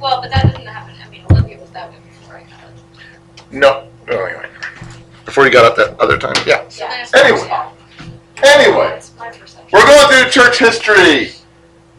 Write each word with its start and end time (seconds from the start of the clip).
Well, 0.00 0.20
but 0.20 0.30
that 0.30 0.44
didn't 0.46 0.66
happen. 0.66 0.94
I 1.04 1.08
mean, 1.10 1.22
Olympia 1.30 1.58
was 1.58 1.70
that 1.70 1.90
way 1.90 1.96
before 2.08 2.36
I 2.36 2.40
got 2.42 2.50
it. 2.70 3.52
No, 3.52 3.88
oh, 4.08 4.24
anyway. 4.24 4.48
Before 5.24 5.44
you 5.46 5.52
got 5.52 5.64
up 5.64 5.76
that 5.76 5.98
other 6.00 6.18
time, 6.18 6.34
yeah. 6.46 6.68
So 6.68 6.86
then 6.88 7.00
it's- 7.02 7.14
Anyway. 7.14 7.46
yeah. 7.46 7.70
Anyway, 8.44 8.92
It's 8.96 9.12
my 9.18 9.28
perception. 9.30 9.68
we're 9.72 9.84
going 9.86 10.08
through 10.22 10.30
church 10.30 10.58
history. 10.58 11.32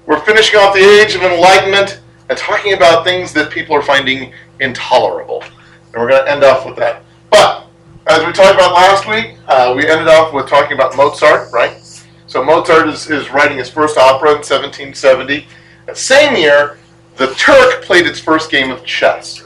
We're 0.05 0.19
finishing 0.21 0.59
off 0.59 0.73
the 0.73 0.81
age 1.01 1.15
of 1.15 1.23
enlightenment 1.23 1.99
and 2.29 2.37
talking 2.37 2.73
about 2.73 3.03
things 3.03 3.33
that 3.33 3.49
people 3.51 3.75
are 3.75 3.81
finding 3.81 4.31
intolerable. 4.59 5.43
And 5.93 6.01
we're 6.01 6.09
going 6.09 6.23
to 6.25 6.31
end 6.31 6.43
off 6.43 6.65
with 6.65 6.75
that. 6.77 7.03
But 7.29 7.65
as 8.07 8.25
we 8.25 8.31
talked 8.31 8.53
about 8.55 8.73
last 8.73 9.07
week, 9.07 9.37
uh, 9.47 9.73
we 9.75 9.87
ended 9.87 10.07
off 10.07 10.33
with 10.33 10.47
talking 10.47 10.73
about 10.73 10.95
Mozart, 10.95 11.51
right? 11.51 11.77
So 12.27 12.43
Mozart 12.43 12.87
is, 12.87 13.09
is 13.09 13.31
writing 13.31 13.57
his 13.57 13.69
first 13.69 13.97
opera 13.97 14.29
in 14.29 14.37
1770. 14.37 15.47
That 15.87 15.97
same 15.97 16.35
year, 16.35 16.77
the 17.17 17.33
Turk 17.35 17.83
played 17.83 18.05
its 18.05 18.19
first 18.19 18.51
game 18.51 18.71
of 18.71 18.85
chess. 18.85 19.43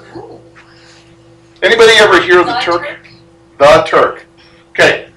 Anybody 1.61 1.93
ever 1.97 2.21
hear 2.21 2.39
of 2.39 2.47
the 2.47 2.53
The 2.53 2.59
Turk? 2.59 2.87
Turk? 2.87 3.07
The 3.59 3.83
Turk. 3.87 4.25
Okay. 4.71 5.09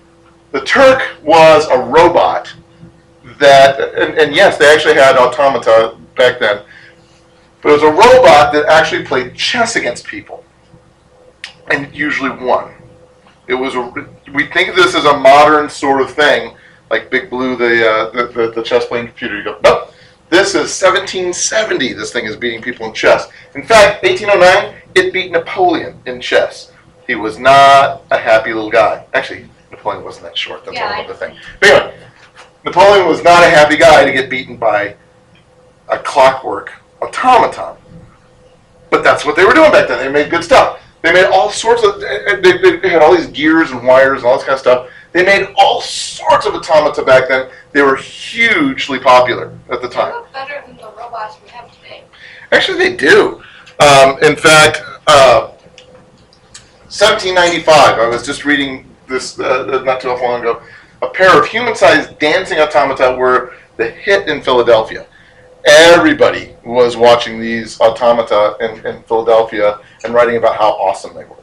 The 0.52 0.60
Turk 0.60 1.02
was 1.22 1.66
a 1.68 1.78
robot 1.78 2.52
that, 3.38 3.80
and, 3.80 4.18
and 4.18 4.34
yes, 4.34 4.58
they 4.58 4.72
actually 4.72 4.94
had 4.94 5.16
automata 5.16 5.96
back 6.16 6.38
then, 6.38 6.62
but 7.62 7.70
it 7.70 7.72
was 7.72 7.82
a 7.82 7.90
robot 7.90 8.52
that 8.52 8.66
actually 8.66 9.04
played 9.04 9.34
chess 9.34 9.76
against 9.76 10.06
people 10.06 10.44
and 11.70 11.92
usually 11.94 12.30
won. 12.30 12.72
It 13.48 13.54
was 13.54 13.74
a, 13.74 13.92
we 14.32 14.46
think 14.46 14.68
of 14.68 14.76
this 14.76 14.94
as 14.94 15.06
a 15.06 15.16
modern 15.16 15.68
sort 15.68 16.02
of 16.02 16.12
thing, 16.12 16.56
like 16.90 17.10
Big 17.10 17.30
Blue, 17.30 17.56
the, 17.56 17.90
uh, 17.90 18.10
the, 18.10 18.26
the, 18.28 18.52
the 18.52 18.62
chess 18.62 18.86
playing 18.86 19.06
computer. 19.08 19.38
You 19.38 19.44
go, 19.44 19.60
nope. 19.64 19.93
This 20.30 20.48
is 20.54 20.80
1770. 20.82 21.92
This 21.92 22.12
thing 22.12 22.24
is 22.26 22.36
beating 22.36 22.62
people 22.62 22.86
in 22.86 22.92
chess. 22.94 23.28
In 23.54 23.62
fact, 23.62 24.02
1809, 24.02 24.74
it 24.94 25.12
beat 25.12 25.30
Napoleon 25.30 26.00
in 26.06 26.20
chess. 26.20 26.72
He 27.06 27.14
was 27.14 27.38
not 27.38 28.02
a 28.10 28.18
happy 28.18 28.52
little 28.52 28.70
guy. 28.70 29.04
Actually, 29.14 29.48
Napoleon 29.70 30.02
wasn't 30.02 30.24
that 30.26 30.36
short. 30.36 30.64
That's 30.64 30.76
Yeah, 30.76 30.88
a 30.96 31.00
I- 31.00 31.02
whole 31.04 31.14
thing. 31.14 31.36
But 31.60 31.70
anyway, 31.70 31.94
Napoleon 32.64 33.06
was 33.06 33.22
not 33.22 33.42
a 33.44 33.48
happy 33.50 33.76
guy 33.76 34.04
to 34.04 34.12
get 34.12 34.30
beaten 34.30 34.56
by 34.56 34.94
a 35.88 35.98
clockwork 35.98 36.72
automaton. 37.02 37.76
But 38.90 39.04
that's 39.04 39.24
what 39.24 39.36
they 39.36 39.44
were 39.44 39.52
doing 39.52 39.70
back 39.72 39.88
then. 39.88 39.98
They 39.98 40.08
made 40.08 40.30
good 40.30 40.44
stuff. 40.44 40.80
They 41.04 41.12
made 41.12 41.26
all 41.26 41.50
sorts 41.50 41.84
of. 41.84 42.00
They, 42.00 42.40
they 42.40 42.76
they 42.78 42.88
had 42.88 43.02
all 43.02 43.14
these 43.14 43.26
gears 43.26 43.70
and 43.72 43.86
wires 43.86 44.20
and 44.20 44.26
all 44.26 44.36
this 44.38 44.44
kind 44.44 44.54
of 44.54 44.58
stuff. 44.58 44.88
They 45.12 45.22
made 45.22 45.52
all 45.58 45.82
sorts 45.82 46.46
of 46.46 46.54
automata 46.54 47.02
back 47.04 47.28
then. 47.28 47.50
They 47.72 47.82
were 47.82 47.96
hugely 47.96 48.98
popular 48.98 49.52
at 49.70 49.82
the 49.82 49.88
They 49.88 49.94
time. 49.94 50.12
look 50.14 50.32
better 50.32 50.64
than 50.66 50.78
the 50.78 50.90
robots 50.96 51.36
we 51.44 51.50
have 51.50 51.70
today. 51.76 52.04
Actually, 52.52 52.78
they 52.78 52.96
do. 52.96 53.42
Um, 53.80 54.18
in 54.22 54.34
fact, 54.34 54.80
uh, 55.06 55.48
1795, 56.88 57.98
I 57.98 58.08
was 58.08 58.24
just 58.24 58.46
reading 58.46 58.88
this 59.06 59.38
uh, 59.38 59.82
not 59.84 60.00
too 60.00 60.08
long 60.08 60.40
ago. 60.40 60.62
A 61.02 61.08
pair 61.10 61.38
of 61.38 61.46
human 61.46 61.74
sized 61.76 62.18
dancing 62.18 62.60
automata 62.60 63.14
were 63.18 63.52
the 63.76 63.90
hit 63.90 64.26
in 64.26 64.40
Philadelphia. 64.40 65.04
Everybody 65.66 66.54
was 66.64 66.96
watching 66.96 67.40
these 67.40 67.80
automata 67.80 68.56
in, 68.60 68.86
in 68.86 69.02
Philadelphia 69.04 69.80
and 70.04 70.12
writing 70.12 70.36
about 70.36 70.56
how 70.56 70.70
awesome 70.72 71.14
they 71.14 71.24
were. 71.24 71.36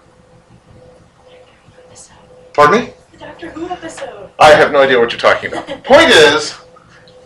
Pardon 2.54 2.82
me? 2.82 2.94
The 3.12 3.18
Doctor 3.18 3.50
Who 3.52 3.68
episode. 3.68 4.30
I 4.40 4.52
have 4.52 4.72
no 4.72 4.82
idea 4.82 5.00
what 5.00 5.12
you're 5.12 5.20
talking 5.20 5.52
about. 5.52 5.68
Point 5.84 6.10
is 6.10 6.58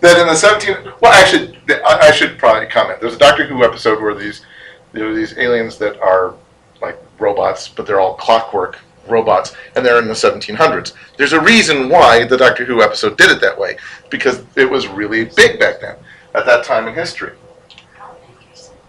that 0.02 0.20
in 0.20 0.28
the 0.28 0.36
17, 0.36 0.94
well, 1.02 1.12
actually, 1.12 1.58
I 1.70 2.00
I 2.04 2.12
should 2.12 2.38
probably 2.38 2.68
comment. 2.68 3.02
There's 3.02 3.16
a 3.16 3.20
Doctor 3.20 3.46
Who 3.46 3.64
episode 3.64 4.02
where 4.02 4.14
these 4.14 4.46
there 4.92 5.10
are 5.10 5.14
these 5.14 5.38
aliens 5.38 5.78
that 5.80 6.00
are 6.00 6.36
like 6.82 6.98
robots, 7.20 7.68
but 7.68 7.86
they're 7.86 8.00
all 8.00 8.16
clockwork 8.16 8.80
robots, 9.08 9.56
and 9.76 9.86
they're 9.86 10.00
in 10.00 10.08
the 10.08 10.14
1700s. 10.14 10.94
There's 11.18 11.34
a 11.34 11.40
reason 11.40 11.90
why 11.90 12.26
the 12.26 12.38
Doctor 12.38 12.66
Who 12.66 12.82
episode 12.82 13.18
did 13.18 13.32
it 13.32 13.42
that 13.42 13.58
way, 13.58 13.78
because 14.10 14.44
it 14.56 14.70
was 14.70 14.88
really 14.88 15.26
big 15.26 15.60
back 15.60 15.82
then, 15.82 15.96
at 16.36 16.46
that 16.46 16.64
time 16.64 16.88
in 16.88 16.94
history. 16.94 17.34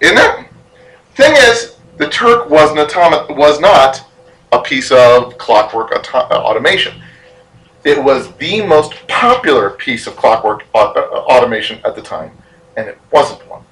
Isn't 0.01 0.19
it? 0.19 0.47
Thing 1.15 1.35
is, 1.37 1.77
the 1.97 2.09
Turk 2.09 2.51
was 2.51 2.71
an 2.73 2.77
automa- 2.79 3.35
was 3.35 3.61
not 3.61 4.05
a 4.53 4.61
piece 4.61 4.91
of 4.91 5.39
clockwork 5.39 5.93
auto- 5.93 6.19
uh, 6.19 6.43
automation. 6.43 7.01
It 7.85 8.03
was 8.03 8.33
the 8.35 8.67
most 8.67 8.95
popular 9.07 9.71
piece 9.71 10.07
of 10.07 10.17
clockwork 10.17 10.65
au- 10.75 10.93
uh, 10.93 11.33
automation 11.33 11.81
at 11.85 11.95
the 11.95 12.03
time, 12.03 12.33
and 12.77 12.89
it 12.89 12.99
wasn't 13.11 13.47
one. 13.49 13.63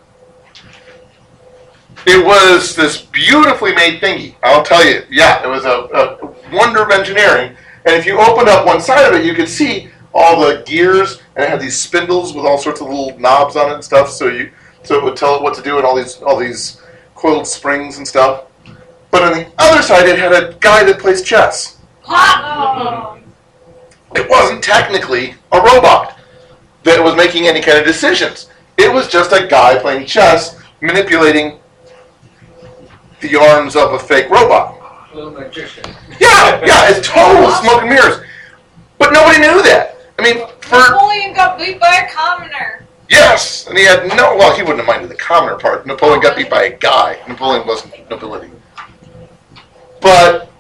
It 2.07 2.25
was 2.25 2.77
this 2.77 3.03
beautifully 3.03 3.75
made 3.75 4.01
thingy. 4.01 4.35
I'll 4.43 4.63
tell 4.63 4.85
you, 4.87 5.05
yeah, 5.11 5.43
it 5.43 5.49
was 5.49 5.65
a, 5.65 5.89
a 5.93 6.55
wonder 6.55 6.83
of 6.83 6.91
engineering. 6.91 7.57
And 7.87 7.95
if 7.95 8.07
you 8.07 8.19
opened 8.19 8.49
up 8.49 8.67
one 8.67 8.81
side 8.81 9.07
of 9.07 9.19
it, 9.19 9.27
you 9.27 9.35
could 9.35 9.49
see 9.49 9.89
all 10.15 10.41
the 10.41 10.63
gears, 10.65 11.21
and 11.35 11.45
it 11.45 11.51
had 11.51 11.61
these 11.61 11.77
spindles 11.77 12.33
with 12.33 12.45
all 12.45 12.57
sorts 12.57 12.81
of 12.81 12.87
little 12.87 13.19
knobs 13.19 13.57
on 13.57 13.71
it 13.71 13.75
and 13.75 13.85
stuff. 13.85 14.11
So 14.11 14.29
you, 14.29 14.53
so 14.85 14.97
it 14.97 15.05
would 15.05 15.17
tell 15.17 15.37
it 15.37 15.43
what 15.43 15.55
to 15.55 15.63
do, 15.63 15.77
and 15.77 15.85
all 15.85 15.97
these 15.97 16.23
all 16.23 16.39
these 16.39 16.81
coiled 17.15 17.47
springs 17.47 17.99
and 17.99 18.07
stuff. 18.07 18.45
But 19.11 19.23
on 19.23 19.33
the 19.33 19.47
other 19.59 19.83
side, 19.83 20.09
it 20.09 20.19
had 20.19 20.33
a 20.33 20.55
guy 20.61 20.85
that 20.85 20.99
plays 20.99 21.23
chess. 21.23 21.79
Oh. 22.07 23.19
It 24.15 24.29
wasn't 24.29 24.63
technically 24.63 25.35
a 25.53 25.61
robot 25.61 26.19
that 26.85 27.03
was 27.03 27.17
making 27.17 27.47
any 27.47 27.61
kind 27.61 27.79
of 27.79 27.85
decisions. 27.85 28.51
It 28.77 28.93
was 28.93 29.09
just 29.09 29.33
a 29.33 29.47
guy 29.47 29.79
playing 29.79 30.07
chess, 30.07 30.61
manipulating 30.81 31.59
the 33.21 33.37
arms 33.37 33.77
of 33.77 33.93
a 33.95 33.99
fake 33.99 34.29
robot. 34.31 34.81
Little 35.15 35.31
magician. 35.31 35.85
Yeah, 36.21 36.61
yeah, 36.65 36.91
it's 36.91 37.07
total 37.07 37.51
smoke 37.53 37.83
and 37.83 37.91
mirrors. 37.91 38.21
But 38.99 39.13
nobody 39.13 39.39
knew 39.39 39.63
that. 39.63 39.94
I 40.19 40.23
mean, 40.23 40.47
for 40.61 40.79
Napoleon 40.79 41.35
got 41.35 41.59
beat 41.59 41.81
by 41.81 42.07
a 42.07 42.11
commoner. 42.11 42.87
yes, 43.11 43.67
and 43.67 43.77
he 43.77 43.85
had 43.85 44.07
no. 44.09 44.37
Well, 44.37 44.55
he 44.55 44.63
wouldn't 44.63 44.79
have 44.79 44.87
minded 44.87 45.11
the 45.11 45.17
commoner 45.17 45.57
part. 45.57 45.87
Napoleon 45.87 46.21
got 46.21 46.37
beat 46.37 46.51
by 46.51 46.65
a 46.65 46.77
guy. 46.79 47.19
Napoleon 47.29 47.67
wasn't 47.67 48.09
nobility. 48.09 48.51
But 50.01 50.51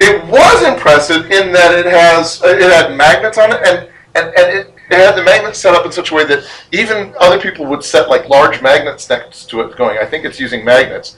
it 0.00 0.24
was 0.26 0.62
impressive 0.64 1.30
in 1.30 1.52
that 1.52 1.74
it 1.74 1.86
has 1.86 2.42
uh, 2.42 2.48
it 2.48 2.70
had 2.70 2.96
magnets 2.96 3.38
on 3.38 3.52
it, 3.52 3.60
and 3.66 3.88
and, 4.14 4.26
and 4.36 4.58
it, 4.58 4.74
it 4.90 4.96
had 4.96 5.16
the 5.16 5.22
magnets 5.22 5.58
set 5.58 5.74
up 5.74 5.86
in 5.86 5.92
such 5.92 6.10
a 6.10 6.14
way 6.14 6.24
that 6.24 6.48
even 6.72 7.14
other 7.20 7.38
people 7.40 7.66
would 7.66 7.84
set 7.84 8.08
like 8.08 8.28
large 8.28 8.62
magnets 8.62 9.08
next 9.08 9.48
to 9.50 9.60
it, 9.62 9.76
going. 9.76 9.98
I 9.98 10.06
think 10.06 10.24
it's 10.24 10.40
using 10.40 10.64
magnets, 10.64 11.16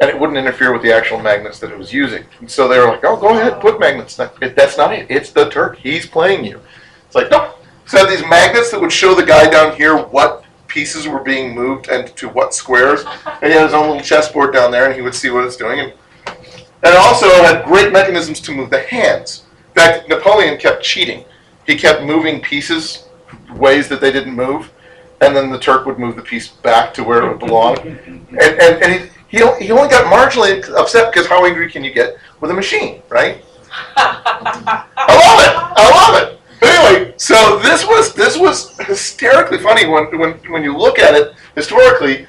and 0.00 0.10
it 0.10 0.18
wouldn't 0.18 0.38
interfere 0.38 0.72
with 0.72 0.82
the 0.82 0.92
actual 0.92 1.20
magnets 1.20 1.58
that 1.60 1.70
it 1.70 1.78
was 1.78 1.92
using. 1.92 2.24
And 2.40 2.50
so 2.50 2.68
they 2.68 2.78
were 2.78 2.86
like, 2.86 3.04
"Oh, 3.04 3.16
go 3.16 3.30
ahead, 3.30 3.60
put 3.60 3.78
magnets." 3.78 4.16
that's 4.16 4.76
not 4.76 4.92
it. 4.92 5.06
It's 5.10 5.30
the 5.30 5.50
Turk. 5.50 5.78
He's 5.78 6.06
playing 6.06 6.44
you. 6.44 6.60
It's 7.12 7.14
like 7.14 7.30
nope. 7.30 7.62
So 7.84 7.98
it 7.98 8.08
had 8.08 8.18
these 8.18 8.26
magnets 8.26 8.70
that 8.70 8.80
would 8.80 8.90
show 8.90 9.14
the 9.14 9.22
guy 9.22 9.50
down 9.50 9.76
here 9.76 9.98
what 9.98 10.46
pieces 10.66 11.06
were 11.06 11.20
being 11.20 11.54
moved 11.54 11.88
and 11.88 12.08
to 12.16 12.26
what 12.30 12.54
squares. 12.54 13.04
And 13.26 13.52
he 13.52 13.58
had 13.58 13.66
his 13.66 13.74
own 13.74 13.88
little 13.88 14.02
chessboard 14.02 14.54
down 14.54 14.70
there, 14.70 14.86
and 14.86 14.94
he 14.94 15.02
would 15.02 15.14
see 15.14 15.28
what 15.28 15.44
it's 15.44 15.58
doing. 15.58 15.78
And, 15.80 15.92
and 16.26 16.94
it 16.94 16.96
also 16.96 17.26
had 17.26 17.66
great 17.66 17.92
mechanisms 17.92 18.40
to 18.40 18.52
move 18.52 18.70
the 18.70 18.80
hands. 18.80 19.44
In 19.68 19.74
fact, 19.74 20.08
Napoleon 20.08 20.58
kept 20.58 20.82
cheating. 20.82 21.26
He 21.66 21.76
kept 21.76 22.02
moving 22.02 22.40
pieces 22.40 23.08
ways 23.56 23.88
that 23.88 24.00
they 24.00 24.10
didn't 24.10 24.34
move, 24.34 24.72
and 25.20 25.36
then 25.36 25.50
the 25.50 25.58
Turk 25.58 25.84
would 25.84 25.98
move 25.98 26.16
the 26.16 26.22
piece 26.22 26.48
back 26.48 26.94
to 26.94 27.04
where 27.04 27.22
it 27.22 27.28
would 27.28 27.40
belong. 27.40 27.76
And, 27.78 28.26
and, 28.40 28.82
and 28.82 29.10
he, 29.28 29.38
he, 29.38 29.64
he 29.66 29.70
only 29.70 29.90
got 29.90 30.10
marginally 30.10 30.66
upset 30.74 31.12
because 31.12 31.26
how 31.26 31.44
angry 31.44 31.70
can 31.70 31.84
you 31.84 31.92
get 31.92 32.16
with 32.40 32.50
a 32.50 32.54
machine, 32.54 33.02
right? 33.10 33.44
I 33.96 34.86
love 35.08 35.40
it. 35.40 35.54
I 35.76 35.90
love 35.90 36.22
it. 36.22 36.31
So 37.22 37.60
this 37.60 37.86
was 37.86 38.14
this 38.14 38.36
was 38.36 38.76
hysterically 38.80 39.58
funny 39.58 39.86
when 39.86 40.06
when 40.18 40.32
when 40.50 40.64
you 40.64 40.76
look 40.76 40.98
at 40.98 41.14
it 41.14 41.34
historically, 41.54 42.26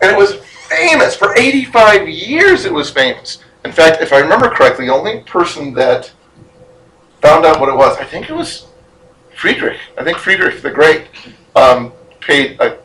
and 0.00 0.10
it 0.10 0.16
was 0.16 0.36
famous 0.70 1.14
for 1.14 1.36
85 1.36 2.08
years. 2.08 2.64
It 2.64 2.72
was 2.72 2.88
famous. 2.88 3.44
In 3.62 3.72
fact, 3.72 4.00
if 4.00 4.14
I 4.14 4.20
remember 4.20 4.48
correctly, 4.48 4.86
the 4.86 4.94
only 4.94 5.20
person 5.24 5.74
that 5.74 6.10
found 7.20 7.44
out 7.44 7.60
what 7.60 7.68
it 7.68 7.74
was, 7.74 7.98
I 7.98 8.04
think 8.04 8.30
it 8.30 8.32
was 8.32 8.68
Friedrich. 9.36 9.78
I 9.98 10.02
think 10.02 10.16
Friedrich 10.16 10.62
the 10.62 10.70
Great 10.70 11.08
um, 11.54 11.92
paid 12.20 12.58
a 12.58 12.78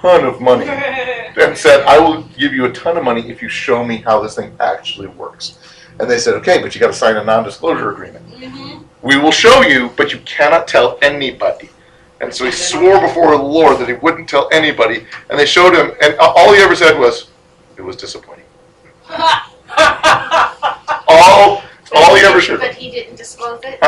ton 0.00 0.24
of 0.24 0.40
money 0.40 0.68
and 0.68 1.58
said, 1.58 1.84
"I 1.86 1.98
will 1.98 2.22
give 2.38 2.54
you 2.54 2.66
a 2.66 2.72
ton 2.72 2.96
of 2.96 3.02
money 3.02 3.28
if 3.28 3.42
you 3.42 3.48
show 3.48 3.84
me 3.84 3.96
how 3.96 4.22
this 4.22 4.36
thing 4.36 4.54
actually 4.60 5.08
works." 5.08 5.58
And 5.98 6.08
they 6.08 6.20
said, 6.20 6.34
"Okay, 6.34 6.62
but 6.62 6.72
you 6.72 6.80
got 6.80 6.86
to 6.86 6.92
sign 6.92 7.16
a 7.16 7.24
non-disclosure 7.24 7.90
agreement. 7.90 8.30
Mm-hmm. 8.30 8.84
We 9.02 9.16
will 9.16 9.32
show 9.32 9.62
you, 9.62 9.90
but 9.96 10.12
you 10.12 10.18
cannot 10.20 10.68
tell 10.68 10.98
anybody." 11.02 11.70
And 12.20 12.34
so 12.34 12.44
he 12.44 12.50
swore 12.50 13.00
before 13.00 13.30
the 13.30 13.42
Lord 13.42 13.78
that 13.78 13.88
he 13.88 13.94
wouldn't 13.94 14.28
tell 14.28 14.48
anybody. 14.52 15.06
And 15.30 15.38
they 15.38 15.46
showed 15.46 15.74
him, 15.74 15.92
and 16.02 16.16
all 16.18 16.52
he 16.52 16.60
ever 16.60 16.76
said 16.76 16.98
was, 16.98 17.30
"It 17.76 17.82
was 17.82 17.96
disappointing." 17.96 18.44
All, 21.08 21.62
all 21.92 22.14
he 22.14 22.22
ever 22.22 22.40
showed. 22.40 22.60
But 22.60 22.74
he 22.74 22.90
didn't 22.90 23.16
disclose 23.16 23.60
it. 23.64 23.80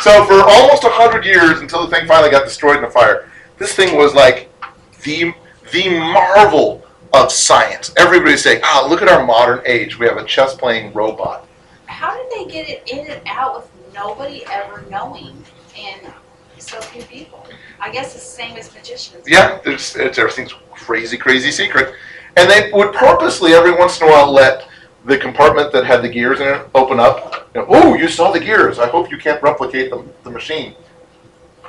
So 0.00 0.24
for 0.24 0.42
almost 0.42 0.84
a 0.84 0.88
hundred 0.88 1.24
years, 1.24 1.60
until 1.60 1.86
the 1.86 1.94
thing 1.94 2.06
finally 2.06 2.30
got 2.30 2.44
destroyed 2.44 2.78
in 2.78 2.84
a 2.84 2.90
fire, 2.90 3.30
this 3.58 3.74
thing 3.74 3.96
was 3.96 4.14
like 4.14 4.48
the 5.02 5.34
the 5.72 5.88
marvel 5.90 6.84
of 7.12 7.30
science. 7.30 7.92
Everybody's 7.96 8.42
saying, 8.42 8.60
ah, 8.64 8.86
look 8.88 9.02
at 9.02 9.08
our 9.08 9.24
modern 9.24 9.60
age. 9.66 9.98
We 9.98 10.06
have 10.06 10.16
a 10.16 10.24
chess 10.24 10.54
playing 10.54 10.92
robot. 10.92 11.46
How 11.86 12.16
did 12.16 12.30
they 12.30 12.50
get 12.50 12.68
it 12.68 12.82
in 12.90 13.10
and 13.10 13.20
out 13.26 13.56
with 13.56 13.70
nobody 13.92 14.44
ever 14.46 14.84
knowing 14.90 15.42
and 15.76 16.12
so 16.58 16.80
few 16.80 17.02
people? 17.02 17.46
I 17.80 17.90
guess 17.90 18.14
it's 18.14 18.24
the 18.24 18.42
same 18.42 18.56
as 18.56 18.72
magicians. 18.74 19.24
Yeah, 19.26 19.60
there's, 19.64 19.96
it's, 19.96 20.18
everything's 20.18 20.54
crazy, 20.72 21.16
crazy 21.16 21.50
secret. 21.50 21.94
And 22.36 22.50
they 22.50 22.70
would 22.72 22.94
purposely, 22.94 23.52
every 23.52 23.72
once 23.72 24.00
in 24.00 24.08
a 24.08 24.10
while, 24.10 24.32
let 24.32 24.68
the 25.04 25.18
compartment 25.18 25.72
that 25.72 25.84
had 25.84 26.02
the 26.02 26.08
gears 26.08 26.40
in 26.40 26.48
it 26.48 26.66
open 26.74 27.00
up. 27.00 27.50
You 27.54 27.62
know, 27.62 27.66
oh, 27.68 27.94
you 27.94 28.08
saw 28.08 28.30
the 28.30 28.40
gears. 28.40 28.78
I 28.78 28.88
hope 28.88 29.10
you 29.10 29.18
can't 29.18 29.42
replicate 29.42 29.90
the, 29.90 30.04
the 30.22 30.30
machine. 30.30 30.74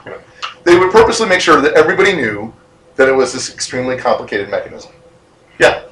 You 0.05 0.11
know, 0.11 0.21
they 0.63 0.77
would 0.77 0.91
purposely 0.91 1.27
make 1.27 1.41
sure 1.41 1.59
that 1.61 1.73
everybody 1.73 2.13
knew 2.13 2.53
that 2.95 3.09
it 3.09 3.11
was 3.11 3.33
this 3.33 3.51
extremely 3.51 3.97
complicated 3.97 4.49
mechanism. 4.49 4.91
Yeah? 5.59 5.83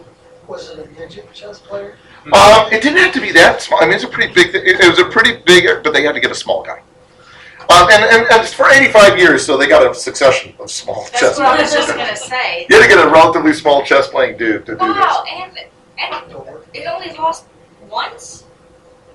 Was 0.48 0.70
it 0.70 0.80
a 0.80 1.00
midget 1.00 1.34
chess 1.34 1.60
player? 1.60 1.98
Um, 2.26 2.72
it 2.72 2.82
didn't 2.84 2.98
have 2.98 3.14
to 3.14 3.22
be 3.22 3.32
that 3.32 3.62
small. 3.62 3.82
I 3.82 3.86
mean, 3.86 3.96
it's 3.96 4.04
a 4.04 4.08
pretty 4.08 4.32
big. 4.34 4.54
It, 4.54 4.80
it 4.80 4.90
was 4.90 5.00
a 5.00 5.06
pretty 5.06 5.42
big, 5.46 5.66
but 5.84 5.92
they 5.94 6.04
had 6.04 6.14
to 6.14 6.20
get 6.22 6.30
a 6.32 6.36
small 6.36 6.64
guy. 6.64 6.82
Um, 7.70 7.90
and, 7.92 8.04
and, 8.04 8.28
and 8.30 8.42
it's 8.44 8.54
for 8.54 8.70
85 8.70 9.18
years, 9.18 9.46
so 9.46 9.58
they 9.58 9.68
got 9.68 9.90
a 9.90 9.94
succession 9.96 10.54
of 10.60 10.70
small 10.70 11.04
That's 11.06 11.20
chess. 11.20 11.38
what 11.40 11.48
I 11.48 11.62
was 11.62 11.74
just 11.74 11.88
gonna 11.88 12.16
say. 12.16 12.66
You 12.70 12.76
had 12.76 12.84
to 12.84 12.88
get 12.96 13.04
a 13.06 13.10
relatively 13.10 13.54
small 13.54 13.84
chess 13.84 14.08
playing 14.10 14.38
dude 14.38 14.66
to 14.66 14.74
do 14.74 14.78
Wow, 14.80 15.24
this. 15.24 15.34
and 15.34 15.70
and 15.98 16.58
it 16.74 16.86
only 16.88 17.12
lost 17.18 17.46
once. 17.90 18.44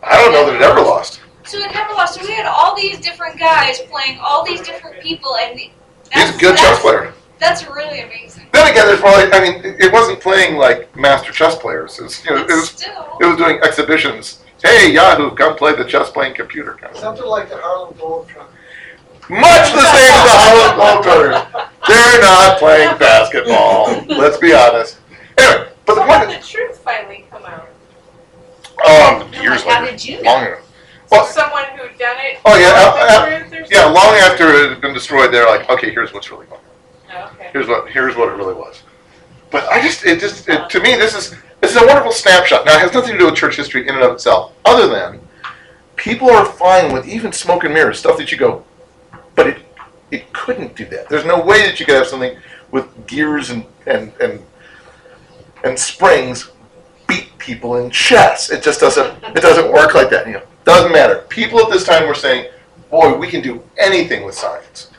I 0.03 0.17
don't 0.23 0.32
know 0.32 0.47
that 0.47 0.55
it 0.56 0.62
ever 0.62 0.81
lost. 0.81 1.20
So 1.44 1.58
it 1.58 1.73
never 1.73 1.93
lost. 1.93 2.14
So 2.20 2.26
we 2.26 2.32
had 2.32 2.47
all 2.47 2.75
these 2.75 2.99
different 3.00 3.38
guys 3.38 3.81
playing 3.82 4.19
all 4.20 4.44
these 4.44 4.62
different 4.62 5.00
people, 5.03 5.37
and 5.37 5.58
He's 5.58 5.70
that's, 6.12 6.37
a 6.37 6.41
good 6.41 6.56
chess 6.56 6.81
player. 6.81 7.12
That's 7.38 7.67
really 7.69 8.00
amazing. 8.00 8.47
Then 8.53 8.71
again, 8.71 8.87
there's 8.87 9.00
probably. 9.00 9.31
I 9.33 9.41
mean, 9.41 9.65
it 9.65 9.81
it 9.85 9.93
wasn't 9.93 10.21
playing 10.21 10.56
like 10.56 10.94
master 10.97 11.33
chess 11.33 11.56
players. 11.56 11.99
It 11.99 12.03
was, 12.05 12.25
you 12.25 12.31
know, 12.35 12.43
it 12.43 12.47
was 12.49 12.71
still, 12.71 13.19
it 13.21 13.27
was 13.27 13.37
doing 13.37 13.59
exhibitions. 13.62 14.43
Hey, 14.65 14.91
Yahoo, 14.93 15.35
come 15.35 15.55
play 15.56 15.75
the 15.77 15.85
chess 15.85 16.11
playing 16.11 16.35
computer 16.35 16.75
kind 16.75 16.94
of. 16.94 16.99
Something 17.00 17.27
like 17.27 17.49
the 17.50 17.59
Harlem 17.59 17.94
Globetrotters. 17.94 18.49
Much 19.29 19.73
the 19.73 19.85
same 19.85 20.15
as 20.17 20.25
the 20.25 20.38
Harlem 20.38 21.03
Globetrotters. 21.03 21.71
They're 21.87 22.21
not 22.23 22.59
playing 22.59 22.97
basketball. 22.99 24.05
Let's 24.19 24.39
be 24.39 24.55
honest. 24.55 24.99
Anyway, 25.39 25.69
but 25.85 25.94
the 25.94 26.00
So 26.00 26.09
when 26.09 26.19
point. 26.21 26.31
did 26.31 26.43
the 26.43 26.47
truth 26.47 26.79
finally 26.79 27.27
come 27.31 27.44
out? 27.44 27.69
Um, 28.87 29.29
I'm 29.29 29.43
years 29.43 29.65
like, 29.65 29.75
how 29.75 29.81
later, 29.85 29.93
did 29.93 30.05
you 30.05 30.23
know? 30.23 30.31
long 30.32 30.43
ago. 30.44 30.59
So 31.09 31.17
Well, 31.17 31.27
someone 31.27 31.65
who 31.77 31.87
done 31.99 32.17
it. 32.21 32.39
Oh, 32.44 32.56
yeah, 32.56 32.73
told 32.73 32.99
uh, 32.99 33.49
the 33.50 33.56
truth 33.56 33.71
or 33.71 33.75
yeah, 33.75 33.85
long 33.87 34.15
after 34.17 34.49
it 34.49 34.71
had 34.71 34.81
been 34.81 34.94
destroyed, 34.94 35.32
they're 35.32 35.47
like, 35.47 35.69
okay, 35.71 35.91
here's 35.93 36.12
what's 36.12 36.31
really 36.31 36.47
going. 36.47 36.61
on. 36.61 36.66
Okay. 37.17 37.51
Here's 37.53 37.67
what 37.67 37.91
here's 37.91 38.17
what 38.17 38.29
it 38.29 38.37
really 38.37 38.55
was. 38.55 38.83
But 39.51 39.65
I 39.69 39.81
just 39.81 40.05
it 40.05 40.21
just 40.21 40.49
it, 40.49 40.69
to 40.71 40.81
me 40.81 40.97
this 40.97 41.15
is 41.15 41.35
this 41.61 41.75
is 41.75 41.83
a 41.83 41.87
wonderful 41.87 42.13
snapshot. 42.13 42.67
Now 42.67 42.77
it 42.77 42.81
has 42.81 42.93
nothing 42.93 43.13
to 43.13 43.19
do 43.19 43.27
with 43.27 43.35
church 43.35 43.57
history 43.57 43.89
in 43.89 43.95
and 43.95 44.05
of 44.05 44.13
itself, 44.13 44.53
other 44.65 44.89
than 44.89 45.21
people 45.97 46.31
are 46.31 46.45
fine 46.45 46.93
with 46.93 47.09
even 47.09 47.33
smoke 47.33 47.65
and 47.65 47.75
mirrors 47.75 47.99
stuff 47.99 48.19
that 48.19 48.31
you 48.31 48.39
go, 48.39 48.65
but 49.35 49.47
it 49.47 49.59
it 50.11 50.33
couldn't 50.33 50.77
do 50.77 50.85
that. 50.87 51.09
There's 51.09 51.25
no 51.25 51.43
way 51.43 51.63
that 51.67 51.81
you 51.81 51.87
could 51.87 51.97
have 51.97 52.07
something 52.07 52.37
with 52.71 53.07
gears 53.07 53.51
and 53.51 53.65
and 53.87 54.13
and 54.21 54.45
and 55.65 55.79
springs 55.79 56.51
beat 57.09 57.37
people 57.39 57.77
in 57.77 57.91
chess. 57.91 58.51
It 58.51 58.63
just 58.63 58.81
doesn't 58.81 59.23
it 59.25 59.41
doesn't 59.41 59.73
work 59.73 59.95
like 59.95 60.11
that. 60.11 60.27
You 60.27 60.35
know, 60.35 60.43
doesn't 60.65 60.93
matter. 60.93 61.25
People 61.29 61.61
at 61.61 61.71
this 61.71 61.85
time 61.85 62.07
were 62.07 62.15
saying, 62.15 62.51
"Boy, 62.91 63.17
we 63.17 63.29
can 63.29 63.41
do 63.41 63.63
anything 63.79 64.25
with 64.25 64.35
science." 64.35 64.91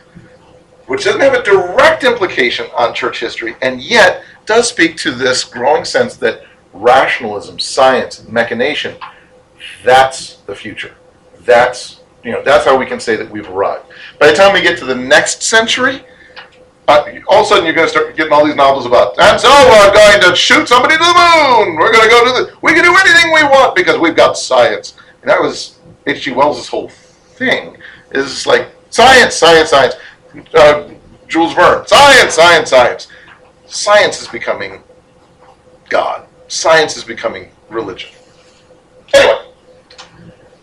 Which 0.88 1.04
doesn't 1.04 1.22
have 1.22 1.34
a 1.34 1.44
direct 1.44 2.04
implication 2.04 2.66
on 2.76 2.94
church 2.94 3.20
history, 3.20 3.56
and 3.62 3.82
yet 3.82 4.24
does 4.46 4.68
speak 4.68 4.98
to 4.98 5.12
this 5.12 5.44
growing 5.44 5.86
sense 5.86 6.16
that 6.18 6.44
rationalism, 6.74 7.60
science, 7.60 8.28
machination, 8.28 8.96
that's 9.84 10.38
the 10.48 10.56
future. 10.56 10.96
That's 11.42 12.02
you 12.24 12.32
know 12.32 12.42
that's 12.44 12.66
how 12.66 12.78
we 12.78 12.86
can 12.86 13.00
say 13.00 13.16
that 13.16 13.30
we've 13.30 13.50
arrived. 13.50 13.86
By 14.20 14.28
the 14.28 14.34
time 14.34 14.54
we 14.54 14.62
get 14.62 14.78
to 14.80 14.86
the 14.86 14.96
next 14.96 15.44
century, 15.44 16.02
uh, 16.88 17.04
all 17.28 17.42
of 17.42 17.46
a 17.46 17.50
sudden 17.50 17.66
you're 17.66 17.76
going 17.76 17.88
to 17.88 17.92
start 17.92 18.16
getting 18.16 18.34
all 18.34 18.46
these 18.46 18.56
novels 18.56 18.86
about, 18.86 19.20
and 19.20 19.40
so 19.40 19.50
we're 19.50 19.94
going 19.94 20.22
to 20.22 20.36
shoot 20.36 20.68
somebody 20.68 20.96
to 20.96 21.04
the 21.04 21.06
moon. 21.06 21.76
We're 21.76 21.92
going 21.92 22.06
to 22.06 22.10
go 22.10 22.26
to 22.26 22.32
the. 22.32 22.58
We 22.62 22.74
can 22.74 22.84
do 22.84 22.96
anything 22.96 23.34
we 23.34 23.44
want 23.44 23.76
because 23.76 24.00
we've 24.00 24.16
got 24.16 24.38
science. 24.38 24.96
And 25.22 25.30
that 25.30 25.42
was 25.42 25.80
H.G. 26.06 26.32
Wells' 26.32 26.68
whole 26.68 26.90
thing. 26.90 27.78
Is 28.12 28.48
like 28.48 28.70
science, 28.90 29.36
science, 29.36 29.70
science 29.70 29.96
uh, 30.54 30.90
Jules 31.28 31.54
Verne. 31.54 31.86
Science, 31.88 32.34
science, 32.34 32.70
science. 32.70 33.08
Science 33.66 34.22
is 34.22 34.28
becoming 34.28 34.82
God. 35.90 36.28
Science 36.48 36.96
is 36.96 37.04
becoming 37.04 37.50
religion. 37.70 38.10
Anyway, 39.14 39.52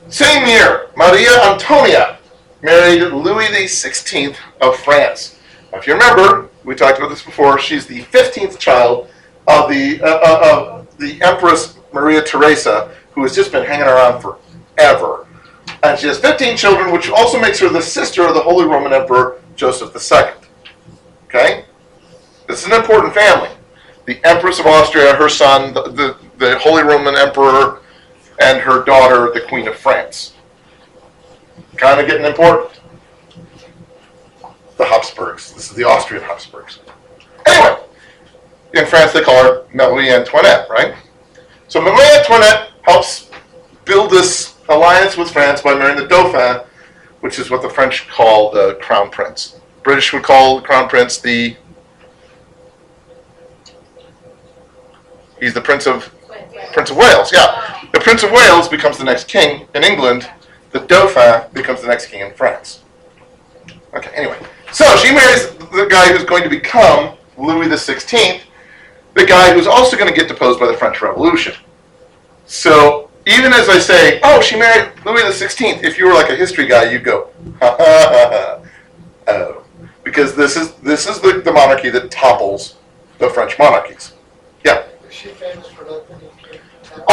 same 0.08 0.46
year, 0.46 0.90
Maria 0.96 1.30
Antonia 1.44 2.18
married 2.62 3.02
Louis 3.12 3.48
XVI 3.48 4.36
of 4.60 4.76
France. 4.76 5.38
Now, 5.72 5.78
if 5.78 5.86
you 5.86 5.92
remember, 5.94 6.48
we 6.64 6.74
talked 6.74 6.98
about 6.98 7.08
this 7.08 7.22
before. 7.22 7.58
She's 7.58 7.86
the 7.86 8.02
15th 8.04 8.58
child 8.58 9.08
of 9.46 9.68
the 9.68 10.00
uh, 10.02 10.06
uh, 10.06 10.78
of 10.80 10.98
the 10.98 11.20
Empress 11.22 11.78
Maria 11.92 12.22
Theresa, 12.22 12.94
who 13.12 13.22
has 13.22 13.34
just 13.34 13.52
been 13.52 13.64
hanging 13.64 13.86
around 13.86 14.22
forever. 14.22 15.26
And 15.82 15.98
she 15.98 16.06
has 16.06 16.18
15 16.18 16.56
children, 16.56 16.92
which 16.92 17.10
also 17.10 17.38
makes 17.38 17.58
her 17.60 17.68
the 17.68 17.82
sister 17.82 18.26
of 18.26 18.34
the 18.34 18.40
Holy 18.40 18.64
Roman 18.64 18.92
Emperor 18.92 19.40
Joseph 19.56 19.94
II. 19.94 20.48
Okay? 21.24 21.64
This 22.48 22.62
is 22.62 22.66
an 22.66 22.74
important 22.74 23.14
family. 23.14 23.50
The 24.06 24.20
Empress 24.24 24.60
of 24.60 24.66
Austria, 24.66 25.14
her 25.14 25.28
son, 25.28 25.72
the, 25.72 25.82
the, 25.84 26.16
the 26.36 26.58
Holy 26.58 26.82
Roman 26.82 27.16
Emperor, 27.16 27.80
and 28.40 28.60
her 28.60 28.84
daughter, 28.84 29.32
the 29.32 29.46
Queen 29.48 29.66
of 29.66 29.76
France. 29.76 30.34
Kind 31.76 32.00
of 32.00 32.06
getting 32.06 32.26
important. 32.26 32.80
The 34.76 34.84
Habsburgs. 34.84 35.52
This 35.54 35.70
is 35.70 35.76
the 35.76 35.84
Austrian 35.84 36.22
Habsburgs. 36.22 36.80
Anyway, 37.46 37.80
in 38.74 38.86
France 38.86 39.12
they 39.12 39.22
call 39.22 39.42
her 39.42 39.64
Marie 39.72 40.10
Antoinette, 40.10 40.68
right? 40.68 40.94
So 41.68 41.80
Marie 41.80 42.18
Antoinette 42.18 42.70
helps 42.82 43.30
build 43.84 44.10
this 44.10 44.56
alliance 44.68 45.16
with 45.16 45.30
France 45.30 45.62
by 45.62 45.74
marrying 45.74 45.98
the 45.98 46.06
Dauphin, 46.06 46.66
which 47.24 47.38
is 47.38 47.50
what 47.50 47.62
the 47.62 47.70
French 47.70 48.06
call 48.06 48.50
the 48.50 48.74
Crown 48.82 49.08
Prince. 49.08 49.58
British 49.82 50.12
would 50.12 50.22
call 50.22 50.56
the 50.56 50.62
Crown 50.62 50.90
Prince 50.90 51.16
the. 51.16 51.56
He's 55.40 55.54
the 55.54 55.62
Prince 55.62 55.86
of 55.86 56.14
Prince 56.74 56.90
of 56.90 56.98
Wales. 56.98 57.32
Yeah, 57.32 57.80
the 57.94 58.00
Prince 58.00 58.24
of 58.24 58.30
Wales 58.30 58.68
becomes 58.68 58.98
the 58.98 59.04
next 59.04 59.26
king 59.26 59.66
in 59.74 59.82
England. 59.82 60.28
The 60.72 60.80
Dauphin 60.80 61.50
becomes 61.54 61.80
the 61.80 61.88
next 61.88 62.08
king 62.08 62.20
in 62.20 62.34
France. 62.34 62.82
Okay. 63.94 64.10
Anyway, 64.14 64.38
so 64.70 64.84
she 64.96 65.14
marries 65.14 65.48
the 65.54 65.86
guy 65.90 66.12
who's 66.12 66.24
going 66.24 66.42
to 66.42 66.50
become 66.50 67.16
Louis 67.38 67.68
the 67.68 67.78
Sixteenth, 67.78 68.42
the 69.14 69.24
guy 69.24 69.54
who's 69.54 69.66
also 69.66 69.96
going 69.96 70.12
to 70.12 70.14
get 70.14 70.28
deposed 70.28 70.60
by 70.60 70.66
the 70.66 70.74
French 70.74 71.00
Revolution. 71.00 71.54
So 72.44 73.03
even 73.26 73.52
as 73.52 73.68
I 73.68 73.78
say, 73.78 74.20
oh, 74.22 74.40
she 74.40 74.56
married 74.56 74.92
Louis 75.04 75.22
the 75.22 75.32
Sixteenth, 75.32 75.82
if 75.82 75.98
you 75.98 76.06
were 76.06 76.14
like 76.14 76.30
a 76.30 76.36
history 76.36 76.66
guy, 76.66 76.90
you'd 76.90 77.04
go, 77.04 77.30
ha 77.60 77.76
ha 77.78 78.08
ha 78.10 78.30
ha. 78.32 78.60
Oh, 79.26 79.64
because 80.02 80.34
this 80.34 80.56
is 80.56 80.74
this 80.74 81.08
is 81.08 81.20
the, 81.20 81.40
the 81.40 81.52
monarchy 81.52 81.88
that 81.90 82.10
topples 82.10 82.76
the 83.18 83.30
French 83.30 83.58
monarchies. 83.58 84.12
Yeah. 84.64 84.84
Is 85.08 85.14
she 85.14 85.28
famous 85.28 85.68
for 85.68 85.84
that 85.84 86.06
thing? 86.06 86.60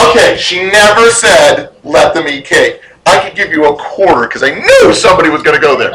Okay, 0.10 0.38
she 0.38 0.64
never 0.70 1.10
said 1.10 1.74
let 1.84 2.14
them 2.14 2.28
eat 2.28 2.46
cake. 2.46 2.82
I 3.06 3.20
could 3.20 3.36
give 3.36 3.52
you 3.52 3.66
a 3.66 3.76
quarter 3.78 4.28
because 4.28 4.44
I 4.44 4.54
knew 4.54 4.94
somebody 4.94 5.30
was 5.30 5.42
going 5.42 5.60
to 5.60 5.62
go 5.62 5.78
there. 5.78 5.92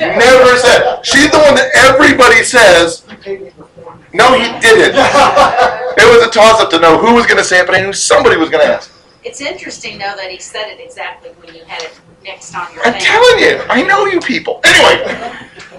Never 0.00 0.56
said. 0.56 1.04
She's 1.04 1.30
the 1.30 1.38
one 1.38 1.54
that 1.54 1.70
everybody 1.74 2.42
says. 2.42 3.04
You 3.10 3.16
paid 3.16 3.40
me 3.42 3.50
before. 3.50 3.98
No, 4.14 4.32
he 4.38 4.46
didn't. 4.60 4.94
It 4.96 6.06
was 6.08 6.26
a 6.26 6.30
toss 6.30 6.60
up 6.60 6.70
to 6.70 6.80
know 6.80 6.96
who 6.96 7.14
was 7.14 7.26
going 7.26 7.36
to 7.36 7.44
say 7.44 7.60
it, 7.60 7.66
but 7.66 7.74
I 7.74 7.82
knew 7.82 7.92
somebody 7.92 8.36
was 8.36 8.48
going 8.48 8.66
to 8.66 8.72
ask. 8.72 8.90
It's 9.22 9.40
interesting 9.40 9.98
though 9.98 10.14
that 10.16 10.30
he 10.30 10.38
said 10.38 10.68
it 10.68 10.80
exactly 10.80 11.30
when 11.30 11.54
you 11.54 11.64
had 11.64 11.82
it 11.82 11.98
next 12.24 12.54
on 12.54 12.72
your 12.74 12.86
I'm 12.86 12.92
thing. 12.94 13.02
telling 13.02 13.38
you, 13.38 13.60
I 13.68 13.82
know 13.82 14.06
you 14.06 14.20
people. 14.20 14.60
Anyway, 14.64 15.36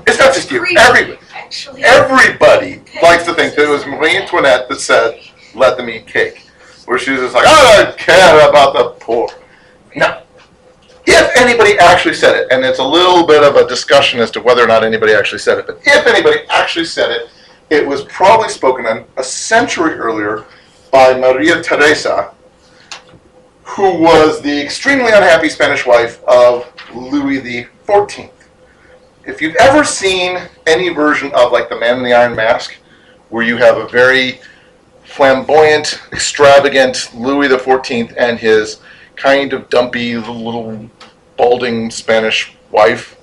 it's 0.07 0.19
not 0.19 0.33
just 0.33 0.51
you. 0.51 0.65
Everybody. 0.77 1.17
Actually. 1.33 1.83
Everybody 1.83 2.81
likes 3.01 3.25
to 3.25 3.33
think 3.33 3.55
that 3.55 3.65
it 3.65 3.69
was 3.69 3.85
Marie 3.85 4.17
Antoinette 4.17 4.69
that 4.69 4.79
said, 4.79 5.19
let 5.55 5.77
them 5.77 5.89
eat 5.89 6.07
cake. 6.07 6.47
Where 6.85 6.97
she 6.97 7.11
was 7.11 7.21
just 7.21 7.35
like, 7.35 7.45
I 7.47 7.83
don't 7.83 7.97
care 7.97 8.49
about 8.49 8.73
the 8.73 8.95
poor. 8.99 9.29
No. 9.95 10.21
If 11.05 11.37
anybody 11.37 11.77
actually 11.79 12.13
said 12.13 12.35
it, 12.35 12.47
and 12.51 12.63
it's 12.63 12.79
a 12.79 12.83
little 12.83 13.25
bit 13.25 13.43
of 13.43 13.55
a 13.55 13.67
discussion 13.67 14.19
as 14.19 14.29
to 14.31 14.41
whether 14.41 14.63
or 14.63 14.67
not 14.67 14.83
anybody 14.83 15.13
actually 15.13 15.39
said 15.39 15.57
it, 15.57 15.67
but 15.67 15.79
if 15.83 16.05
anybody 16.07 16.41
actually 16.49 16.85
said 16.85 17.11
it, 17.11 17.29
it 17.69 17.87
was 17.87 18.03
probably 18.05 18.49
spoken 18.49 18.85
a 19.17 19.23
century 19.23 19.93
earlier 19.93 20.45
by 20.91 21.17
Maria 21.17 21.61
Teresa, 21.63 22.33
who 23.71 23.99
was 23.99 24.41
the 24.41 24.61
extremely 24.61 25.11
unhappy 25.11 25.49
Spanish 25.49 25.85
wife 25.85 26.23
of 26.25 26.71
Louis 26.93 27.67
Fourteenth 27.85 28.41
if 29.25 29.41
you've 29.41 29.55
ever 29.57 29.83
seen 29.83 30.39
any 30.67 30.89
version 30.89 31.31
of 31.33 31.51
like 31.51 31.69
the 31.69 31.79
Man 31.79 31.97
in 31.97 32.03
the 32.03 32.13
Iron 32.13 32.35
Mask, 32.35 32.75
where 33.29 33.43
you 33.43 33.57
have 33.57 33.77
a 33.77 33.87
very 33.87 34.39
flamboyant, 35.03 36.01
extravagant 36.11 37.13
Louis 37.13 37.55
Fourteenth 37.59 38.13
and 38.17 38.39
his 38.39 38.79
kind 39.15 39.53
of 39.53 39.69
dumpy 39.69 40.17
little 40.17 40.89
balding 41.37 41.91
Spanish 41.91 42.53
wife. 42.71 43.17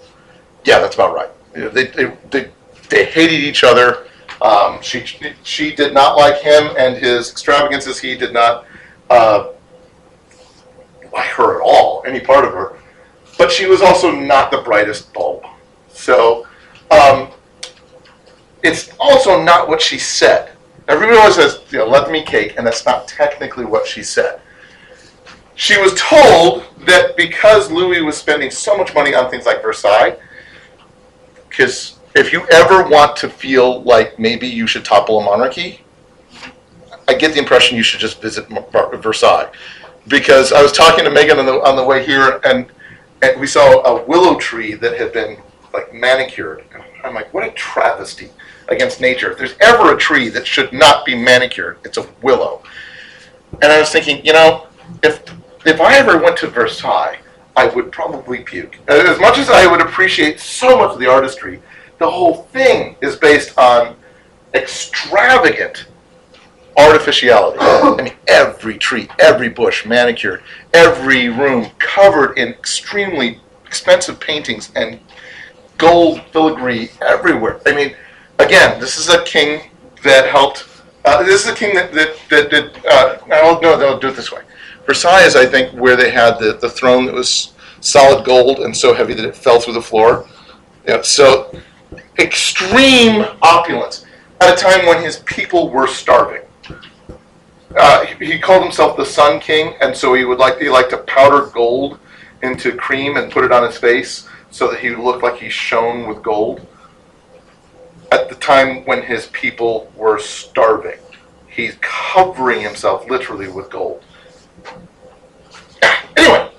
Yeah, 0.65 0.79
that's 0.79 0.95
about 0.95 1.15
right. 1.15 1.31
They 1.53 1.87
they 1.87 2.13
they, 2.31 2.51
they 2.89 3.05
hated 3.07 3.41
each 3.41 3.65
other. 3.65 4.07
Um, 4.41 4.81
she 4.83 5.05
she 5.43 5.75
did 5.75 5.93
not 5.93 6.17
like 6.17 6.41
him 6.41 6.71
and 6.79 6.97
his 6.97 7.31
extravagances. 7.31 7.99
He 7.99 8.17
did 8.17 8.33
not 8.33 8.67
uh, 9.11 9.49
her 11.19 11.57
at 11.57 11.63
all, 11.63 12.03
any 12.07 12.21
part 12.21 12.45
of 12.45 12.53
her. 12.53 12.79
But 13.37 13.53
she 13.53 13.67
was 13.67 13.83
also 13.83 14.11
not 14.11 14.51
the 14.51 14.59
brightest 14.59 15.13
bulb. 15.13 15.45
So 15.89 16.47
um, 16.91 17.31
it's 18.63 18.91
also 18.99 19.43
not 19.43 19.69
what 19.69 19.81
she 19.81 19.99
said. 19.99 20.53
Everybody 20.89 21.19
always 21.19 21.35
says, 21.35 21.61
you 21.71 21.79
know, 21.79 21.87
let 21.87 22.13
eat 22.15 22.27
cake, 22.27 22.55
and 22.57 22.67
that's 22.67 22.87
not 22.87 23.07
technically 23.07 23.65
what 23.65 23.87
she 23.87 24.03
said. 24.03 24.41
She 25.55 25.79
was 25.79 25.93
told 25.95 26.65
that 26.87 27.17
because 27.17 27.71
Louis 27.71 28.01
was 28.01 28.17
spending 28.17 28.51
so 28.51 28.77
much 28.77 28.95
money 28.95 29.15
on 29.15 29.31
things 29.31 29.45
like 29.45 29.61
Versailles, 29.61 30.17
because 31.49 31.99
if 32.15 32.33
you 32.33 32.47
ever 32.51 32.89
want 32.89 33.17
to 33.17 33.29
feel 33.29 33.83
like 33.83 34.19
maybe 34.19 34.47
you 34.47 34.67
should 34.67 34.85
topple 34.85 35.21
a 35.21 35.25
monarchy, 35.25 35.81
I 37.07 37.15
get 37.15 37.33
the 37.33 37.39
impression 37.39 37.77
you 37.77 37.83
should 37.83 38.01
just 38.01 38.23
visit 38.23 38.47
Versailles. 39.03 39.51
Because 40.09 40.53
I 40.53 40.63
was 40.63 40.73
talking 40.73 41.05
to 41.05 41.11
Megan 41.11 41.39
on 41.39 41.47
the, 41.47 41.61
on 41.63 41.77
the 41.77 41.85
way 41.85 42.05
here, 42.05 42.41
and, 42.45 42.67
and 43.23 43.41
we 43.41 43.47
saw 43.47 43.83
a 43.83 44.05
willow 44.07 44.39
tree 44.39 44.75
that 44.75 44.99
had 44.99 45.13
been 45.13 45.39
like 45.73 45.93
manicured. 45.93 46.65
And 46.73 46.83
I'm 47.05 47.15
like, 47.15 47.33
what 47.35 47.47
a 47.47 47.51
travesty 47.53 48.31
against 48.69 49.01
nature. 49.01 49.33
If 49.33 49.39
there's 49.39 49.55
ever 49.61 49.95
a 49.95 49.99
tree 49.99 50.29
that 50.31 50.47
should 50.47 50.73
not 50.73 51.05
be 51.05 51.15
manicured, 51.15 51.79
it's 51.85 51.99
a 51.99 52.07
willow. 52.23 52.63
And 53.63 53.73
I 53.73 53.81
was 53.81 53.91
thinking, 53.91 54.25
you 54.25 54.33
know, 54.33 54.67
if 55.03 55.23
if 55.67 55.81
I 55.81 55.97
ever 55.97 56.19
went 56.19 56.37
to 56.39 56.47
Versailles, 56.47 57.19
I 57.57 57.67
would 57.67 57.91
probably 57.91 58.39
puke. 58.39 58.79
As 58.89 59.19
much 59.19 59.39
as 59.39 59.51
I 59.51 59.67
would 59.67 59.81
appreciate 59.81 60.39
so 60.41 60.79
much 60.79 60.93
of 60.93 60.99
the 60.99 61.07
artistry, 61.07 61.61
the 61.99 62.09
whole 62.09 62.45
thing 62.45 62.97
is 63.03 63.17
based 63.17 63.59
on 63.59 63.97
extravagant 64.55 65.88
artificiality. 66.79 67.59
I 67.61 68.03
mean, 68.03 68.15
every 68.27 68.79
tree, 68.79 69.09
every 69.19 69.49
bush 69.49 69.85
manicured, 69.85 70.43
every 70.73 71.29
room 71.29 71.71
covered 71.79 72.39
in 72.39 72.49
extremely 72.49 73.41
expensive 73.67 74.19
paintings 74.21 74.71
and 74.75 75.01
gold 75.77 76.23
filigree 76.33 76.91
everywhere. 77.03 77.61
I 77.67 77.75
mean, 77.75 77.95
again, 78.39 78.81
this 78.81 78.99
is 78.99 79.09
a 79.09 79.23
king 79.25 79.71
that 80.05 80.29
helped. 80.29 80.67
Uh, 81.05 81.23
this 81.23 81.45
is 81.45 81.53
a 81.53 81.55
king 81.55 81.75
that 81.75 81.93
that 81.93 82.17
that 82.31 82.51
did. 82.51 82.87
Uh, 82.87 83.19
no, 83.27 83.59
no, 83.61 83.77
they'll 83.77 83.99
do 83.99 84.09
it 84.09 84.17
this 84.17 84.33
way. 84.33 84.43
Versailles 84.87 85.27
is, 85.27 85.37
I 85.37 85.45
think, 85.45 85.73
where 85.75 85.97
they 85.97 86.11
had 86.11 86.39
the, 86.39 86.59
the 86.61 86.71
throne 86.71 87.05
that 87.07 87.15
was 87.15 87.53
solid 87.81 88.25
gold 88.25 88.61
and 88.61 88.75
so 88.75 88.95
heavy 88.95 89.13
that 89.15 89.25
it 89.25 89.37
fell 89.37 89.61
through 89.61 89.75
the 89.75 89.83
floor. 89.83 90.27
Yeah, 90.87 91.03
so 91.03 91.55
extreme 92.19 93.27
opulence 93.43 94.07
at 94.41 94.55
a 94.55 94.57
time 94.57 94.87
when 94.87 95.03
his 95.03 95.19
people 95.19 95.69
were 95.69 95.87
starving. 95.87 96.48
Uh, 97.77 98.07
he, 98.07 98.39
called 98.39 98.63
himself 98.63 98.97
the 98.97 99.05
Sun 99.05 99.41
King, 99.41 99.75
and 99.81 99.95
so 99.95 100.15
he 100.15 100.25
would 100.25 100.39
like 100.39 100.59
he 100.59 100.71
liked 100.71 100.91
to 100.91 100.99
powder 100.99 101.47
gold 101.47 101.99
into 102.43 102.73
cream 102.73 103.17
and 103.17 103.31
put 103.31 103.45
it 103.45 103.53
on 103.53 103.63
his 103.63 103.77
face 103.77 104.27
so 104.51 104.71
that 104.71 104.81
he 104.81 104.91
looked 104.91 105.23
like 105.23 105.37
he 105.37 105.51
shone 105.51 106.09
with 106.09 106.23
gold. 106.23 106.67
At 108.11 108.31
the 108.31 108.37
time 108.37 108.87
when 108.87 109.03
his 109.03 109.27
people 109.29 109.93
were 109.95 110.19
starving, 110.19 110.99
he's 111.47 111.77
covering 111.83 112.63
himself 112.63 113.09
literally 113.11 113.49
with 113.49 113.71
gold. 113.71 114.03
Anyway, 116.17 116.51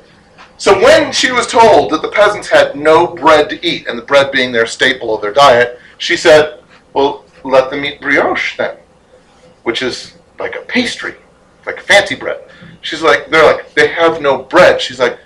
so 0.57 0.79
when 0.81 1.11
she 1.11 1.33
was 1.33 1.45
told 1.45 1.91
that 1.91 2.01
the 2.01 2.07
peasants 2.07 2.47
had 2.47 2.77
no 2.77 3.07
bread 3.07 3.49
to 3.49 3.65
eat, 3.65 3.87
and 3.87 3.97
the 3.97 4.03
bread 4.03 4.31
being 4.31 4.53
their 4.53 4.65
staple 4.65 5.13
of 5.13 5.21
their 5.21 5.33
diet, 5.33 5.79
she 5.97 6.15
said, 6.15 6.61
Well, 6.93 7.25
let 7.43 7.69
them 7.69 7.83
eat 7.83 7.99
brioche 7.99 8.55
then, 8.55 8.77
which 9.63 9.81
is 9.81 10.13
like 10.39 10.55
a 10.55 10.61
pastry, 10.61 11.15
like 11.65 11.79
fancy 11.79 12.15
bread. 12.15 12.43
She's 12.81 13.01
like, 13.01 13.29
They're 13.29 13.43
like, 13.43 13.73
They 13.73 13.87
have 13.89 14.21
no 14.21 14.43
bread. 14.43 14.81
She's 14.81 14.99
like, 14.99 15.19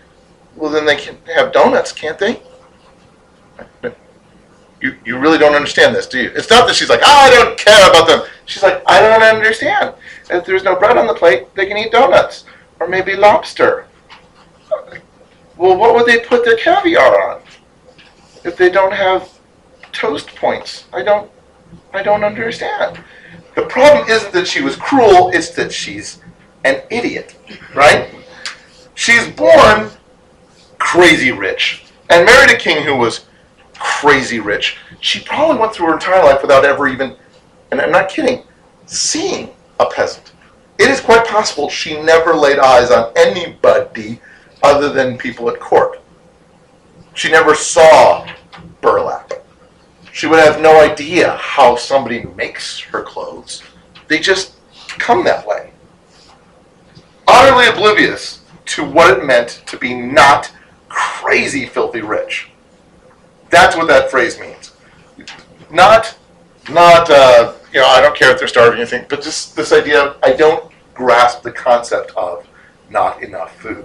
Well, 0.55 0.71
then 0.71 0.85
they 0.85 0.95
can 0.95 1.17
have 1.35 1.51
donuts, 1.51 1.91
can't 1.91 2.19
they? 2.19 2.41
You, 4.83 4.97
you 5.05 5.17
really 5.17 5.37
don't 5.37 5.55
understand 5.55 5.95
this, 5.95 6.07
do 6.07 6.21
you? 6.21 6.31
It's 6.35 6.49
not 6.49 6.67
that 6.67 6.75
she's 6.75 6.89
like, 6.89 6.99
oh, 7.01 7.05
I 7.05 7.29
don't 7.29 7.57
care 7.57 7.89
about 7.89 8.05
them. 8.05 8.23
She's 8.43 8.61
like, 8.61 8.83
I 8.85 8.99
don't 8.99 9.23
understand. 9.23 9.95
If 10.29 10.45
there's 10.45 10.63
no 10.63 10.75
bread 10.75 10.97
on 10.97 11.07
the 11.07 11.13
plate, 11.13 11.55
they 11.55 11.67
can 11.67 11.77
eat 11.77 11.93
donuts 11.93 12.43
or 12.81 12.89
maybe 12.89 13.15
lobster. 13.15 13.87
Well, 15.55 15.77
what 15.77 15.95
would 15.95 16.05
they 16.05 16.19
put 16.19 16.43
their 16.43 16.57
caviar 16.57 17.31
on 17.31 17.41
if 18.43 18.57
they 18.57 18.69
don't 18.69 18.91
have 18.91 19.31
toast 19.93 20.35
points? 20.35 20.85
I 20.91 21.01
don't, 21.01 21.31
I 21.93 22.03
don't 22.03 22.25
understand. 22.25 23.01
The 23.55 23.63
problem 23.63 24.09
isn't 24.09 24.33
that 24.33 24.47
she 24.47 24.61
was 24.61 24.75
cruel; 24.75 25.29
it's 25.33 25.51
that 25.51 25.71
she's 25.71 26.19
an 26.63 26.81
idiot, 26.89 27.35
right? 27.75 28.09
She's 28.95 29.27
born 29.29 29.89
crazy 30.79 31.31
rich 31.31 31.85
and 32.09 32.25
married 32.25 32.51
a 32.51 32.57
king 32.57 32.83
who 32.83 32.95
was 32.95 33.25
crazy 33.79 34.39
rich. 34.39 34.77
She 34.99 35.21
probably 35.21 35.57
went 35.57 35.73
through 35.73 35.87
her 35.87 35.93
entire 35.93 36.23
life 36.23 36.41
without 36.41 36.65
ever 36.65 36.87
even, 36.87 37.15
and 37.71 37.81
I'm 37.81 37.91
not 37.91 38.09
kidding, 38.09 38.43
seeing 38.85 39.49
a 39.79 39.85
peasant. 39.85 40.33
It 40.77 40.89
is 40.89 40.99
quite 40.99 41.25
possible 41.27 41.69
she 41.69 42.01
never 42.01 42.33
laid 42.33 42.59
eyes 42.59 42.91
on 42.91 43.11
anybody 43.15 44.19
other 44.61 44.89
than 44.89 45.17
people 45.17 45.49
at 45.49 45.59
court. 45.59 46.01
She 47.13 47.29
never 47.29 47.53
saw 47.55 48.27
burlap. 48.81 49.33
She 50.13 50.27
would 50.27 50.37
have 50.37 50.61
no 50.61 50.79
idea 50.79 51.35
how 51.37 51.75
somebody 51.75 52.21
makes 52.35 52.79
her 52.79 53.01
clothes. 53.01 53.63
They 54.07 54.19
just 54.19 54.53
come 54.99 55.23
that 55.23 55.45
way. 55.45 55.71
Utterly 57.27 57.65
oblivious 57.65 58.41
to 58.65 58.85
what 58.85 59.17
it 59.17 59.25
meant 59.25 59.63
to 59.65 59.75
be 59.75 59.95
not 59.95 60.51
crazy 60.87 61.65
filthy 61.65 62.01
rich. 62.01 62.49
That's 63.49 63.75
what 63.75 63.87
that 63.87 64.11
phrase 64.11 64.39
means. 64.39 64.71
Not, 65.71 66.15
not, 66.69 67.09
uh, 67.09 67.53
you 67.73 67.79
know, 67.79 67.87
I 67.87 67.99
don't 67.99 68.15
care 68.15 68.31
if 68.31 68.37
they're 68.37 68.47
starving 68.47 68.77
or 68.77 68.81
anything, 68.83 69.07
but 69.09 69.23
just 69.23 69.55
this 69.55 69.73
idea 69.73 69.99
of 69.99 70.17
I 70.23 70.33
don't 70.33 70.71
grasp 70.93 71.41
the 71.41 71.51
concept 71.51 72.11
of 72.15 72.47
not 72.87 73.23
enough 73.23 73.59
food 73.59 73.83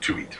to 0.00 0.18
eat. 0.18 0.36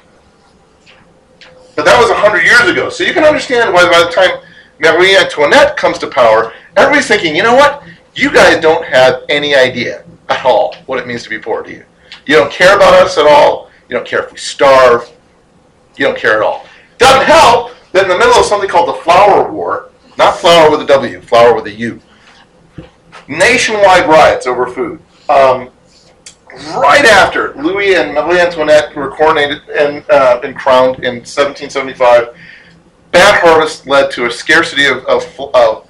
But 1.77 1.85
that 1.85 2.01
was 2.01 2.11
a 2.11 2.15
hundred 2.15 2.45
years 2.45 2.69
ago, 2.69 2.89
so 2.89 3.05
you 3.05 3.13
can 3.13 3.23
understand 3.23 3.73
why 3.73 3.89
by 3.89 4.03
the 4.03 4.11
time 4.11 4.41
Marie 4.81 5.17
Antoinette 5.17 5.77
comes 5.77 5.99
to 5.99 6.07
power, 6.07 6.55
everybody's 6.75 7.07
thinking, 7.07 7.37
you 7.37 7.43
know 7.43 7.55
what? 7.55 7.83
You 8.15 8.33
guys 8.33 8.61
don't 8.61 8.85
have 8.87 9.25
any 9.29 9.55
idea 9.55 10.05
at 10.31 10.45
all 10.45 10.75
what 10.87 10.99
it 10.99 11.07
means 11.07 11.23
to 11.25 11.31
be 11.31 11.39
poor, 11.39 11.63
do 11.63 11.71
you? 11.71 11.85
You 12.25 12.37
don't 12.37 12.51
care 12.51 12.75
about 12.75 12.95
us 12.95 13.19
at 13.19 13.27
all. 13.27 13.71
You 13.89 13.97
don't 13.97 14.07
care 14.07 14.25
if 14.25 14.33
we 14.33 14.39
starve. 14.39 15.09
You 15.97 16.07
don't 16.07 16.19
care 16.19 16.39
at 16.39 16.43
all. 16.43 16.67
Doesn't 16.99 17.27
help 17.27 17.73
that 17.93 18.05
in 18.05 18.09
the 18.09 18.19
middle 18.19 18.35
of 18.35 18.47
something 18.47 18.69
called 18.69 18.89
the 18.89 19.01
Flour 19.03 19.53
War, 19.53 19.91
not 20.17 20.39
flower 20.39 20.71
with 20.71 20.81
a 20.81 20.87
W, 20.87 21.21
flour 21.21 21.55
with 21.55 21.67
a 21.67 21.73
U, 21.73 22.01
nationwide 23.29 24.09
riots 24.09 24.47
over 24.47 24.67
food. 24.67 25.01
Um, 25.29 25.71
right 26.77 27.05
after 27.05 27.55
Louis 27.55 27.95
and 27.95 28.15
Marie 28.15 28.41
Antoinette 28.41 28.95
were 28.95 29.11
coronated 29.11 29.61
and, 29.77 30.09
uh, 30.11 30.41
and 30.43 30.57
crowned 30.57 30.97
in 31.05 31.17
1775, 31.17 32.35
bad 33.13 33.41
harvest 33.41 33.87
led 33.87 34.11
to 34.13 34.27
a 34.27 34.31
scarcity 34.31 34.87
of, 34.87 35.05
of, 35.07 35.23
of, 35.55 35.89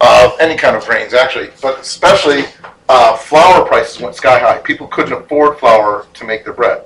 of 0.00 0.32
any 0.40 0.56
kind 0.56 0.76
of 0.76 0.84
grains, 0.84 1.14
actually, 1.14 1.50
but 1.60 1.80
especially 1.80 2.44
uh, 2.88 3.16
flour 3.16 3.64
prices 3.66 4.00
went 4.00 4.14
sky 4.14 4.38
high. 4.38 4.58
People 4.58 4.86
couldn't 4.88 5.12
afford 5.12 5.58
flour 5.58 6.06
to 6.14 6.24
make 6.24 6.44
their 6.44 6.54
bread. 6.54 6.84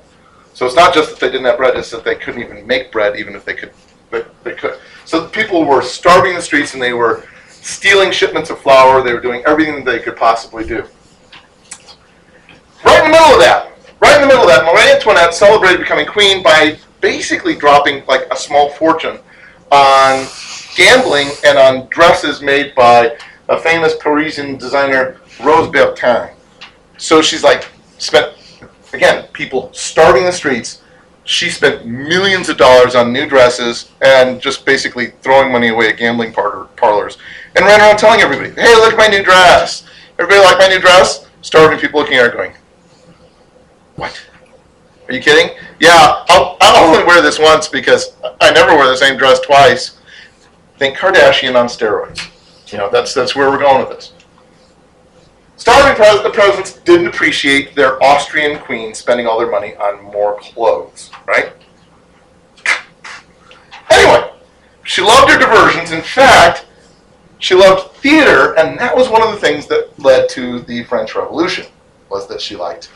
So 0.52 0.66
it's 0.66 0.76
not 0.76 0.94
just 0.94 1.10
that 1.10 1.20
they 1.20 1.28
didn't 1.28 1.46
have 1.46 1.56
bread; 1.56 1.76
it's 1.76 1.90
that 1.90 2.04
they 2.04 2.14
couldn't 2.14 2.42
even 2.42 2.66
make 2.66 2.92
bread, 2.92 3.18
even 3.18 3.34
if 3.34 3.44
they 3.44 3.54
could. 3.54 3.72
They, 4.10 4.22
they 4.44 4.54
could. 4.54 4.78
So 5.04 5.26
people 5.28 5.64
were 5.64 5.82
starving 5.82 6.32
in 6.32 6.36
the 6.36 6.42
streets, 6.42 6.74
and 6.74 6.82
they 6.82 6.92
were 6.92 7.24
stealing 7.48 8.12
shipments 8.12 8.50
of 8.50 8.60
flour. 8.60 9.02
They 9.02 9.12
were 9.12 9.20
doing 9.20 9.42
everything 9.46 9.76
that 9.76 9.84
they 9.84 9.98
could 9.98 10.16
possibly 10.16 10.64
do. 10.64 10.84
Right 12.84 13.04
in 13.04 13.10
the 13.10 13.16
middle 13.16 13.34
of 13.34 13.40
that, 13.40 13.72
right 14.00 14.14
in 14.16 14.22
the 14.22 14.28
middle 14.28 14.42
of 14.42 14.48
that, 14.48 14.64
Marie 14.64 14.92
Antoinette 14.92 15.34
celebrated 15.34 15.80
becoming 15.80 16.06
queen 16.06 16.42
by 16.42 16.78
basically 17.00 17.54
dropping 17.54 18.04
like 18.06 18.22
a 18.30 18.36
small 18.36 18.70
fortune 18.70 19.18
on 19.70 20.26
gambling 20.76 21.28
and 21.44 21.58
on 21.58 21.88
dresses 21.88 22.42
made 22.42 22.74
by 22.74 23.16
a 23.48 23.58
famous 23.58 23.94
Parisian 23.96 24.56
designer, 24.56 25.20
Rose 25.42 25.68
Bertin. 25.68 26.30
So 26.98 27.22
she's 27.22 27.42
like 27.42 27.68
spent 27.98 28.34
again, 28.94 29.26
people 29.32 29.70
starving 29.72 30.24
the 30.24 30.32
streets. 30.32 30.82
She 31.24 31.50
spent 31.50 31.86
millions 31.86 32.48
of 32.48 32.56
dollars 32.56 32.94
on 32.94 33.12
new 33.12 33.26
dresses 33.26 33.90
and 34.02 34.40
just 34.40 34.64
basically 34.66 35.12
throwing 35.22 35.50
money 35.50 35.68
away 35.68 35.88
at 35.88 35.96
gambling 35.96 36.32
par- 36.32 36.68
parlors 36.76 37.18
and 37.56 37.64
ran 37.64 37.80
around 37.80 37.96
telling 37.96 38.20
everybody, 38.20 38.50
hey, 38.50 38.74
look 38.76 38.92
at 38.92 38.98
my 38.98 39.06
new 39.06 39.22
dress. 39.22 39.86
Everybody 40.18 40.44
like 40.44 40.58
my 40.58 40.68
new 40.68 40.80
dress? 40.80 41.26
Starving 41.42 41.78
people 41.78 42.00
looking 42.00 42.16
at 42.16 42.30
her 42.30 42.30
going, 42.30 42.52
what? 43.96 44.20
Are 45.08 45.14
you 45.14 45.20
kidding? 45.20 45.56
Yeah, 45.80 46.24
I'll, 46.28 46.56
I'll 46.60 46.84
only 46.84 47.04
wear 47.04 47.20
this 47.22 47.38
once 47.38 47.68
because 47.68 48.14
I 48.40 48.52
never 48.52 48.74
wear 48.74 48.88
the 48.88 48.96
same 48.96 49.18
dress 49.18 49.40
twice. 49.40 49.98
Think 50.78 50.96
Kardashian 50.96 51.54
on 51.54 51.66
steroids. 51.66 52.30
You 52.72 52.78
know, 52.78 52.90
that's 52.90 53.14
that's 53.14 53.36
where 53.36 53.50
we're 53.50 53.58
going 53.58 53.86
with 53.86 53.96
this. 53.96 54.12
Starving 55.56 55.94
pres- 55.94 56.22
the 56.22 56.30
presidents 56.30 56.72
didn't 56.80 57.06
appreciate 57.06 57.74
their 57.76 58.02
Austrian 58.02 58.58
queen 58.58 58.94
spending 58.94 59.26
all 59.26 59.38
their 59.38 59.50
money 59.50 59.76
on 59.76 60.02
more 60.04 60.38
clothes, 60.40 61.10
right? 61.26 61.52
Anyway, 63.90 64.30
she 64.82 65.02
loved 65.02 65.30
her 65.30 65.38
diversions. 65.38 65.92
In 65.92 66.02
fact, 66.02 66.66
she 67.38 67.54
loved 67.54 67.94
theater, 67.96 68.58
and 68.58 68.78
that 68.78 68.96
was 68.96 69.08
one 69.08 69.22
of 69.22 69.30
the 69.30 69.40
things 69.40 69.66
that 69.68 69.96
led 69.98 70.28
to 70.30 70.60
the 70.60 70.82
French 70.84 71.14
Revolution, 71.14 71.66
was 72.08 72.26
that 72.28 72.40
she 72.40 72.56
liked 72.56 72.90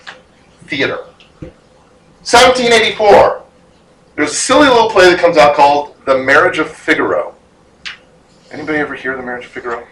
theater. 0.69 0.99
1784, 1.41 3.43
there's 4.17 4.31
a 4.31 4.35
silly 4.35 4.69
little 4.69 4.91
play 4.91 5.11
that 5.11 5.19
comes 5.19 5.37
out 5.37 5.55
called 5.55 5.97
The 6.05 6.19
Marriage 6.19 6.59
of 6.59 6.71
Figaro. 6.71 7.35
Anybody 8.51 8.79
ever 8.79 8.95
hear 8.95 9.17
The 9.17 9.23
Marriage 9.23 9.47
of 9.47 9.51
Figaro? 9.51 9.87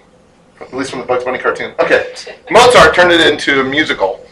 At 0.61 0.73
least 0.73 0.91
from 0.91 1.01
the 1.01 1.07
Bugs 1.07 1.25
Bunny 1.25 1.39
cartoon. 1.39 1.75
Okay. 1.81 2.15
Mozart 2.51 2.95
turned 2.95 3.13
it 3.13 3.27
into 3.27 3.61
a 3.61 3.65
musical 3.65 4.27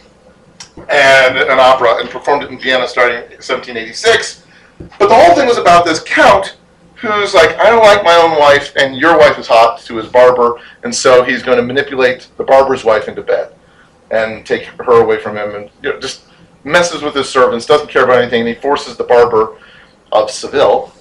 and 0.89 1.37
an 1.37 1.59
opera 1.59 1.97
and 1.99 2.09
performed 2.09 2.43
it 2.43 2.51
in 2.51 2.59
Vienna 2.59 2.87
starting 2.87 3.17
in 3.17 3.39
1786. 3.39 4.43
But 4.99 5.07
the 5.07 5.15
whole 5.15 5.35
thing 5.35 5.47
was 5.47 5.57
about 5.57 5.85
this 5.85 6.03
count 6.03 6.57
who's 6.95 7.33
like, 7.33 7.57
I 7.57 7.69
don't 7.69 7.83
like 7.83 8.03
my 8.03 8.15
own 8.15 8.39
wife, 8.39 8.75
and 8.75 8.95
your 8.95 9.17
wife 9.17 9.37
is 9.37 9.47
hot 9.47 9.79
to 9.81 9.97
his 9.97 10.07
barber, 10.07 10.59
and 10.83 10.93
so 10.93 11.23
he's 11.23 11.43
going 11.43 11.57
to 11.57 11.63
manipulate 11.63 12.27
the 12.37 12.43
barber's 12.43 12.83
wife 12.83 13.07
into 13.07 13.21
bed 13.21 13.53
and 14.11 14.45
take 14.45 14.63
her 14.63 15.01
away 15.01 15.19
from 15.19 15.37
him, 15.37 15.55
and 15.55 15.69
you 15.81 15.91
know, 15.91 15.99
just 15.99 16.23
messes 16.65 17.01
with 17.01 17.15
his 17.15 17.29
servants, 17.29 17.65
doesn't 17.65 17.89
care 17.89 18.03
about 18.03 18.17
anything, 18.17 18.41
and 18.41 18.49
he 18.49 18.55
forces 18.55 18.97
the 18.97 19.03
barber 19.03 19.57
of 20.11 20.29
Seville. 20.29 20.91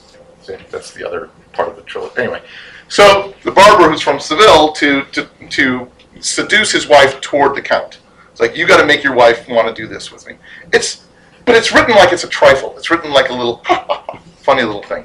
That's 0.71 0.93
the 0.93 1.07
other 1.07 1.31
part 1.53 1.69
of 1.69 1.77
the 1.77 1.83
trilogy. 1.83 2.15
Anyway, 2.19 2.43
so 2.89 3.35
the 3.43 3.51
barber 3.51 3.89
who's 3.89 4.03
from 4.03 4.21
Seville 4.21 4.73
to 4.75 5.05
to 5.07 5.29
to 5.51 5.91
seduce 6.21 6.71
his 6.71 6.87
wife 6.87 7.21
toward 7.21 7.57
the 7.57 7.63
count. 7.63 7.99
It's 8.31 8.41
like 8.41 8.57
you 8.57 8.67
got 8.67 8.81
to 8.81 8.87
make 8.87 9.03
your 9.03 9.15
wife 9.15 9.49
want 9.49 9.69
to 9.69 9.75
do 9.75 9.89
this 9.89 10.13
with 10.13 10.27
me. 10.27 10.35
It's 10.73 11.07
but 11.45 11.55
it's 11.55 11.73
written 11.73 11.95
like 11.95 12.13
it's 12.13 12.25
a 12.25 12.29
trifle. 12.29 12.77
It's 12.77 12.91
written 12.91 13.13
like 13.13 13.31
a 13.31 13.35
little 13.35 13.63
funny 14.37 14.63
little 14.63 14.83
thing. 14.83 15.05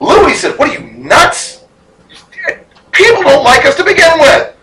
Louis 0.00 0.34
said, 0.34 0.58
"What 0.58 0.68
are 0.68 0.80
you 0.80 0.90
nuts? 0.92 1.64
People 2.92 3.22
don't 3.22 3.44
like 3.44 3.64
us 3.66 3.76
to 3.76 3.84
begin 3.84 4.18
with. 4.18 4.53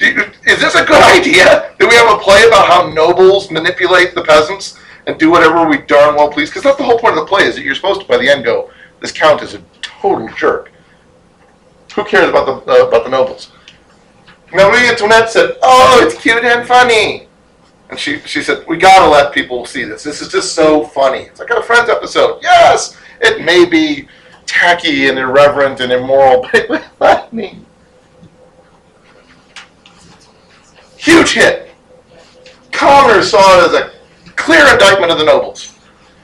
Do 0.00 0.06
is 0.46 0.60
this 0.60 0.74
a 0.74 0.84
good 0.84 1.02
idea 1.18 1.74
that 1.78 1.88
we 1.88 1.94
have 1.94 2.18
a 2.18 2.20
play 2.20 2.42
about 2.48 2.66
how 2.66 2.88
nobles 2.88 3.50
manipulate 3.50 4.14
the 4.14 4.22
peasants 4.22 4.78
and 5.06 5.18
do 5.18 5.30
whatever 5.30 5.68
we 5.68 5.78
darn 5.82 6.16
well 6.16 6.30
please? 6.30 6.48
Because 6.48 6.62
that's 6.62 6.78
the 6.78 6.84
whole 6.84 6.98
point 6.98 7.16
of 7.16 7.24
the 7.24 7.28
play 7.28 7.44
is 7.44 7.54
that 7.54 7.62
you're 7.62 7.74
supposed 7.74 8.00
to, 8.00 8.06
by 8.06 8.16
the 8.16 8.28
end, 8.28 8.44
go, 8.44 8.70
this 9.00 9.12
count 9.12 9.42
is 9.42 9.54
a 9.54 9.62
total 9.82 10.28
jerk. 10.36 10.72
Who 11.94 12.04
cares 12.04 12.30
about 12.30 12.64
the 12.64 12.72
uh, 12.72 12.88
about 12.88 13.04
the 13.04 13.10
nobles?" 13.10 13.52
Marie 14.52 14.88
Antoinette 14.88 15.30
said, 15.30 15.58
"Oh, 15.62 16.00
it's 16.02 16.20
cute 16.20 16.42
and 16.42 16.66
funny." 16.66 17.28
And 17.90 17.98
she, 17.98 18.20
she 18.20 18.40
said, 18.40 18.64
We 18.68 18.76
gotta 18.76 19.10
let 19.10 19.34
people 19.34 19.66
see 19.66 19.82
this. 19.82 20.04
This 20.04 20.22
is 20.22 20.28
just 20.28 20.54
so 20.54 20.84
funny. 20.84 21.22
It's 21.22 21.40
like 21.40 21.50
a 21.50 21.60
Friends 21.60 21.90
episode. 21.90 22.38
Yes, 22.40 22.96
it 23.20 23.44
may 23.44 23.64
be 23.64 24.08
tacky 24.46 25.08
and 25.08 25.18
irreverent 25.18 25.80
and 25.80 25.90
immoral, 25.90 26.42
but 26.52 26.54
it 26.54 26.70
was 26.70 26.82
funny. 27.00 27.58
Huge 31.00 31.32
hit. 31.32 31.70
Commoners 32.72 33.30
saw 33.30 33.58
it 33.58 33.68
as 33.68 33.74
a 33.74 33.90
clear 34.36 34.70
indictment 34.70 35.10
of 35.10 35.16
the 35.16 35.24
nobles. 35.24 35.74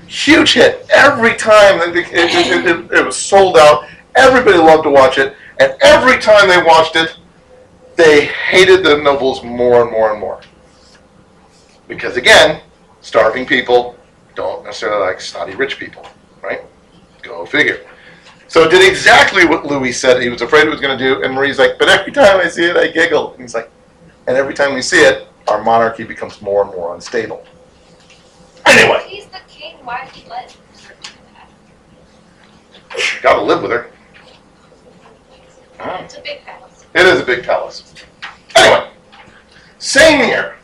Huge 0.06 0.52
hit. 0.52 0.86
Every 0.90 1.34
time 1.34 1.80
it, 1.80 1.96
it, 1.96 2.06
it, 2.12 2.92
it, 2.92 3.06
was 3.06 3.16
sold 3.16 3.56
out, 3.56 3.88
everybody 4.16 4.58
loved 4.58 4.84
to 4.84 4.90
watch 4.90 5.16
it, 5.16 5.34
and 5.60 5.74
every 5.80 6.18
time 6.20 6.46
they 6.46 6.62
watched 6.62 6.94
it, 6.94 7.16
they 7.96 8.26
hated 8.26 8.84
the 8.84 8.98
nobles 8.98 9.42
more 9.42 9.80
and 9.80 9.90
more 9.90 10.12
and 10.12 10.20
more. 10.20 10.42
Because 11.88 12.18
again, 12.18 12.60
starving 13.00 13.46
people 13.46 13.96
don't 14.34 14.62
necessarily 14.62 15.06
like 15.06 15.22
snotty 15.22 15.54
rich 15.54 15.78
people, 15.78 16.06
right? 16.42 16.60
Go 17.22 17.46
figure. 17.46 17.80
So 18.48 18.64
it 18.64 18.70
did 18.70 18.86
exactly 18.86 19.46
what 19.46 19.64
Louis 19.64 19.92
said 19.92 20.20
he 20.20 20.28
was 20.28 20.42
afraid 20.42 20.66
it 20.66 20.70
was 20.70 20.82
going 20.82 20.98
to 20.98 21.02
do, 21.02 21.22
and 21.22 21.32
Marie's 21.32 21.58
like, 21.58 21.78
but 21.78 21.88
every 21.88 22.12
time 22.12 22.40
I 22.40 22.48
see 22.48 22.66
it, 22.66 22.76
I 22.76 22.88
giggle. 22.88 23.32
And 23.32 23.40
he's 23.40 23.54
like, 23.54 23.70
and 24.26 24.36
every 24.36 24.54
time 24.54 24.74
we 24.74 24.82
see 24.82 25.00
it, 25.00 25.28
our 25.48 25.62
monarchy 25.62 26.04
becomes 26.04 26.40
more 26.42 26.62
and 26.64 26.70
more 26.72 26.94
unstable. 26.94 27.44
Anyway, 28.66 29.04
He's 29.08 29.26
the 29.26 29.38
king, 29.48 29.76
why 29.84 30.08
he 30.12 30.28
let 30.28 30.50
her 30.52 30.94
do 31.02 31.10
that? 32.92 33.22
got 33.22 33.34
to 33.36 33.42
live 33.42 33.62
with 33.62 33.70
her. 33.70 33.90
It's 35.78 36.16
a 36.16 36.20
big 36.20 36.40
palace. 36.44 36.86
It 36.94 37.06
is 37.06 37.20
a 37.20 37.24
big 37.24 37.44
palace. 37.44 37.94
Anyway, 38.56 38.88
same 39.78 40.26
year, 40.28 40.56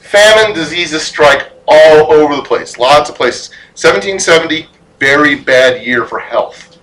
famine, 0.00 0.54
diseases 0.54 1.02
strike 1.02 1.52
all 1.66 2.12
over 2.12 2.36
the 2.36 2.42
place. 2.42 2.76
Lots 2.76 3.08
of 3.08 3.16
places. 3.16 3.50
1770, 3.74 4.68
very 4.98 5.36
bad 5.36 5.84
year 5.86 6.04
for 6.04 6.18
health. 6.18 6.78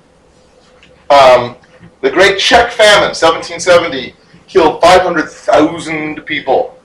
Um, 1.10 1.56
the 2.02 2.10
Great 2.10 2.40
Czech 2.40 2.72
Famine, 2.72 3.14
1770, 3.14 4.16
killed 4.50 4.82
500,000 4.82 6.26
people. 6.26 6.76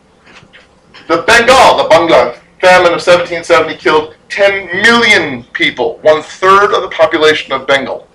The 1.09 1.23
Bengal, 1.27 1.79
the 1.79 1.89
Bengal 1.89 2.35
famine 2.61 2.93
of 2.93 3.01
1770 3.01 3.77
killed 3.77 4.15
10 4.29 4.83
million 4.83 5.45
people, 5.55 5.99
one 6.03 6.23
third 6.23 6.75
of 6.75 6.83
the 6.83 6.89
population 6.91 7.53
of 7.53 7.67
Bengal. 7.67 8.07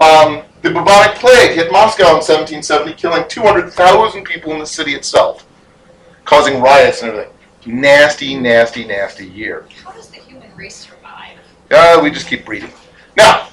Um, 0.00 0.42
the 0.62 0.70
bubonic 0.70 1.16
plague 1.16 1.56
hit 1.56 1.70
Moscow 1.70 2.08
in 2.08 2.22
1770, 2.22 2.94
killing 2.94 3.24
200,000 3.28 4.24
people 4.24 4.52
in 4.52 4.58
the 4.60 4.66
city 4.66 4.94
itself, 4.94 5.46
causing 6.24 6.60
riots 6.60 7.02
and 7.02 7.10
everything. 7.10 7.32
Nasty, 7.66 8.38
nasty, 8.38 8.84
nasty 8.84 9.26
year. 9.26 9.66
How 9.84 9.92
does 9.92 10.10
the 10.10 10.16
human 10.16 10.54
race 10.56 10.76
survive? 10.76 11.38
Uh, 11.70 12.00
we 12.02 12.10
just 12.10 12.28
keep 12.28 12.44
breeding. 12.44 12.72
Now, 13.16 13.48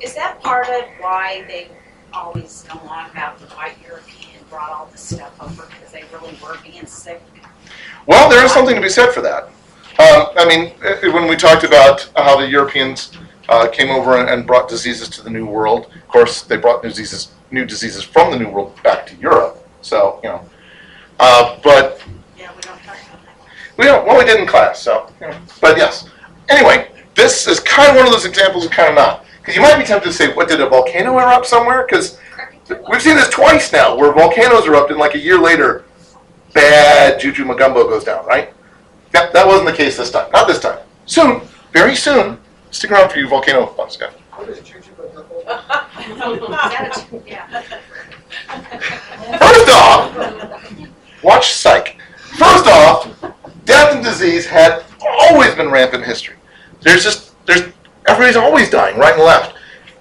Is 0.00 0.14
that 0.14 0.40
part 0.42 0.68
of 0.68 0.84
why 1.00 1.44
they 1.46 1.68
always 2.12 2.64
go 2.72 2.78
on 2.88 3.10
about 3.10 3.38
the 3.38 3.46
white 3.54 3.76
European 3.86 4.28
brought 4.50 4.70
all 4.70 4.86
this 4.86 5.02
stuff 5.02 5.34
over 5.40 5.66
because 5.66 5.92
they 5.92 6.04
really 6.12 6.36
were 6.42 6.56
being 6.62 6.86
sick? 6.86 7.22
well, 8.06 8.30
there 8.30 8.44
is 8.44 8.52
something 8.52 8.74
to 8.74 8.80
be 8.80 8.88
said 8.88 9.12
for 9.12 9.20
that. 9.20 9.44
Um, 9.98 10.28
I 10.36 10.46
mean, 10.46 10.72
uh, 10.84 11.12
when 11.12 11.28
we 11.28 11.36
talked 11.36 11.64
about 11.64 12.08
how 12.16 12.38
the 12.38 12.46
Europeans 12.46 13.12
uh, 13.48 13.68
came 13.68 13.90
over 13.90 14.16
and, 14.16 14.28
and 14.28 14.46
brought 14.46 14.68
diseases 14.68 15.08
to 15.10 15.22
the 15.22 15.30
New 15.30 15.46
World, 15.46 15.86
of 15.86 16.08
course, 16.08 16.42
they 16.42 16.56
brought 16.56 16.82
new 16.82 16.88
diseases, 16.88 17.32
new 17.50 17.64
diseases 17.66 18.02
from 18.02 18.30
the 18.30 18.38
New 18.38 18.48
World 18.48 18.80
back 18.82 19.06
to 19.08 19.16
Europe. 19.16 19.66
So, 19.82 20.20
you 20.22 20.30
know, 20.30 20.48
uh, 21.18 21.58
but 21.62 22.02
Yeah, 22.38 22.54
we 22.54 22.62
don't 22.62 22.78
talk 22.82 22.96
about 22.96 23.24
that. 23.24 23.76
We 23.76 23.84
don't, 23.84 24.06
well, 24.06 24.18
we 24.18 24.24
did 24.24 24.40
in 24.40 24.46
class, 24.46 24.80
so, 24.80 25.12
you 25.20 25.28
know, 25.28 25.38
but 25.60 25.76
yes. 25.76 26.08
Anyway, 26.48 26.90
this 27.14 27.46
is 27.46 27.60
kind 27.60 27.90
of 27.90 27.96
one 27.96 28.06
of 28.06 28.12
those 28.12 28.24
examples 28.24 28.64
and 28.64 28.72
kind 28.72 28.90
of 28.90 28.94
not. 28.94 29.24
Because 29.48 29.56
you 29.56 29.62
might 29.62 29.78
be 29.78 29.84
tempted 29.86 30.10
to 30.10 30.12
say, 30.12 30.30
what, 30.34 30.46
did 30.46 30.60
a 30.60 30.68
volcano 30.68 31.18
erupt 31.18 31.46
somewhere? 31.46 31.86
Because 31.88 32.18
we've 32.90 33.00
seen 33.00 33.16
this 33.16 33.30
twice 33.30 33.72
now, 33.72 33.96
where 33.96 34.12
volcanoes 34.12 34.66
erupt 34.66 34.90
and 34.90 35.00
like 35.00 35.14
a 35.14 35.18
year 35.18 35.38
later, 35.38 35.86
bad 36.52 37.18
Juju 37.18 37.46
Magumbo 37.46 37.88
goes 37.88 38.04
down, 38.04 38.26
right? 38.26 38.52
Yep, 39.14 39.32
that 39.32 39.46
wasn't 39.46 39.70
the 39.70 39.72
case 39.72 39.96
this 39.96 40.10
time. 40.10 40.30
Not 40.32 40.48
this 40.48 40.60
time. 40.60 40.78
Soon, 41.06 41.40
very 41.72 41.96
soon. 41.96 42.36
Stick 42.72 42.90
around 42.90 43.08
for 43.10 43.20
you 43.20 43.26
volcano 43.26 43.64
fun 43.68 43.88
guys. 43.98 44.12
What 44.32 44.50
is 44.50 44.60
Juju 44.60 44.90
Magumbo? 44.98 45.40
Is 46.10 46.18
that 46.18 47.08
a- 47.10 47.22
yeah. 47.26 47.62
First 49.38 49.70
off, 49.70 51.22
watch 51.22 51.54
Psych. 51.54 51.98
First 52.36 52.66
off, 52.66 53.08
death 53.64 53.94
and 53.94 54.04
disease 54.04 54.44
had 54.44 54.84
always 55.02 55.54
been 55.54 55.70
rampant 55.70 56.02
in 56.02 56.06
history. 56.06 56.36
There's 56.82 57.02
just 57.02 57.32
there's 57.46 57.72
everybody's 58.08 58.36
always 58.36 58.70
dying 58.70 58.98
right 58.98 59.14
and 59.14 59.22
left. 59.22 59.54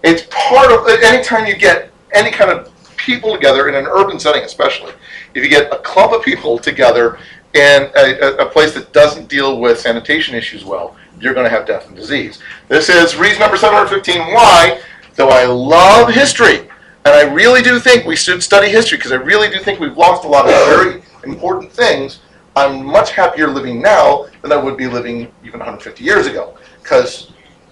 It's 0.04 0.24
part 0.30 0.72
of 0.72 0.88
anytime 1.04 1.46
you 1.46 1.56
get 1.56 1.92
any 2.14 2.32
kind 2.32 2.50
of 2.50 2.72
people 2.96 3.34
together 3.34 3.70
in 3.70 3.76
an 3.76 3.86
urban 3.86 4.20
setting, 4.20 4.44
especially 4.44 4.94
if 5.34 5.44
you 5.44 5.50
get 5.50 5.72
a 5.74 5.78
club 5.80 6.14
of 6.14 6.24
people 6.24 6.58
together 6.58 7.20
in 7.54 7.90
a, 7.96 8.20
a, 8.20 8.36
a 8.38 8.50
place 8.50 8.74
that 8.74 8.92
doesn't 8.94 9.28
deal 9.28 9.60
with 9.60 9.80
sanitation 9.80 10.36
issues 10.36 10.64
well, 10.64 10.96
you're 11.20 11.34
going 11.34 11.46
to 11.46 11.50
have 11.50 11.66
death 11.66 11.88
and 11.88 11.96
disease. 11.96 12.42
This 12.68 12.90
is 12.90 13.16
reason 13.16 13.40
number 13.40 13.58
715 13.58 14.34
why, 14.34 14.82
though 15.16 15.30
I 15.30 15.46
love 15.46 16.14
history, 16.14 16.60
and 16.60 17.16
I 17.16 17.24
really 17.34 17.62
do 17.62 17.80
think 17.80 18.06
we 18.06 18.16
should 18.16 18.44
study 18.44 18.70
history 18.70 18.98
because 18.98 19.12
I 19.12 19.16
really 19.16 19.50
do 19.50 19.60
think 19.60 19.80
we've 19.80 19.98
lost 19.98 20.26
a 20.26 20.28
lot 20.28 20.46
of 20.46 20.52
very 20.52 21.02
important 21.24 21.72
things. 21.72 22.20
I'm 22.56 22.86
much 22.86 23.12
happier 23.12 23.48
living 23.48 23.82
now 23.82 24.28
than 24.42 24.52
I 24.52 24.58
would 24.58 24.78
be 24.78 24.88
living 24.88 25.32
even 25.44 25.60
150 25.60 26.04
years 26.04 26.28
ago 26.28 26.58
because 26.82 27.32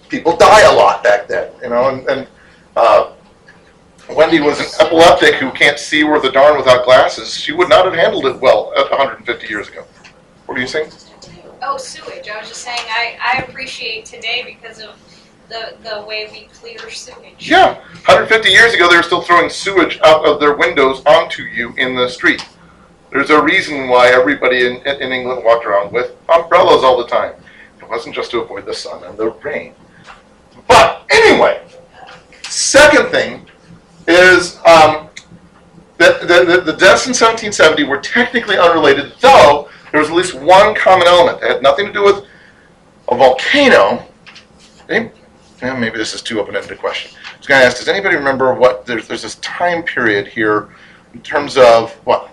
people 0.10 0.36
die 0.38 0.62
a 0.62 0.74
lot 0.74 1.04
back 1.04 1.28
then, 1.28 1.52
you 1.62 1.70
know, 1.70 1.90
and, 1.90 2.08
and 2.08 2.28
uh, 2.76 3.12
Wendy 4.10 4.40
was 4.40 4.60
an 4.60 4.86
epileptic 4.86 5.36
who 5.36 5.52
can't 5.52 5.80
see 5.80 6.04
worth 6.04 6.24
a 6.26 6.32
darn 6.32 6.58
without 6.58 6.86
glasses, 6.86 7.34
she 7.34 7.52
would 7.52 7.70
not 7.70 7.86
have 7.86 7.94
handled 7.94 8.26
it 8.26 8.40
well 8.40 8.72
uh, 8.76 8.88
150 8.90 9.48
years 9.48 9.68
ago. 9.68 9.84
What 10.46 10.58
are 10.58 10.62
you 10.62 10.68
saying? 10.68 10.92
Oh, 11.64 11.78
sewage. 11.78 12.30
I 12.30 12.40
was 12.40 12.50
just 12.50 12.62
saying, 12.62 12.80
I, 12.88 13.18
I 13.20 13.38
appreciate 13.42 14.06
today 14.06 14.44
because 14.46 14.80
of 14.80 14.96
the, 15.50 15.76
the 15.84 16.06
way 16.06 16.30
we 16.32 16.48
clear 16.54 16.90
sewage. 16.90 17.50
Yeah, 17.50 17.76
150 18.06 18.50
years 18.50 18.74
ago, 18.74 18.88
they 18.90 18.98
were 18.98 19.04
still 19.04 19.22
throwing 19.22 19.50
sewage 19.50 20.00
out 20.04 20.26
of 20.26 20.40
their 20.40 20.56
windows 20.56 21.02
onto 21.06 21.44
you 21.44 21.74
in 21.78 21.96
the 21.96 22.08
street. 22.08 22.46
There's 23.12 23.30
a 23.30 23.42
reason 23.42 23.88
why 23.88 24.10
everybody 24.10 24.68
in, 24.68 24.86
in 24.86 25.12
England 25.12 25.44
walked 25.44 25.66
around 25.66 25.92
with 25.92 26.16
umbrellas 26.30 26.84
all 26.84 26.98
the 26.98 27.08
time. 27.08 27.34
It 27.82 27.90
wasn't 27.90 28.14
just 28.14 28.32
to 28.32 28.42
avoid 28.42 28.66
the 28.66 28.74
sun 28.74 29.04
and 29.04 29.18
the 29.18 29.32
rain. 29.32 29.74
Second 32.76 33.10
thing 33.10 33.48
is 34.06 34.58
um, 34.66 35.08
that 35.98 36.20
the, 36.20 36.62
the, 36.66 36.74
deaths 36.74 37.08
in 37.08 37.16
1770 37.16 37.86
were 37.86 38.00
technically 38.00 38.58
unrelated, 38.58 39.14
though 39.22 39.70
there 39.92 40.02
was 40.02 40.10
at 40.10 40.16
least 40.16 40.34
one 40.34 40.76
common 40.76 41.08
element. 41.08 41.42
It 41.42 41.52
had 41.52 41.64
nothing 41.64 41.86
to 41.86 41.94
do 41.94 42.04
with 42.04 42.26
a 43.08 43.16
volcano. 43.16 44.06
Maybe, 44.90 45.10
maybe 45.62 45.98
this 45.98 46.14
is 46.14 46.22
too 46.22 46.42
open-ended 46.42 46.70
a 46.70 46.76
question. 46.76 47.18
I 47.34 47.38
was 47.38 47.48
going 47.48 47.62
to 47.62 47.66
ask, 47.66 47.78
does 47.78 47.88
anybody 47.88 48.18
remember 48.18 48.54
what, 48.54 48.86
there's, 48.86 49.08
there's 49.08 49.22
this 49.22 49.36
time 49.36 49.82
period 49.82 50.28
here 50.28 50.68
in 51.14 51.22
terms 51.22 51.56
of 51.56 51.94
what? 52.04 52.30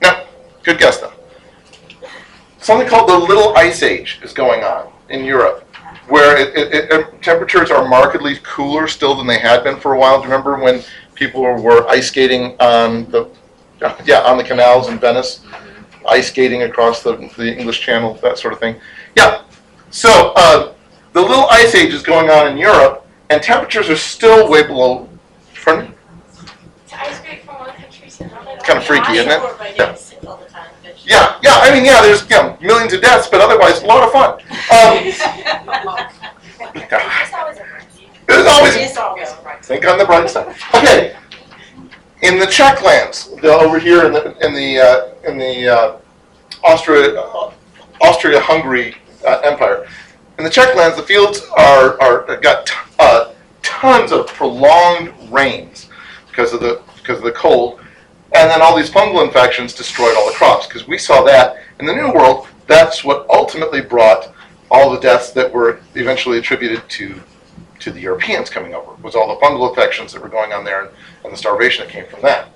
No, 0.00 0.26
good 0.62 0.78
guess 0.78 0.98
though. 0.98 1.12
Something 2.60 2.86
called 2.86 3.08
the 3.08 3.18
Little 3.18 3.56
Ice 3.56 3.82
Age 3.82 4.20
is 4.22 4.32
going 4.32 4.62
on 4.62 4.92
in 5.08 5.24
Europe, 5.24 5.67
where 6.08 6.36
it, 6.36 6.56
it, 6.56 6.90
it, 6.90 7.22
temperatures 7.22 7.70
are 7.70 7.86
markedly 7.86 8.38
cooler 8.42 8.88
still 8.88 9.14
than 9.14 9.26
they 9.26 9.38
had 9.38 9.64
been 9.64 9.78
for 9.78 9.94
a 9.94 9.98
while. 9.98 10.18
Do 10.18 10.26
you 10.26 10.32
remember 10.32 10.62
when 10.62 10.82
people 11.14 11.42
were 11.42 11.86
ice 11.88 12.08
skating 12.08 12.56
on 12.60 13.10
the, 13.10 13.28
yeah, 14.04 14.20
on 14.22 14.38
the 14.38 14.44
canals 14.44 14.88
in 14.88 14.98
Venice? 14.98 15.40
Ice 16.08 16.28
skating 16.28 16.62
across 16.62 17.02
the, 17.02 17.16
the 17.36 17.54
English 17.54 17.80
Channel, 17.80 18.14
that 18.22 18.38
sort 18.38 18.54
of 18.54 18.60
thing. 18.60 18.76
Yeah. 19.14 19.42
So 19.90 20.32
uh, 20.36 20.72
the 21.12 21.20
Little 21.20 21.46
Ice 21.50 21.74
Age 21.74 21.92
is 21.92 22.02
going 22.02 22.30
on 22.30 22.50
in 22.52 22.58
Europe, 22.58 23.06
and 23.30 23.42
temperatures 23.42 23.90
are 23.90 23.96
still 23.96 24.48
way 24.48 24.66
below. 24.66 25.08
Pardon? 25.62 25.92
To 26.88 27.00
ice 27.00 27.18
skate 27.18 27.42
from 27.42 27.58
one 27.58 27.70
country 27.72 28.08
to 28.08 28.24
another. 28.24 28.56
Kinda 28.64 28.80
freaky, 28.80 29.12
isn't 29.18 29.30
it? 29.30 29.76
Yeah. 29.76 29.96
Yeah, 31.08 31.26
sick 31.32 31.40
all 31.40 31.40
the 31.40 31.40
time. 31.40 31.40
but- 31.40 31.42
Yeah, 31.42 31.52
yeah. 31.58 31.58
I 31.62 31.74
mean, 31.74 31.84
yeah. 31.84 32.02
There's 32.02 32.22
you 32.30 32.36
know, 32.36 32.56
millions 32.60 32.92
of 32.92 33.00
deaths, 33.00 33.28
but 33.28 33.40
otherwise 33.40 33.82
a 33.82 33.86
lot 33.86 34.02
of 34.04 34.12
fun. 34.12 34.30
Um, 34.72 36.08
It's 36.74 37.32
always 37.34 37.58
a 37.58 37.64
frenzy. 37.64 38.08
there's 38.26 38.46
always 38.46 38.74
It's 38.76 38.96
always 38.96 39.28
a 39.30 39.34
frenzy. 39.36 39.68
think 39.74 39.86
on 39.86 39.98
the 39.98 40.04
bright 40.04 40.28
side. 40.28 40.54
Okay, 40.74 41.16
in 42.22 42.38
the 42.38 42.46
Czech 42.46 42.82
lands, 42.82 43.30
the, 43.42 43.48
over 43.52 43.78
here 43.78 44.04
in 44.06 44.12
the 44.12 44.36
in 44.44 44.52
the 44.54 44.78
uh, 44.80 45.30
in 45.30 45.38
the 45.38 45.68
uh, 45.68 45.96
Austria 46.64 47.18
uh, 47.20 47.52
Austria-Hungary 48.02 48.96
uh, 49.26 49.40
Empire, 49.44 49.86
in 50.38 50.44
the 50.44 50.50
Czech 50.50 50.74
lands, 50.74 50.96
the 50.96 51.02
fields 51.02 51.46
are 51.56 52.00
are 52.02 52.36
got 52.40 52.66
t- 52.66 52.74
uh, 52.98 53.32
tons 53.62 54.12
of 54.12 54.26
prolonged 54.26 55.12
rains 55.30 55.88
because 56.28 56.52
of 56.52 56.60
the 56.60 56.82
because 56.96 57.18
of 57.18 57.24
the 57.24 57.32
cold, 57.32 57.80
and 58.34 58.50
then 58.50 58.60
all 58.62 58.76
these 58.76 58.90
fungal 58.90 59.24
infections 59.24 59.72
destroyed 59.72 60.16
all 60.16 60.26
the 60.26 60.34
crops. 60.36 60.66
Because 60.66 60.86
we 60.86 60.98
saw 60.98 61.22
that 61.24 61.56
in 61.80 61.86
the 61.86 61.94
New 61.94 62.12
World, 62.12 62.46
that's 62.66 63.04
what 63.04 63.28
ultimately 63.30 63.80
brought 63.80 64.32
all 64.70 64.90
the 64.90 65.00
deaths 65.00 65.30
that 65.32 65.50
were 65.50 65.80
eventually 65.94 66.38
attributed 66.38 66.88
to 66.90 67.20
to 67.80 67.92
the 67.92 68.00
Europeans 68.00 68.50
coming 68.50 68.74
over 68.74 68.92
was 69.02 69.14
all 69.14 69.28
the 69.28 69.40
fungal 69.40 69.68
infections 69.68 70.12
that 70.12 70.20
were 70.20 70.28
going 70.28 70.52
on 70.52 70.64
there 70.64 70.82
and, 70.82 70.90
and 71.24 71.32
the 71.32 71.36
starvation 71.36 71.84
that 71.84 71.92
came 71.92 72.06
from 72.06 72.20
that. 72.22 72.48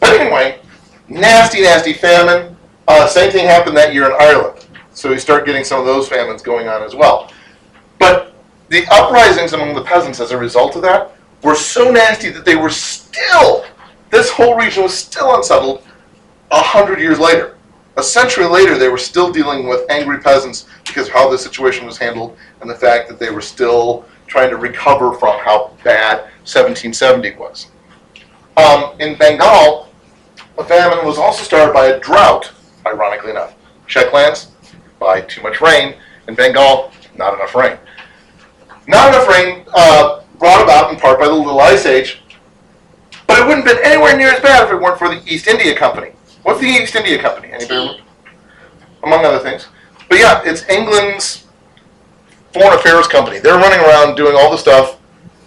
But 0.00 0.20
anyway, 0.20 0.60
nasty, 1.08 1.62
nasty 1.62 1.92
famine. 1.92 2.56
Uh, 2.88 3.06
same 3.06 3.30
thing 3.30 3.44
happened 3.44 3.76
that 3.76 3.92
year 3.92 4.06
in 4.06 4.12
Ireland. 4.12 4.66
So 4.92 5.10
we 5.10 5.18
start 5.18 5.46
getting 5.46 5.64
some 5.64 5.80
of 5.80 5.86
those 5.86 6.08
famines 6.08 6.42
going 6.42 6.68
on 6.68 6.82
as 6.82 6.94
well. 6.94 7.32
But 7.98 8.34
the 8.68 8.84
uprisings 8.90 9.52
among 9.52 9.74
the 9.74 9.82
peasants 9.82 10.20
as 10.20 10.30
a 10.30 10.38
result 10.38 10.76
of 10.76 10.82
that 10.82 11.12
were 11.42 11.54
so 11.54 11.90
nasty 11.90 12.30
that 12.30 12.44
they 12.44 12.56
were 12.56 12.70
still, 12.70 13.64
this 14.12 14.30
whole 14.30 14.54
region 14.54 14.84
was 14.84 14.96
still 14.96 15.34
unsettled 15.34 15.82
a 16.52 16.62
hundred 16.62 17.00
years 17.00 17.18
later. 17.18 17.56
A 17.96 18.02
century 18.02 18.44
later, 18.44 18.78
they 18.78 18.88
were 18.88 18.98
still 18.98 19.32
dealing 19.32 19.66
with 19.66 19.90
angry 19.90 20.20
peasants 20.20 20.66
because 20.86 21.08
of 21.08 21.14
how 21.14 21.30
the 21.30 21.38
situation 21.38 21.86
was 21.86 21.98
handled 21.98 22.36
and 22.60 22.70
the 22.70 22.74
fact 22.74 23.08
that 23.08 23.18
they 23.18 23.30
were 23.30 23.40
still 23.40 24.04
trying 24.26 24.50
to 24.50 24.56
recover 24.56 25.14
from 25.14 25.38
how 25.40 25.72
bad 25.82 26.20
1770 26.44 27.36
was. 27.36 27.68
Um, 28.56 28.94
in 29.00 29.16
Bengal, 29.16 29.88
a 30.58 30.64
famine 30.64 31.04
was 31.06 31.18
also 31.18 31.42
started 31.42 31.72
by 31.72 31.86
a 31.86 32.00
drought, 32.00 32.52
ironically 32.86 33.30
enough. 33.30 33.54
Czech 33.86 34.12
lands, 34.12 34.48
by 34.98 35.22
too 35.22 35.42
much 35.42 35.60
rain. 35.60 35.94
In 36.28 36.34
Bengal, 36.34 36.92
not 37.16 37.34
enough 37.34 37.54
rain. 37.54 37.78
Not 38.86 39.08
enough 39.08 39.28
rain 39.28 39.64
uh, 39.74 40.22
brought 40.38 40.62
about 40.62 40.92
in 40.92 40.98
part 40.98 41.18
by 41.18 41.28
the 41.28 41.34
Little 41.34 41.60
Ice 41.60 41.86
Age, 41.86 42.21
it 43.42 43.48
wouldn't 43.48 43.66
have 43.66 43.76
been 43.76 43.84
anywhere 43.84 44.16
near 44.16 44.28
as 44.28 44.40
bad 44.40 44.64
if 44.66 44.72
it 44.72 44.80
weren't 44.80 44.98
for 44.98 45.08
the 45.08 45.20
East 45.26 45.46
India 45.46 45.76
Company. 45.76 46.12
What's 46.42 46.60
the 46.60 46.66
East 46.66 46.94
India 46.94 47.20
Company? 47.20 47.48
Anybody 47.52 47.74
remember? 47.78 48.02
Among 49.04 49.24
other 49.24 49.38
things. 49.40 49.66
But 50.08 50.18
yeah, 50.18 50.42
it's 50.44 50.68
England's 50.68 51.46
foreign 52.52 52.78
affairs 52.78 53.08
company. 53.08 53.38
They're 53.40 53.58
running 53.58 53.80
around 53.80 54.14
doing 54.16 54.34
all 54.36 54.50
the 54.50 54.58
stuff 54.58 54.98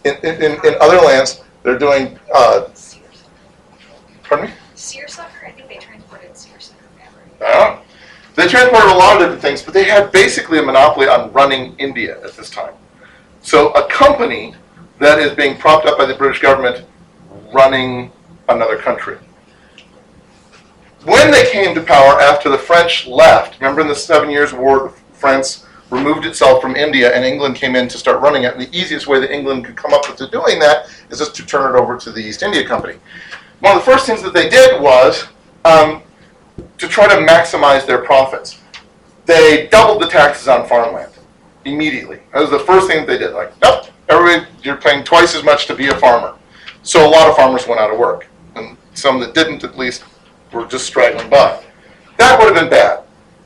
in, 0.04 0.16
in, 0.24 0.36
in- 0.44 0.66
in 0.66 0.76
other 0.82 0.98
lands. 0.98 1.42
They're 1.64 1.80
doing, 1.80 2.20
uh, 2.34 2.68
pardon 4.24 4.48
me? 4.50 4.54
Seersucker? 4.76 5.46
I 5.48 5.52
think 5.52 5.68
they 5.68 5.78
transported 5.78 6.36
seersucker 6.38 6.84
fabric. 6.98 7.42
I. 7.42 7.80
They 8.36 8.48
transported 8.48 8.92
a 8.92 8.96
lot 8.96 9.16
of 9.16 9.22
different 9.22 9.42
things, 9.42 9.62
but 9.62 9.74
they 9.74 9.86
had 9.86 10.12
basically 10.12 10.60
a 10.60 10.64
monopoly 10.64 11.08
on 11.08 11.32
running 11.32 11.76
India 11.78 12.22
at 12.24 12.34
this 12.34 12.50
time. 12.50 12.74
So 13.42 13.72
a 13.72 13.88
company 13.88 14.54
that 15.00 15.20
is 15.20 15.34
being 15.34 15.58
propped 15.58 15.86
up 15.86 15.98
by 15.98 16.06
the 16.06 16.16
British 16.16 16.42
government 16.42 16.86
running 17.56 18.12
another 18.50 18.78
country. 18.78 19.18
When 21.06 21.32
they 21.32 21.50
came 21.52 21.74
to 21.76 21.82
power 21.82 22.20
after 22.20 22.50
the 22.50 22.58
French 22.58 23.08
left, 23.08 23.60
remember 23.60 23.82
in 23.82 23.88
the 23.88 23.96
Seven 23.96 24.30
Years' 24.30 24.54
War, 24.54 24.90
France 25.14 25.66
removed 25.90 26.26
itself 26.26 26.62
from 26.62 26.76
India 26.76 27.16
and 27.16 27.24
England 27.24 27.56
came 27.56 27.76
in 27.76 27.88
to 27.88 27.98
start 27.98 28.20
running 28.22 28.44
it. 28.44 28.54
And 28.54 28.62
the 28.62 28.78
easiest 28.78 29.08
way 29.08 29.20
that 29.20 29.32
England 29.32 29.66
could 29.66 29.78
come 29.78 29.94
up 29.94 30.08
with 30.08 30.18
to 30.18 30.28
doing 30.30 30.60
that 30.60 30.88
is 31.10 31.20
just 31.20 31.36
to 31.36 31.46
turn 31.46 31.74
it 31.74 31.80
over 31.80 31.98
to 31.98 32.12
the 32.12 32.20
East 32.20 32.44
India 32.44 32.68
Company. 32.68 32.96
One 33.60 33.78
of 33.78 33.86
the 33.86 33.92
first 33.92 34.06
things 34.06 34.22
that 34.24 34.34
they 34.34 34.50
did 34.50 34.82
was 34.82 35.28
um, 35.64 36.02
to 36.78 36.88
try 36.88 37.08
to 37.08 37.26
maximize 37.26 37.86
their 37.86 38.00
profits. 38.00 38.60
They 39.26 39.68
doubled 39.72 40.02
the 40.02 40.08
taxes 40.08 40.48
on 40.48 40.68
farmland 40.68 41.14
immediately. 41.66 42.20
That 42.34 42.42
was 42.42 42.52
the 42.52 42.60
first 42.60 42.88
thing 42.88 43.06
that 43.06 43.08
they 43.08 43.18
did. 43.18 43.34
Like, 43.34 43.60
nope, 43.62 43.86
everybody, 44.10 44.48
you're 44.64 44.78
paying 44.78 45.04
twice 45.04 45.36
as 45.36 45.44
much 45.44 45.68
to 45.68 45.76
be 45.76 45.88
a 45.88 45.96
farmer. 45.96 46.36
So 46.86 47.04
a 47.04 47.10
lot 47.10 47.28
of 47.28 47.36
farmers 47.36 47.68
went 47.68 47.82
out 47.82 47.92
of 47.92 47.98
work, 47.98 48.28
and 48.56 48.78
some 48.94 49.20
that 49.20 49.34
didn't, 49.34 49.64
at 49.64 49.76
least, 49.76 50.04
were 50.54 50.68
just 50.68 50.86
straggling 50.86 51.28
by. 51.32 51.60
That 52.18 52.38
would 52.38 52.46
have 52.46 52.54
been 52.54 52.70
bad. 52.70 53.04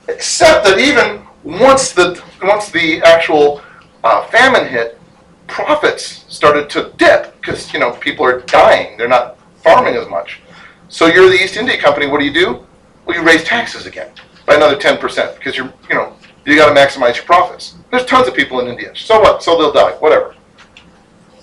Except 0.09 0.65
that 0.65 0.77
even 0.77 1.25
once 1.43 1.93
the 1.93 2.21
once 2.43 2.69
the 2.69 3.01
actual 3.03 3.61
uh, 4.03 4.27
famine 4.27 4.67
hit, 4.67 4.99
profits 5.47 6.25
started 6.27 6.69
to 6.71 6.91
dip 6.97 7.33
because 7.39 7.71
you 7.73 7.79
know 7.79 7.91
people 7.93 8.25
are 8.25 8.41
dying. 8.41 8.97
They're 8.97 9.07
not 9.07 9.39
farming 9.63 9.95
as 9.95 10.09
much. 10.09 10.41
So 10.89 11.05
you're 11.05 11.29
the 11.29 11.41
East 11.41 11.55
India 11.55 11.79
Company. 11.79 12.07
What 12.07 12.19
do 12.19 12.25
you 12.25 12.33
do? 12.33 12.65
Well, 13.05 13.17
you 13.17 13.23
raise 13.23 13.45
taxes 13.45 13.85
again 13.85 14.11
by 14.45 14.55
another 14.55 14.75
ten 14.75 14.97
percent 14.97 15.37
because 15.37 15.55
you're 15.55 15.71
you 15.87 15.95
know 15.95 16.13
you 16.45 16.57
got 16.57 16.73
to 16.73 16.77
maximize 16.77 17.15
your 17.15 17.25
profits. 17.25 17.75
There's 17.89 18.05
tons 18.05 18.27
of 18.27 18.35
people 18.35 18.59
in 18.59 18.67
India. 18.67 18.91
So 18.95 19.21
what? 19.21 19.41
So 19.43 19.57
they'll 19.57 19.71
die. 19.71 19.93
Whatever. 19.93 20.35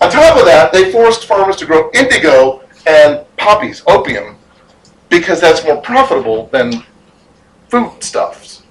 On 0.01 0.11
top 0.11 0.37
of 0.37 0.45
that, 0.45 0.71
they 0.71 0.91
forced 0.91 1.25
farmers 1.25 1.55
to 1.57 1.65
grow 1.65 1.89
indigo 1.93 2.63
and 2.85 3.25
poppies, 3.37 3.83
opium, 3.87 4.37
because 5.09 5.41
that's 5.41 5.63
more 5.63 5.81
profitable 5.81 6.47
than 6.47 6.83
foodstuffs. 7.69 8.63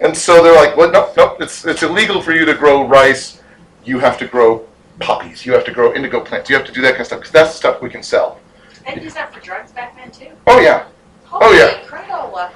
And 0.00 0.16
so 0.16 0.42
they're 0.42 0.54
like, 0.54 0.76
"What? 0.76 0.92
Nope, 0.92 1.14
nope. 1.16 1.36
It's 1.40 1.64
it's 1.64 1.82
illegal 1.82 2.20
for 2.20 2.32
you 2.32 2.44
to 2.44 2.54
grow 2.54 2.86
rice. 2.86 3.40
You 3.84 3.98
have 3.98 4.18
to 4.18 4.26
grow 4.26 4.66
poppies. 4.98 5.46
You 5.46 5.52
have 5.52 5.64
to 5.64 5.72
grow 5.72 5.94
indigo 5.94 6.20
plants. 6.20 6.50
You 6.50 6.56
have 6.56 6.66
to 6.66 6.72
do 6.72 6.82
that 6.82 6.92
kind 6.92 7.00
of 7.00 7.06
stuff 7.06 7.20
because 7.20 7.32
that's 7.32 7.52
the 7.52 7.58
stuff 7.58 7.82
we 7.82 7.90
can 7.90 8.02
sell." 8.02 8.40
They 8.86 9.02
used 9.02 9.16
that 9.16 9.32
for 9.32 9.40
drugs 9.40 9.72
back 9.72 9.96
then 9.96 10.10
too. 10.10 10.30
Oh 10.46 10.60
yeah. 10.60 10.86
Oh, 11.32 11.52
yeah. 11.52 11.76
Holy 11.76 11.86
crap. 11.86 12.54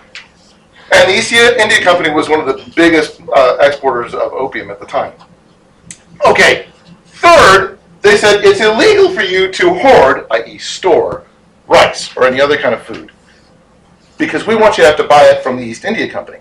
And 0.93 1.11
the 1.11 1.17
East 1.17 1.33
India 1.33 1.83
Company 1.83 2.11
was 2.11 2.29
one 2.29 2.41
of 2.41 2.47
the 2.47 2.73
biggest 2.75 3.21
uh, 3.35 3.57
exporters 3.61 4.15
of 4.15 4.33
opium 4.33 4.71
at 4.71 4.81
the 4.81 4.87
time. 4.87 5.13
Okay, 6.27 6.67
third, 7.07 7.79
they 8.11 8.17
said 8.17 8.45
it's 8.45 8.61
illegal 8.61 9.15
for 9.15 9.23
you 9.23 9.53
to 9.53 9.73
hoard, 9.73 10.27
i.e., 10.33 10.59
store, 10.59 11.25
rice 11.69 12.17
or 12.17 12.25
any 12.27 12.41
other 12.41 12.57
kind 12.57 12.75
of 12.75 12.83
food, 12.83 13.13
because 14.19 14.49
we 14.49 14.57
want 14.57 14.77
you 14.77 14.83
to 14.83 14.89
have 14.89 14.97
to 14.97 15.07
buy 15.07 15.23
it 15.27 15.45
from 15.45 15.57
the 15.57 15.63
East 15.63 15.85
India 15.85 16.11
Company. 16.11 16.39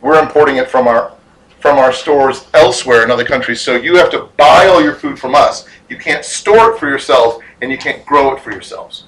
We're 0.00 0.20
importing 0.20 0.56
it 0.56 0.68
from 0.68 0.88
our 0.88 1.12
from 1.60 1.78
our 1.78 1.92
stores 1.92 2.48
elsewhere 2.54 3.04
in 3.04 3.10
other 3.10 3.24
countries, 3.24 3.60
so 3.60 3.76
you 3.76 3.96
have 3.96 4.10
to 4.10 4.28
buy 4.36 4.66
all 4.66 4.82
your 4.82 4.94
food 4.94 5.18
from 5.18 5.34
us. 5.34 5.66
You 5.88 5.96
can't 5.96 6.24
store 6.24 6.72
it 6.72 6.78
for 6.78 6.88
yourself 6.88 7.38
and 7.62 7.70
you 7.70 7.78
can't 7.78 8.04
grow 8.04 8.34
it 8.34 8.42
for 8.42 8.50
yourselves. 8.50 9.04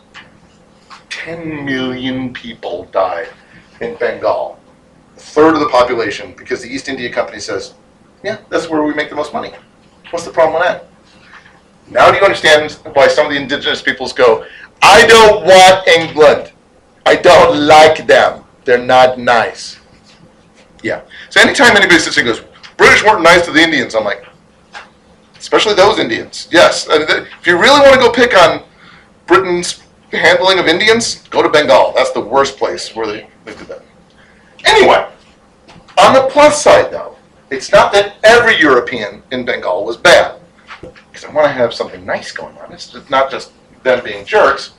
10 1.11 1.65
million 1.65 2.33
people 2.33 2.85
died 2.87 3.29
in 3.81 3.97
Bengal, 3.97 4.59
a 5.17 5.21
third 5.21 5.55
of 5.55 5.61
the 5.61 5.69
population, 5.69 6.35
because 6.39 6.63
the 6.63 6.69
East 6.69 6.89
India 6.89 7.13
Company 7.13 7.39
says, 7.39 7.75
yeah, 8.25 8.39
that's 8.49 8.69
where 8.69 8.83
we 8.83 8.95
make 8.95 9.11
the 9.11 9.17
most 9.17 9.33
money. 9.33 9.53
What's 10.11 10.25
the 10.25 10.33
problem 10.33 10.61
with 10.61 10.69
that? 10.69 10.88
Now 11.91 12.11
do 12.11 12.19
you 12.19 12.25
understand 12.25 12.73
why 12.93 13.09
some 13.09 13.27
of 13.27 13.33
the 13.33 13.39
indigenous 13.39 13.83
peoples 13.83 14.13
go, 14.13 14.45
I 14.83 15.07
don't 15.07 15.45
want 15.45 15.89
England. 15.89 16.53
I 17.07 17.17
don't 17.17 17.67
like 17.67 18.07
them. 18.07 18.45
They're 18.65 18.85
not 18.85 19.19
nice. 19.19 19.79
Yeah. 20.83 21.03
So 21.31 21.41
anytime 21.41 21.77
anybody 21.77 21.99
sits 21.99 22.17
and 22.19 22.27
goes, 22.27 22.43
British 22.77 23.05
weren't 23.05 23.23
nice 23.23 23.45
to 23.47 23.53
the 23.53 23.61
Indians, 23.61 23.95
I'm 23.95 24.05
like, 24.05 24.25
especially 25.39 25.75
those 25.75 25.99
Indians. 25.99 26.49
Yes. 26.51 26.89
Uh, 26.89 27.25
if 27.41 27.47
you 27.47 27.59
really 27.59 27.81
want 27.81 27.95
to 27.95 28.01
go 28.01 28.13
pick 28.13 28.37
on 28.37 28.63
Britain's 29.27 29.83
handling 30.13 30.59
of 30.59 30.67
Indians, 30.67 31.27
go 31.29 31.43
to 31.43 31.49
Bengal. 31.49 31.93
That's 31.97 32.13
the 32.13 32.21
worst 32.21 32.57
place 32.57 32.95
where 32.95 33.07
they, 33.07 33.29
they 33.45 33.55
did 33.55 33.67
that. 33.69 33.83
Anyway, 34.65 35.07
on 35.99 36.15
the 36.15 36.29
plus 36.31 36.63
side 36.63 36.91
though, 36.93 37.17
it's 37.51 37.73
not 37.73 37.93
that 37.93 38.17
every 38.25 38.59
European 38.61 39.23
in 39.31 39.45
Bengal 39.45 39.85
was 39.85 39.97
bad. 39.97 40.38
Because 40.81 41.25
I 41.25 41.33
want 41.33 41.47
to 41.47 41.53
have 41.53 41.75
something 41.75 42.05
nice 42.05 42.33
going 42.33 42.57
on. 42.59 42.73
It's 42.73 42.95
not 43.11 43.31
just 43.31 43.53
them 43.83 44.03
being 44.05 44.25
jerks. 44.25 44.73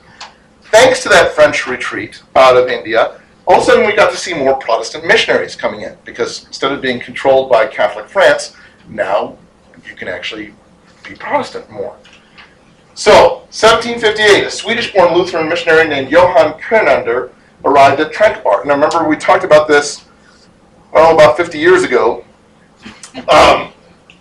Thanks 0.64 1.02
to 1.02 1.08
that 1.08 1.32
French 1.32 1.66
retreat 1.66 2.22
out 2.36 2.56
of 2.56 2.68
India, 2.68 3.20
all 3.46 3.56
of 3.56 3.62
a 3.62 3.64
sudden 3.64 3.86
we 3.86 3.94
got 3.94 4.10
to 4.10 4.16
see 4.16 4.32
more 4.32 4.54
Protestant 4.56 5.04
missionaries 5.06 5.56
coming 5.56 5.82
in. 5.82 5.96
Because 6.04 6.46
instead 6.46 6.72
of 6.72 6.80
being 6.80 7.00
controlled 7.00 7.50
by 7.50 7.66
Catholic 7.66 8.08
France, 8.08 8.56
now 8.88 9.36
you 9.88 9.94
can 9.96 10.08
actually 10.08 10.54
be 11.06 11.14
Protestant 11.14 11.70
more. 11.70 11.96
So, 12.94 13.46
1758, 13.50 14.44
a 14.44 14.50
Swedish-born 14.50 15.14
Lutheran 15.14 15.48
missionary 15.48 15.88
named 15.88 16.10
Johann 16.10 16.60
Kiernander 16.60 17.30
arrived 17.64 18.00
at 18.00 18.12
Tranquebar. 18.12 18.62
And 18.62 18.70
I 18.70 18.74
remember 18.74 19.08
we 19.08 19.16
talked 19.16 19.44
about 19.44 19.68
this, 19.68 20.04
oh, 20.92 21.14
about 21.14 21.36
50 21.36 21.58
years 21.58 21.82
ago, 21.82 22.24
um, 23.28 23.72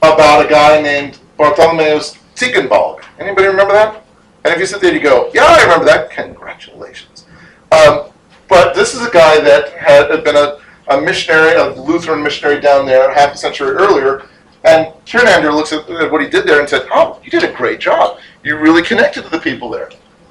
about 0.01 0.45
a 0.45 0.49
guy 0.49 0.81
named 0.81 1.19
Bartholomeus 1.39 2.17
Ziegenbalg. 2.36 3.02
Anybody 3.17 3.47
remember 3.47 3.73
that? 3.73 4.04
And 4.43 4.54
if 4.54 4.60
you 4.60 4.65
sit 4.65 4.82
there, 4.82 4.93
you 4.93 4.99
go, 4.99 5.32
yeah, 5.34 5.45
I 5.45 5.63
remember 5.63 5.86
that. 5.86 6.12
Congratulations. 6.12 7.25
Um, 7.71 8.12
but 8.49 8.75
this 8.75 8.93
is 8.93 9.06
a 9.06 9.10
guy 9.10 9.39
that 9.39 9.71
had 9.73 10.12
had 10.12 10.23
been 10.25 10.36
a, 10.36 10.60
a 10.89 11.02
missionary, 11.02 11.56
a 11.56 11.69
Lutheran 11.82 12.21
missionary 12.21 12.60
down 12.60 12.86
there 12.86 13.13
half 13.13 13.34
a 13.34 13.38
century 13.38 13.69
earlier. 13.69 14.28
And 14.65 14.88
Kiernander 15.06 15.54
looks 15.54 15.71
at 15.71 15.89
at 15.89 16.12
what 16.12 16.21
he 16.21 16.28
did 16.28 16.45
there 16.45 16.60
and 16.60 16.67
said, 16.67 16.88
oh, 16.91 17.21
you 17.23 17.32
did 17.32 17.43
a 17.43 17.54
great 17.54 17.80
job. 17.80 18.19
You 18.43 18.58
really 18.58 18.84
connected 18.84 19.23
to 19.23 19.30
the 19.30 19.39
people 19.39 19.69
there. 19.69 19.89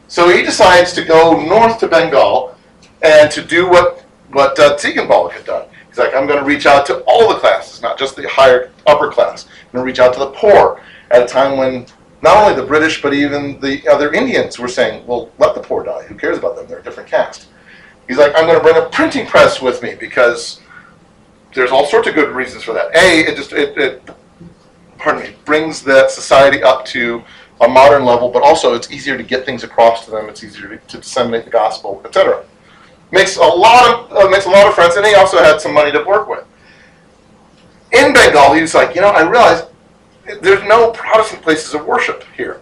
So 0.08 0.28
he 0.28 0.42
decides 0.42 0.92
to 0.94 1.04
go 1.04 1.40
north 1.40 1.78
to 1.80 1.88
Bengal 1.88 2.54
and 3.02 3.30
to 3.30 3.42
do 3.42 3.68
what, 3.68 4.04
what 4.32 4.58
uh, 4.58 4.76
had 4.76 5.44
done. 5.44 5.68
He's 5.88 5.98
like, 5.98 6.14
I'm 6.14 6.26
going 6.26 6.38
to 6.38 6.44
reach 6.44 6.66
out 6.66 6.84
to 6.86 7.02
all 7.06 7.28
the 7.28 7.38
classes, 7.38 7.80
not 7.80 7.98
just 7.98 8.16
the 8.16 8.28
higher, 8.28 8.72
upper 8.86 9.10
class. 9.10 9.46
I'm 9.46 9.72
going 9.72 9.84
to 9.84 9.86
reach 9.86 10.00
out 10.00 10.12
to 10.14 10.18
the 10.18 10.30
poor 10.30 10.82
at 11.10 11.22
a 11.22 11.26
time 11.26 11.56
when 11.56 11.86
not 12.22 12.36
only 12.36 12.60
the 12.60 12.66
British, 12.66 13.00
but 13.00 13.14
even 13.14 13.60
the 13.60 13.86
other 13.88 14.12
Indians 14.12 14.58
were 14.58 14.68
saying, 14.68 15.06
well, 15.06 15.30
let 15.38 15.54
the 15.54 15.60
poor 15.60 15.84
die. 15.84 16.02
Who 16.04 16.14
cares 16.14 16.38
about 16.38 16.56
them? 16.56 16.66
They're 16.66 16.80
a 16.80 16.82
different 16.82 17.08
caste. 17.08 17.48
He's 18.08 18.18
like, 18.18 18.32
I'm 18.34 18.46
going 18.46 18.58
to 18.58 18.62
bring 18.62 18.76
a 18.76 18.88
printing 18.88 19.26
press 19.26 19.60
with 19.60 19.82
me 19.82 19.94
because 19.94 20.60
there's 21.54 21.70
all 21.70 21.86
sorts 21.86 22.08
of 22.08 22.14
good 22.14 22.34
reasons 22.34 22.64
for 22.64 22.72
that. 22.72 22.94
A, 22.96 23.20
it 23.20 23.36
just, 23.36 23.52
it, 23.52 23.76
it 23.78 24.02
pardon 24.98 25.22
me, 25.22 25.36
brings 25.44 25.82
that 25.82 26.10
society 26.10 26.62
up 26.62 26.84
to 26.86 27.22
a 27.60 27.68
modern 27.68 28.04
level, 28.04 28.28
but 28.30 28.42
also 28.42 28.74
it's 28.74 28.90
easier 28.90 29.16
to 29.16 29.22
get 29.22 29.44
things 29.44 29.64
across 29.64 30.04
to 30.04 30.10
them. 30.10 30.28
It's 30.28 30.42
easier 30.44 30.68
to, 30.68 30.76
to 30.76 30.98
disseminate 30.98 31.44
the 31.44 31.50
gospel, 31.50 32.00
etc. 32.04 32.44
Makes 33.10 33.36
a 33.36 33.42
lot 33.42 33.88
of 33.88 34.12
uh, 34.12 34.28
makes 34.28 34.46
a 34.46 34.50
lot 34.50 34.66
of 34.66 34.74
friends, 34.74 34.96
and 34.96 35.06
he 35.06 35.14
also 35.14 35.38
had 35.38 35.60
some 35.60 35.72
money 35.72 35.90
to 35.92 36.04
work 36.04 36.28
with. 36.28 36.44
In 37.92 38.12
Bengal, 38.12 38.52
he 38.52 38.60
was 38.60 38.74
like, 38.74 38.94
you 38.94 39.00
know, 39.00 39.08
I 39.08 39.22
realized 39.22 39.64
there's 40.40 40.62
no 40.64 40.90
Protestant 40.90 41.42
places 41.42 41.74
of 41.74 41.86
worship 41.86 42.24
here. 42.36 42.60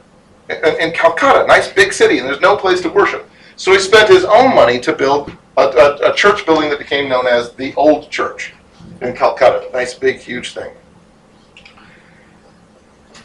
In, 0.48 0.80
in 0.80 0.92
Calcutta, 0.92 1.46
nice 1.46 1.72
big 1.72 1.92
city, 1.92 2.18
and 2.18 2.26
there's 2.26 2.40
no 2.40 2.56
place 2.56 2.80
to 2.82 2.88
worship. 2.88 3.28
So 3.56 3.72
he 3.72 3.78
spent 3.78 4.08
his 4.08 4.24
own 4.24 4.54
money 4.54 4.78
to 4.80 4.92
build 4.92 5.32
a, 5.56 5.62
a, 5.62 6.12
a 6.12 6.14
church 6.14 6.46
building 6.46 6.70
that 6.70 6.78
became 6.78 7.08
known 7.08 7.26
as 7.26 7.52
the 7.52 7.74
Old 7.74 8.10
Church 8.10 8.52
in 9.00 9.14
Calcutta. 9.14 9.68
Nice 9.72 9.94
big 9.94 10.18
huge 10.18 10.54
thing. 10.54 10.72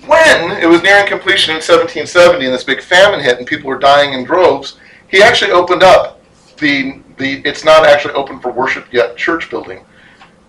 When 0.07 0.51
it 0.57 0.67
was 0.67 0.81
nearing 0.81 1.07
completion 1.07 1.51
in 1.51 1.57
1770 1.57 2.45
and 2.45 2.53
this 2.53 2.63
big 2.63 2.81
famine 2.81 3.19
hit 3.19 3.37
and 3.37 3.45
people 3.45 3.67
were 3.67 3.77
dying 3.77 4.13
in 4.13 4.23
droves, 4.23 4.79
he 5.09 5.21
actually 5.21 5.51
opened 5.51 5.83
up 5.83 6.19
the 6.57 6.99
the 7.17 7.41
it's 7.45 7.63
not 7.63 7.85
actually 7.85 8.13
open 8.15 8.39
for 8.39 8.51
worship 8.51 8.87
yet 8.91 9.15
church 9.15 9.49
building 9.49 9.85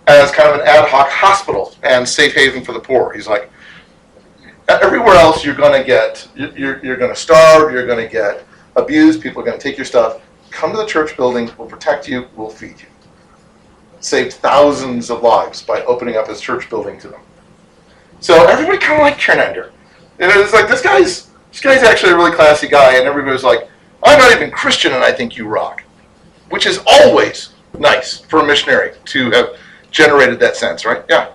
as 0.07 0.31
kind 0.31 0.49
of 0.49 0.61
an 0.61 0.67
ad 0.67 0.89
hoc 0.89 1.09
hospital 1.09 1.75
and 1.83 2.09
safe 2.09 2.35
haven 2.35 2.65
for 2.65 2.73
the 2.73 2.81
poor. 2.81 3.13
He's 3.13 3.29
like, 3.29 3.51
everywhere 4.81 5.17
else 5.17 5.45
you're 5.45 5.55
going 5.55 5.79
to 5.79 5.85
get 5.87 6.27
you're, 6.35 6.85
you're 6.85 6.97
going 6.97 7.13
to 7.13 7.21
starve, 7.21 7.73
you're 7.73 7.87
going 7.87 8.05
to 8.05 8.11
get 8.11 8.45
abused, 8.77 9.21
people 9.21 9.43
are 9.43 9.45
going 9.45 9.59
to 9.59 9.63
take 9.63 9.77
your 9.77 9.85
stuff. 9.85 10.23
Come 10.51 10.71
to 10.71 10.79
the 10.79 10.87
church 10.87 11.17
building, 11.17 11.51
we'll 11.59 11.69
protect 11.69 12.09
you, 12.09 12.27
we'll 12.37 12.49
feed 12.49 12.81
you. 12.81 12.87
Saved 14.01 14.35
thousands 14.35 15.11
of 15.11 15.23
lives 15.23 15.63
by 15.63 15.83
opening 15.83 16.17
up 16.17 16.29
his 16.29 16.41
church 16.41 16.71
building 16.71 16.99
to 17.01 17.09
them. 17.09 17.21
So 18.21 18.47
everybody 18.47 18.79
kind 18.79 18.95
of 18.95 19.01
liked 19.01 19.21
Kiernander. 19.21 19.73
And 20.19 20.31
it 20.31 20.37
was 20.37 20.53
like 20.53 20.69
this 20.69 20.81
guy's 20.81 21.31
this 21.51 21.61
guy's 21.61 21.83
actually 21.83 22.13
a 22.13 22.17
really 22.17 22.33
classy 22.33 22.69
guy, 22.69 22.97
and 22.97 23.07
everybody 23.07 23.33
was 23.33 23.45
like, 23.45 23.69
I'm 24.05 24.19
not 24.19 24.33
even 24.33 24.51
Christian, 24.51 24.93
and 24.93 25.05
I 25.05 25.13
think 25.13 25.37
you 25.37 25.47
rock, 25.47 25.83
which 26.49 26.67
is 26.67 26.81
always 26.87 27.51
nice 27.79 28.19
for 28.21 28.41
a 28.41 28.47
missionary 28.47 28.95
to 29.07 29.31
have 29.33 29.57
generated 29.91 30.41
that 30.41 30.57
sense, 30.57 30.85
right? 30.85 31.05
Yeah. 31.11 31.33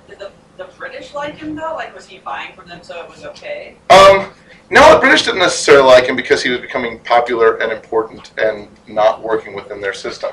The 0.57 0.65
British 0.75 1.13
like 1.13 1.35
him 1.35 1.55
though? 1.55 1.75
Like, 1.75 1.93
was 1.93 2.07
he 2.07 2.17
buying 2.17 2.55
from 2.55 2.67
them 2.67 2.81
so 2.81 3.03
it 3.03 3.09
was 3.09 3.23
okay? 3.25 3.77
Um, 3.91 4.31
no, 4.71 4.95
the 4.95 4.99
British 4.99 5.23
didn't 5.23 5.39
necessarily 5.39 5.85
like 5.85 6.05
him 6.05 6.15
because 6.15 6.41
he 6.41 6.49
was 6.49 6.59
becoming 6.59 6.99
popular 6.99 7.57
and 7.57 7.71
important 7.71 8.31
and 8.39 8.67
not 8.87 9.21
working 9.21 9.53
within 9.53 9.79
their 9.79 9.93
system. 9.93 10.31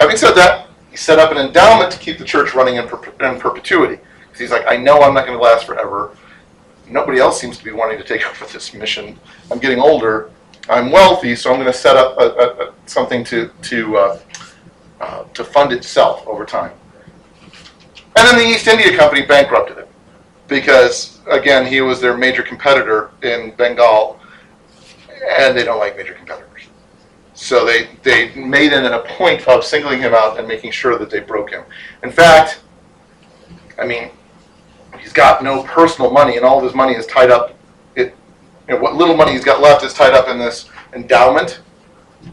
Having 0.00 0.16
said 0.16 0.32
that, 0.32 0.68
he 0.90 0.96
set 0.96 1.20
up 1.20 1.30
an 1.30 1.38
endowment 1.38 1.92
to 1.92 1.98
keep 1.98 2.18
the 2.18 2.24
church 2.24 2.54
running 2.54 2.76
in, 2.76 2.88
per- 2.88 3.26
in 3.26 3.38
perpetuity. 3.38 4.02
Because 4.22 4.40
he's 4.40 4.50
like, 4.50 4.64
I 4.66 4.76
know 4.76 5.00
I'm 5.00 5.14
not 5.14 5.26
going 5.26 5.38
to 5.38 5.42
last 5.42 5.64
forever. 5.64 6.16
Nobody 6.88 7.20
else 7.20 7.40
seems 7.40 7.56
to 7.58 7.64
be 7.64 7.70
wanting 7.70 7.98
to 7.98 8.04
take 8.04 8.26
over 8.28 8.52
this 8.52 8.74
mission. 8.74 9.16
I'm 9.50 9.60
getting 9.60 9.78
older. 9.78 10.30
I'm 10.68 10.90
wealthy, 10.90 11.36
so 11.36 11.50
I'm 11.50 11.60
going 11.60 11.72
to 11.72 11.78
set 11.78 11.96
up 11.96 12.18
a, 12.18 12.24
a, 12.24 12.68
a, 12.68 12.74
something 12.86 13.24
to 13.24 13.50
to 13.62 13.96
uh, 13.96 14.18
uh, 15.00 15.24
to 15.34 15.44
fund 15.44 15.72
itself 15.72 16.26
over 16.26 16.44
time. 16.44 16.72
And 18.16 18.26
then 18.26 18.36
the 18.36 18.44
East 18.44 18.66
India 18.66 18.96
Company 18.96 19.22
bankrupted 19.24 19.78
him 19.78 19.86
because 20.48 21.20
again 21.30 21.66
he 21.66 21.80
was 21.80 22.00
their 22.00 22.16
major 22.16 22.42
competitor 22.42 23.10
in 23.22 23.52
Bengal, 23.56 24.20
and 25.38 25.56
they 25.56 25.64
don't 25.64 25.78
like 25.78 25.96
major 25.96 26.14
competitors. 26.14 26.62
So 27.34 27.64
they 27.64 27.88
they 28.02 28.34
made 28.34 28.72
it 28.72 28.84
a 28.84 29.00
point 29.00 29.46
of 29.48 29.64
singling 29.64 30.00
him 30.00 30.14
out 30.14 30.38
and 30.38 30.46
making 30.46 30.72
sure 30.72 30.98
that 30.98 31.10
they 31.10 31.20
broke 31.20 31.50
him. 31.50 31.64
In 32.02 32.12
fact, 32.12 32.60
I 33.78 33.86
mean, 33.86 34.10
he's 35.00 35.12
got 35.12 35.42
no 35.42 35.62
personal 35.64 36.10
money, 36.10 36.36
and 36.36 36.44
all 36.44 36.58
of 36.58 36.64
his 36.64 36.74
money 36.74 36.94
is 36.94 37.06
tied 37.06 37.30
up. 37.30 37.54
It, 37.96 38.14
you 38.68 38.74
know, 38.74 38.80
what 38.80 38.94
little 38.94 39.16
money 39.16 39.32
he's 39.32 39.44
got 39.44 39.60
left 39.60 39.84
is 39.84 39.94
tied 39.94 40.14
up 40.14 40.28
in 40.28 40.38
this 40.38 40.68
endowment. 40.94 41.60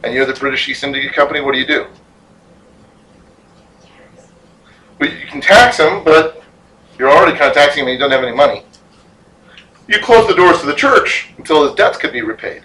And 0.03 0.13
you're 0.13 0.25
the 0.25 0.33
British 0.33 0.69
East 0.69 0.83
India 0.83 1.11
Company. 1.11 1.41
What 1.41 1.53
do 1.53 1.59
you 1.59 1.65
do? 1.65 1.87
Well, 4.99 5.09
you 5.09 5.27
can 5.27 5.41
tax 5.41 5.77
him, 5.77 6.03
but 6.03 6.43
you're 6.97 7.09
already 7.09 7.37
kind 7.37 7.49
of 7.49 7.53
taxing 7.53 7.83
him, 7.83 7.87
and 7.87 7.93
he 7.93 7.97
doesn't 7.97 8.11
have 8.11 8.23
any 8.23 8.35
money. 8.35 8.63
You 9.87 9.99
close 9.99 10.27
the 10.27 10.35
doors 10.35 10.59
to 10.59 10.65
the 10.65 10.75
church 10.75 11.29
until 11.37 11.63
his 11.63 11.73
debts 11.73 11.97
could 11.97 12.11
be 12.11 12.21
repaid, 12.21 12.63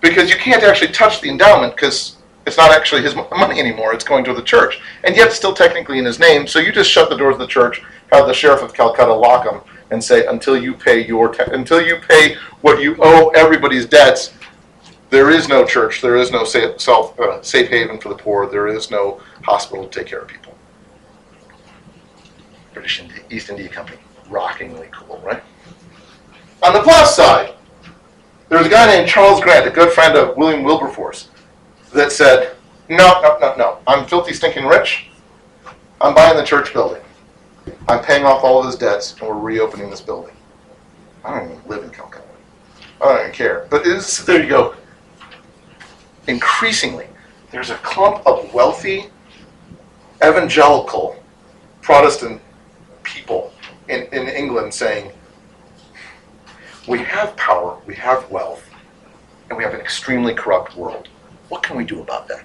because 0.00 0.28
you 0.28 0.36
can't 0.36 0.62
actually 0.62 0.92
touch 0.92 1.20
the 1.20 1.30
endowment 1.30 1.74
because 1.74 2.16
it's 2.46 2.58
not 2.58 2.72
actually 2.72 3.02
his 3.02 3.14
money 3.14 3.58
anymore. 3.58 3.94
It's 3.94 4.04
going 4.04 4.24
to 4.24 4.34
the 4.34 4.42
church, 4.42 4.80
and 5.04 5.16
yet 5.16 5.32
still 5.32 5.54
technically 5.54 5.98
in 5.98 6.04
his 6.04 6.18
name. 6.18 6.46
So 6.46 6.58
you 6.58 6.72
just 6.72 6.90
shut 6.90 7.08
the 7.08 7.16
doors 7.16 7.34
of 7.34 7.38
the 7.38 7.46
church, 7.46 7.82
have 8.12 8.26
the 8.26 8.34
sheriff 8.34 8.62
of 8.62 8.74
Calcutta 8.74 9.14
lock 9.14 9.50
him, 9.50 9.60
and 9.90 10.02
say, 10.02 10.26
until 10.26 10.56
you 10.56 10.74
pay 10.74 11.06
your 11.06 11.32
ta- 11.32 11.52
until 11.52 11.80
you 11.80 11.96
pay 11.96 12.34
what 12.60 12.82
you 12.82 12.96
owe 13.00 13.30
everybody's 13.30 13.86
debts, 13.86 14.34
there 15.08 15.30
is 15.30 15.48
no 15.48 15.64
church. 15.64 16.02
There 16.02 16.16
is 16.16 16.30
no 16.30 16.44
safe, 16.44 16.80
self, 16.80 17.18
uh, 17.20 17.40
safe 17.42 17.68
haven 17.68 17.98
for 17.98 18.08
the 18.08 18.16
poor. 18.16 18.46
There 18.46 18.66
is 18.66 18.90
no 18.90 19.22
hospital 19.42 19.86
to 19.86 19.98
take 19.98 20.08
care 20.08 20.20
of 20.20 20.28
people. 20.28 20.43
British 22.74 23.02
East 23.30 23.48
India 23.48 23.68
Company, 23.68 23.98
rockingly 24.28 24.88
cool, 24.92 25.18
right? 25.24 25.42
On 26.62 26.72
the 26.72 26.82
plus 26.82 27.16
side, 27.16 27.54
there 28.48 28.58
was 28.58 28.66
a 28.66 28.70
guy 28.70 28.86
named 28.86 29.08
Charles 29.08 29.40
Grant, 29.40 29.66
a 29.66 29.70
good 29.70 29.92
friend 29.92 30.16
of 30.16 30.36
William 30.36 30.64
Wilberforce, 30.64 31.28
that 31.92 32.12
said, 32.12 32.56
no, 32.88 33.20
no, 33.22 33.38
no, 33.40 33.54
no, 33.56 33.78
I'm 33.86 34.06
filthy 34.06 34.34
stinking 34.34 34.66
rich. 34.66 35.06
I'm 36.00 36.14
buying 36.14 36.36
the 36.36 36.44
church 36.44 36.72
building. 36.72 37.02
I'm 37.88 38.02
paying 38.04 38.24
off 38.24 38.44
all 38.44 38.60
of 38.60 38.66
his 38.66 38.76
debts, 38.76 39.12
and 39.18 39.28
we're 39.28 39.38
reopening 39.38 39.88
this 39.88 40.00
building. 40.00 40.34
I 41.24 41.38
don't 41.38 41.50
even 41.50 41.62
live 41.66 41.84
in 41.84 41.90
Calcutta. 41.90 42.24
I 43.00 43.04
don't 43.06 43.20
even 43.20 43.32
care. 43.32 43.66
But 43.70 43.86
it's, 43.86 44.22
there 44.24 44.42
you 44.42 44.48
go. 44.48 44.74
Increasingly, 46.26 47.06
there's 47.50 47.70
a 47.70 47.76
clump 47.76 48.26
of 48.26 48.52
wealthy, 48.52 49.06
evangelical 50.22 51.22
Protestant 51.80 52.40
people 53.04 53.52
in, 53.88 54.02
in 54.12 54.28
England 54.28 54.74
saying, 54.74 55.12
we 56.88 56.98
have 56.98 57.36
power, 57.36 57.78
we 57.86 57.94
have 57.94 58.28
wealth, 58.30 58.68
and 59.48 59.56
we 59.56 59.64
have 59.64 59.74
an 59.74 59.80
extremely 59.80 60.34
corrupt 60.34 60.76
world. 60.76 61.08
What 61.48 61.62
can 61.62 61.76
we 61.76 61.84
do 61.84 62.00
about 62.00 62.28
that? 62.28 62.44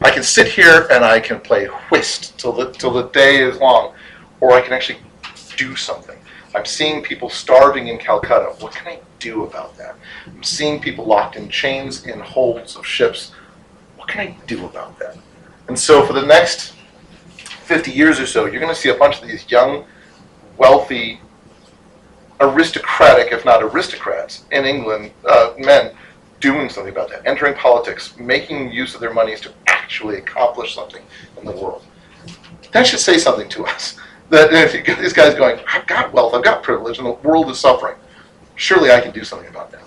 I 0.00 0.10
can 0.10 0.22
sit 0.22 0.48
here 0.48 0.86
and 0.90 1.04
I 1.04 1.20
can 1.20 1.40
play 1.40 1.66
whist 1.90 2.38
till 2.38 2.52
the, 2.52 2.72
till 2.72 2.92
the 2.92 3.08
day 3.08 3.42
is 3.42 3.58
long, 3.58 3.94
or 4.40 4.52
I 4.52 4.60
can 4.60 4.72
actually 4.72 5.00
do 5.56 5.74
something. 5.76 6.16
I'm 6.54 6.64
seeing 6.64 7.02
people 7.02 7.28
starving 7.28 7.88
in 7.88 7.98
Calcutta. 7.98 8.54
What 8.60 8.72
can 8.72 8.86
I 8.88 9.00
do 9.18 9.44
about 9.44 9.76
that? 9.76 9.96
I'm 10.26 10.42
seeing 10.42 10.80
people 10.80 11.04
locked 11.04 11.36
in 11.36 11.48
chains 11.48 12.06
in 12.06 12.20
holds 12.20 12.76
of 12.76 12.86
ships. 12.86 13.32
What 13.96 14.08
can 14.08 14.20
I 14.20 14.36
do 14.46 14.64
about 14.64 14.98
that? 14.98 15.18
And 15.66 15.78
so 15.78 16.06
for 16.06 16.12
the 16.14 16.24
next 16.24 16.74
50 17.68 17.90
years 17.90 18.18
or 18.18 18.26
so, 18.26 18.46
you're 18.46 18.60
going 18.60 18.74
to 18.74 18.80
see 18.80 18.88
a 18.88 18.94
bunch 18.94 19.20
of 19.20 19.28
these 19.28 19.48
young, 19.50 19.84
wealthy, 20.56 21.20
aristocratic, 22.40 23.30
if 23.30 23.44
not 23.44 23.62
aristocrats, 23.62 24.46
in 24.50 24.64
England, 24.64 25.10
uh, 25.28 25.52
men 25.58 25.94
doing 26.40 26.70
something 26.70 26.90
about 26.90 27.10
that, 27.10 27.26
entering 27.26 27.52
politics, 27.54 28.16
making 28.18 28.72
use 28.72 28.94
of 28.94 29.02
their 29.02 29.12
monies 29.12 29.38
to 29.42 29.52
actually 29.66 30.16
accomplish 30.16 30.74
something 30.74 31.02
in 31.36 31.44
the 31.44 31.52
world. 31.52 31.84
That 32.72 32.86
should 32.86 33.00
say 33.00 33.18
something 33.18 33.48
to 33.50 33.66
us. 33.66 33.96
That 34.30 34.52
if 34.52 34.74
you 34.74 34.82
get 34.82 34.98
these 34.98 35.14
guys 35.14 35.34
going, 35.34 35.58
I've 35.72 35.86
got 35.86 36.12
wealth, 36.12 36.34
I've 36.34 36.44
got 36.44 36.62
privilege, 36.62 36.98
and 36.98 37.06
the 37.06 37.12
world 37.12 37.48
is 37.48 37.58
suffering, 37.58 37.96
surely 38.56 38.90
I 38.90 39.00
can 39.00 39.10
do 39.10 39.24
something 39.24 39.48
about 39.48 39.70
that. 39.70 39.84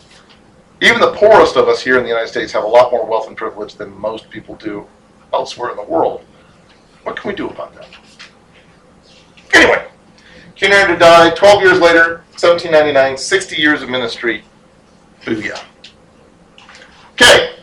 Even 0.81 0.99
the 0.99 1.13
poorest 1.13 1.57
of 1.57 1.67
us 1.67 1.79
here 1.79 1.97
in 1.97 2.01
the 2.01 2.09
United 2.09 2.27
States 2.27 2.51
have 2.53 2.63
a 2.63 2.67
lot 2.67 2.91
more 2.91 3.05
wealth 3.05 3.27
and 3.27 3.37
privilege 3.37 3.75
than 3.75 3.95
most 3.95 4.31
people 4.31 4.55
do 4.55 4.87
elsewhere 5.31 5.69
in 5.69 5.77
the 5.77 5.83
world. 5.83 6.25
What 7.03 7.15
can 7.15 7.29
we 7.29 7.35
do 7.35 7.49
about 7.49 7.73
that? 7.75 7.87
Anyway, 9.53 9.87
Kiernander 10.55 10.99
died 10.99 11.35
12 11.35 11.61
years 11.63 11.79
later, 11.79 12.23
1799, 12.39 13.17
60 13.17 13.55
years 13.55 13.81
of 13.81 13.89
ministry. 13.89 14.43
Booyah. 15.23 15.63
Okay, 17.13 17.55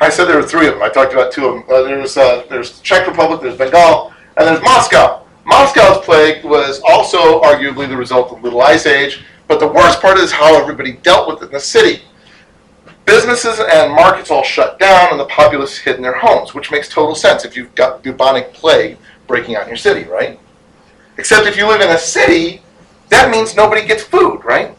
I 0.00 0.08
said 0.08 0.26
there 0.26 0.36
were 0.36 0.46
three 0.46 0.66
of 0.66 0.74
them. 0.74 0.82
I 0.82 0.88
talked 0.88 1.12
about 1.12 1.32
two 1.32 1.46
of 1.46 1.54
them. 1.54 1.64
Uh, 1.68 1.82
there's 1.82 2.16
uh, 2.16 2.44
there's 2.48 2.80
Czech 2.80 3.06
Republic, 3.06 3.40
there's 3.40 3.56
Bengal, 3.56 4.12
and 4.36 4.46
there's 4.46 4.62
Moscow. 4.62 5.24
Moscow's 5.44 6.04
plague 6.04 6.44
was 6.44 6.80
also 6.88 7.40
arguably 7.42 7.88
the 7.88 7.96
result 7.96 8.32
of 8.32 8.38
the 8.38 8.44
Little 8.44 8.62
Ice 8.62 8.86
Age, 8.86 9.24
but 9.46 9.60
the 9.60 9.68
worst 9.68 10.00
part 10.00 10.18
is 10.18 10.32
how 10.32 10.58
everybody 10.60 10.92
dealt 10.92 11.28
with 11.28 11.42
it 11.42 11.46
in 11.46 11.52
the 11.52 11.60
city. 11.60 12.02
Businesses 13.04 13.60
and 13.60 13.92
markets 13.92 14.30
all 14.30 14.42
shut 14.42 14.78
down, 14.78 15.10
and 15.10 15.20
the 15.20 15.26
populace 15.26 15.76
hid 15.76 15.96
in 15.96 16.02
their 16.02 16.18
homes, 16.18 16.54
which 16.54 16.70
makes 16.70 16.88
total 16.88 17.14
sense 17.14 17.44
if 17.44 17.56
you've 17.56 17.74
got 17.74 18.02
bubonic 18.02 18.52
plague 18.54 18.96
breaking 19.26 19.56
out 19.56 19.62
in 19.62 19.68
your 19.68 19.76
city, 19.76 20.08
right? 20.08 20.38
Except 21.18 21.46
if 21.46 21.56
you 21.56 21.66
live 21.66 21.80
in 21.80 21.90
a 21.90 21.98
city, 21.98 22.62
that 23.10 23.30
means 23.30 23.54
nobody 23.54 23.86
gets 23.86 24.02
food, 24.02 24.44
right? 24.44 24.74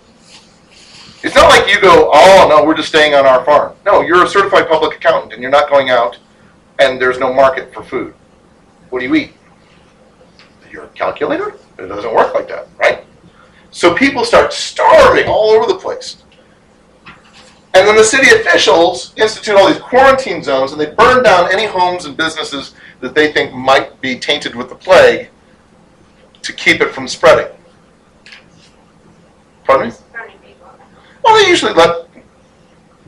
It's 1.24 1.36
not 1.36 1.50
like 1.50 1.68
you 1.68 1.82
go, 1.82 2.12
oh 2.14 2.48
no, 2.50 2.64
we're 2.64 2.76
just 2.76 2.90
staying 2.90 3.16
on 3.16 3.26
our 3.26 3.44
farm. 3.46 3.76
No, 3.86 4.02
you're 4.02 4.24
a 4.24 4.28
certified 4.28 4.68
public 4.68 4.98
accountant 4.98 5.34
and 5.34 5.42
you're 5.42 5.52
not 5.52 5.70
going 5.70 5.90
out 5.90 6.20
and 6.78 7.02
there's 7.02 7.18
no 7.18 7.34
market 7.34 7.74
for 7.74 7.84
food. 7.84 8.14
What 8.92 9.00
do 9.00 9.08
you 9.08 9.16
eat? 9.16 9.34
Your 10.70 10.88
calculator? 10.88 11.56
It 11.80 11.88
doesn't 11.88 12.14
work 12.14 12.36
like 12.36 12.48
that, 12.50 12.68
right? 12.78 13.06
So 13.72 13.96
people 13.96 14.24
start 14.24 14.54
starving 14.54 15.28
all 15.28 15.50
over 15.50 15.66
the 15.66 15.80
place. 15.80 16.18
And 17.76 17.86
then 17.86 17.98
the 17.98 18.06
city 18.06 18.34
officials 18.34 19.14
institute 19.18 19.54
all 19.54 19.68
these 19.68 19.82
quarantine 19.82 20.42
zones 20.42 20.72
and 20.72 20.80
they 20.80 20.92
burn 20.92 21.24
down 21.24 21.52
any 21.52 21.66
homes 21.66 22.06
and 22.06 22.16
businesses 22.16 22.74
that 23.02 23.14
they 23.14 23.34
think 23.34 23.54
might 23.54 24.00
be 24.00 24.18
tainted 24.18 24.56
with 24.56 24.70
the 24.70 24.76
plague 24.76 25.28
to 26.42 26.54
keep 26.54 26.80
it 26.80 26.94
from 26.94 27.06
spreading. 27.06 27.54
Pardon 29.66 29.90
me? 29.90 29.96
Well, 31.22 31.44
they 31.44 31.50
usually 31.50 31.74
let, 31.74 32.08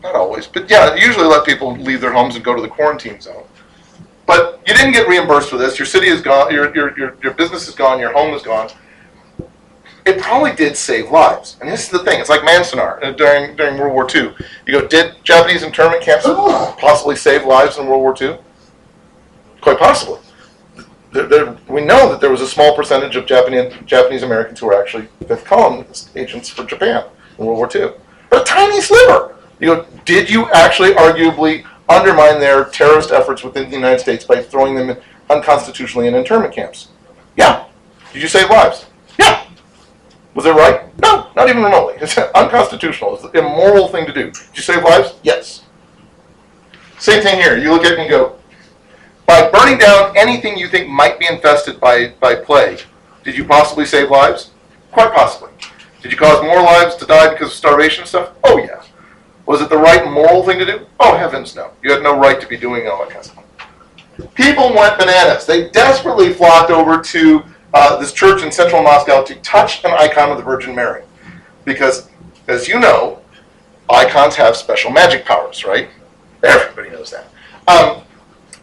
not 0.03 0.15
always, 0.15 0.47
but 0.47 0.69
yeah, 0.69 0.95
usually 0.95 1.27
let 1.27 1.45
people 1.45 1.71
leave 1.77 2.01
their 2.01 2.11
homes 2.11 2.35
and 2.35 2.43
go 2.43 2.53
to 2.53 2.61
the 2.61 2.67
quarantine 2.67 3.21
zone. 3.21 3.45
But 4.25 4.61
you 4.67 4.73
didn't 4.73 4.91
get 4.91 5.07
reimbursed 5.07 5.49
for 5.49 5.57
this. 5.57 5.79
Your 5.79 5.85
city 5.85 6.07
is 6.07 6.19
gone. 6.19 6.53
Your, 6.53 6.75
your, 6.75 6.97
your, 6.99 7.15
your 7.23 7.33
business 7.35 7.69
is 7.69 7.75
gone. 7.75 7.99
Your 7.99 8.11
home 8.11 8.33
is 8.33 8.41
gone. 8.41 8.69
It 10.07 10.21
probably 10.21 10.53
did 10.53 10.77
save 10.77 11.11
lives. 11.11 11.57
And 11.59 11.69
this 11.69 11.83
is 11.83 11.89
the 11.89 11.99
thing. 11.99 12.21
It's 12.21 12.29
like 12.29 12.41
Manzanar 12.41 13.03
uh, 13.03 13.11
during 13.11 13.57
during 13.57 13.77
World 13.77 13.93
War 13.93 14.07
II. 14.13 14.33
You 14.65 14.79
go, 14.81 14.87
did 14.87 15.15
Japanese 15.23 15.63
internment 15.63 16.01
camps 16.01 16.25
possibly 16.79 17.17
save 17.17 17.45
lives 17.45 17.77
in 17.77 17.87
World 17.87 18.01
War 18.01 18.15
II? 18.19 18.37
Quite 19.59 19.79
possibly. 19.79 20.21
There, 21.11 21.27
there, 21.27 21.57
we 21.67 21.83
know 21.83 22.09
that 22.09 22.21
there 22.21 22.29
was 22.29 22.39
a 22.39 22.47
small 22.47 22.73
percentage 22.73 23.17
of 23.17 23.25
Japanese 23.25 23.73
Japanese 23.85 24.23
Americans 24.23 24.61
who 24.61 24.67
were 24.67 24.81
actually 24.81 25.09
fifth 25.27 25.43
column 25.43 25.85
agents 26.15 26.47
for 26.47 26.63
Japan 26.63 27.03
in 27.37 27.45
World 27.45 27.57
War 27.57 27.69
II. 27.73 27.91
But 28.29 28.43
a 28.43 28.45
tiny 28.45 28.79
sliver. 28.79 29.35
You 29.59 29.75
go, 29.75 29.85
did 30.05 30.29
you 30.29 30.49
actually 30.51 30.91
arguably 30.91 31.65
undermine 31.89 32.39
their 32.39 32.65
terrorist 32.65 33.11
efforts 33.11 33.43
within 33.43 33.69
the 33.69 33.75
United 33.75 33.99
States 33.99 34.23
by 34.23 34.41
throwing 34.41 34.75
them 34.75 34.97
unconstitutionally 35.29 36.07
in 36.07 36.15
internment 36.15 36.53
camps? 36.53 36.89
Yeah. 37.35 37.65
Did 38.13 38.21
you 38.21 38.27
save 38.27 38.49
lives? 38.49 38.85
Yeah. 39.19 39.46
Was 40.37 40.45
it 40.45 40.51
right? 40.51 40.81
No, 41.01 41.31
not 41.35 41.49
even 41.49 41.63
remotely. 41.63 41.95
It's 42.01 42.15
unconstitutional. 42.15 43.15
It's 43.15 43.23
an 43.23 43.35
immoral 43.35 43.87
thing 43.87 44.05
to 44.05 44.13
do. 44.13 44.25
Did 44.25 44.37
you 44.53 44.61
save 44.61 44.83
lives? 44.83 45.15
Yes. 45.23 45.63
Same 46.99 47.23
thing 47.23 47.41
here. 47.41 47.57
You 47.57 47.71
look 47.71 47.83
at 47.83 47.93
it 47.93 47.97
and 47.97 48.07
you 48.07 48.15
go, 48.15 48.35
by 49.25 49.49
burning 49.49 49.79
down 49.79 50.15
anything 50.15 50.55
you 50.55 50.67
think 50.67 50.89
might 50.89 51.17
be 51.17 51.25
infested 51.27 51.79
by, 51.79 52.09
by 52.19 52.35
plague, 52.35 52.83
did 53.23 53.35
you 53.35 53.45
possibly 53.45 53.83
save 53.83 54.11
lives? 54.11 54.51
Quite 54.91 55.11
possibly. 55.11 55.49
Did 56.03 56.11
you 56.11 56.17
cause 56.19 56.43
more 56.43 56.61
lives 56.61 56.95
to 56.97 57.07
die 57.07 57.33
because 57.33 57.47
of 57.47 57.53
starvation 57.53 58.01
and 58.01 58.07
stuff? 58.07 58.29
Oh, 58.43 58.59
yeah. 58.59 58.83
Was 59.47 59.61
it 59.61 59.69
the 59.69 59.77
right 59.77 60.05
moral 60.07 60.43
thing 60.43 60.59
to 60.59 60.65
do? 60.65 60.85
Oh, 60.99 61.17
heavens 61.17 61.55
no. 61.55 61.71
You 61.81 61.91
had 61.91 62.03
no 62.03 62.15
right 62.15 62.39
to 62.39 62.47
be 62.47 62.57
doing 62.57 62.87
all 62.87 62.99
that 62.99 63.09
kind 63.09 63.25
of 63.25 63.25
stuff. 63.25 64.35
People 64.35 64.71
went 64.75 64.99
bananas. 64.99 65.47
They 65.47 65.71
desperately 65.71 66.31
flocked 66.31 66.69
over 66.69 67.01
to 67.01 67.43
uh, 67.77 67.95
this 67.97 68.11
church 68.11 68.41
in 68.41 68.51
central 68.51 68.81
Moscow 68.81 69.23
to 69.23 69.35
touch 69.35 69.83
an 69.83 69.91
icon 69.91 70.31
of 70.31 70.37
the 70.37 70.43
Virgin 70.43 70.73
Mary. 70.73 71.03
Because, 71.63 72.09
as 72.47 72.67
you 72.67 72.79
know, 72.79 73.21
icons 73.87 74.35
have 74.35 74.55
special 74.55 74.89
magic 74.89 75.25
powers, 75.25 75.63
right? 75.63 75.87
Everybody 76.41 76.89
knows 76.89 77.11
that. 77.11 77.27
Um, 77.67 78.01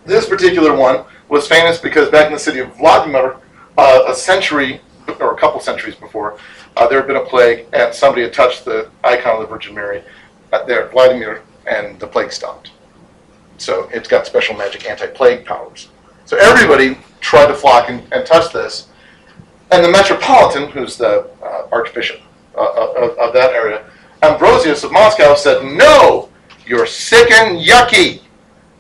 this 0.05 0.29
particular 0.29 0.75
one 0.75 1.05
was 1.29 1.47
famous 1.47 1.79
because 1.79 2.11
back 2.11 2.27
in 2.27 2.33
the 2.33 2.39
city 2.41 2.59
of 2.59 2.77
Vladimir, 2.77 3.37
uh, 3.79 4.03
a 4.09 4.15
century 4.17 4.81
or 5.21 5.33
a 5.33 5.39
couple 5.39 5.61
centuries 5.61 5.95
before, 5.95 6.37
uh, 6.77 6.89
there 6.89 6.99
had 6.99 7.07
been 7.07 7.17
a 7.17 7.25
plague, 7.25 7.67
and 7.73 7.95
somebody 7.95 8.23
had 8.23 8.33
touched 8.33 8.65
the 8.65 8.91
icon 9.05 9.37
of 9.37 9.43
the 9.43 9.47
Virgin 9.47 9.77
Mary 9.77 10.03
uh, 10.53 10.65
there, 10.65 10.89
Vladimir, 10.89 11.43
and 11.69 12.01
the 12.01 12.07
plague 12.07 12.33
stopped. 12.33 12.73
So 13.59 13.89
it's 13.93 14.09
got 14.09 14.27
special 14.27 14.57
magic 14.57 14.91
anti-plague 14.91 15.45
powers. 15.45 15.89
So 16.25 16.37
everybody 16.37 16.99
tried 17.21 17.47
to 17.47 17.55
flock 17.55 17.89
and, 17.89 18.03
and 18.13 18.27
touch 18.27 18.53
this, 18.53 18.89
and 19.71 19.85
the 19.85 19.89
metropolitan, 19.89 20.71
who's 20.71 20.97
the 20.97 21.29
uh, 21.43 21.69
archbishop 21.73 22.21
uh, 22.57 22.95
of, 22.97 23.19
of 23.19 23.33
that 23.33 23.53
area, 23.53 23.85
Ambrosius 24.23 24.85
of 24.85 24.93
Moscow, 24.93 25.35
said, 25.35 25.65
"No, 25.65 26.29
you're 26.67 26.87
sick 26.87 27.31
and 27.31 27.59
yucky. 27.59 28.21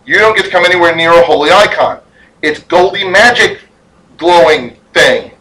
You 0.07 0.18
don't 0.18 0.37
get 0.37 0.44
to 0.44 0.51
come 0.51 0.64
anywhere 0.64 0.94
near 0.94 1.12
a 1.12 1.25
holy 1.25 1.51
icon. 1.51 2.01
It's 2.42 2.61
goldy 2.61 3.09
magic 3.09 3.61
glowing 4.16 4.77
thing. 4.92 5.33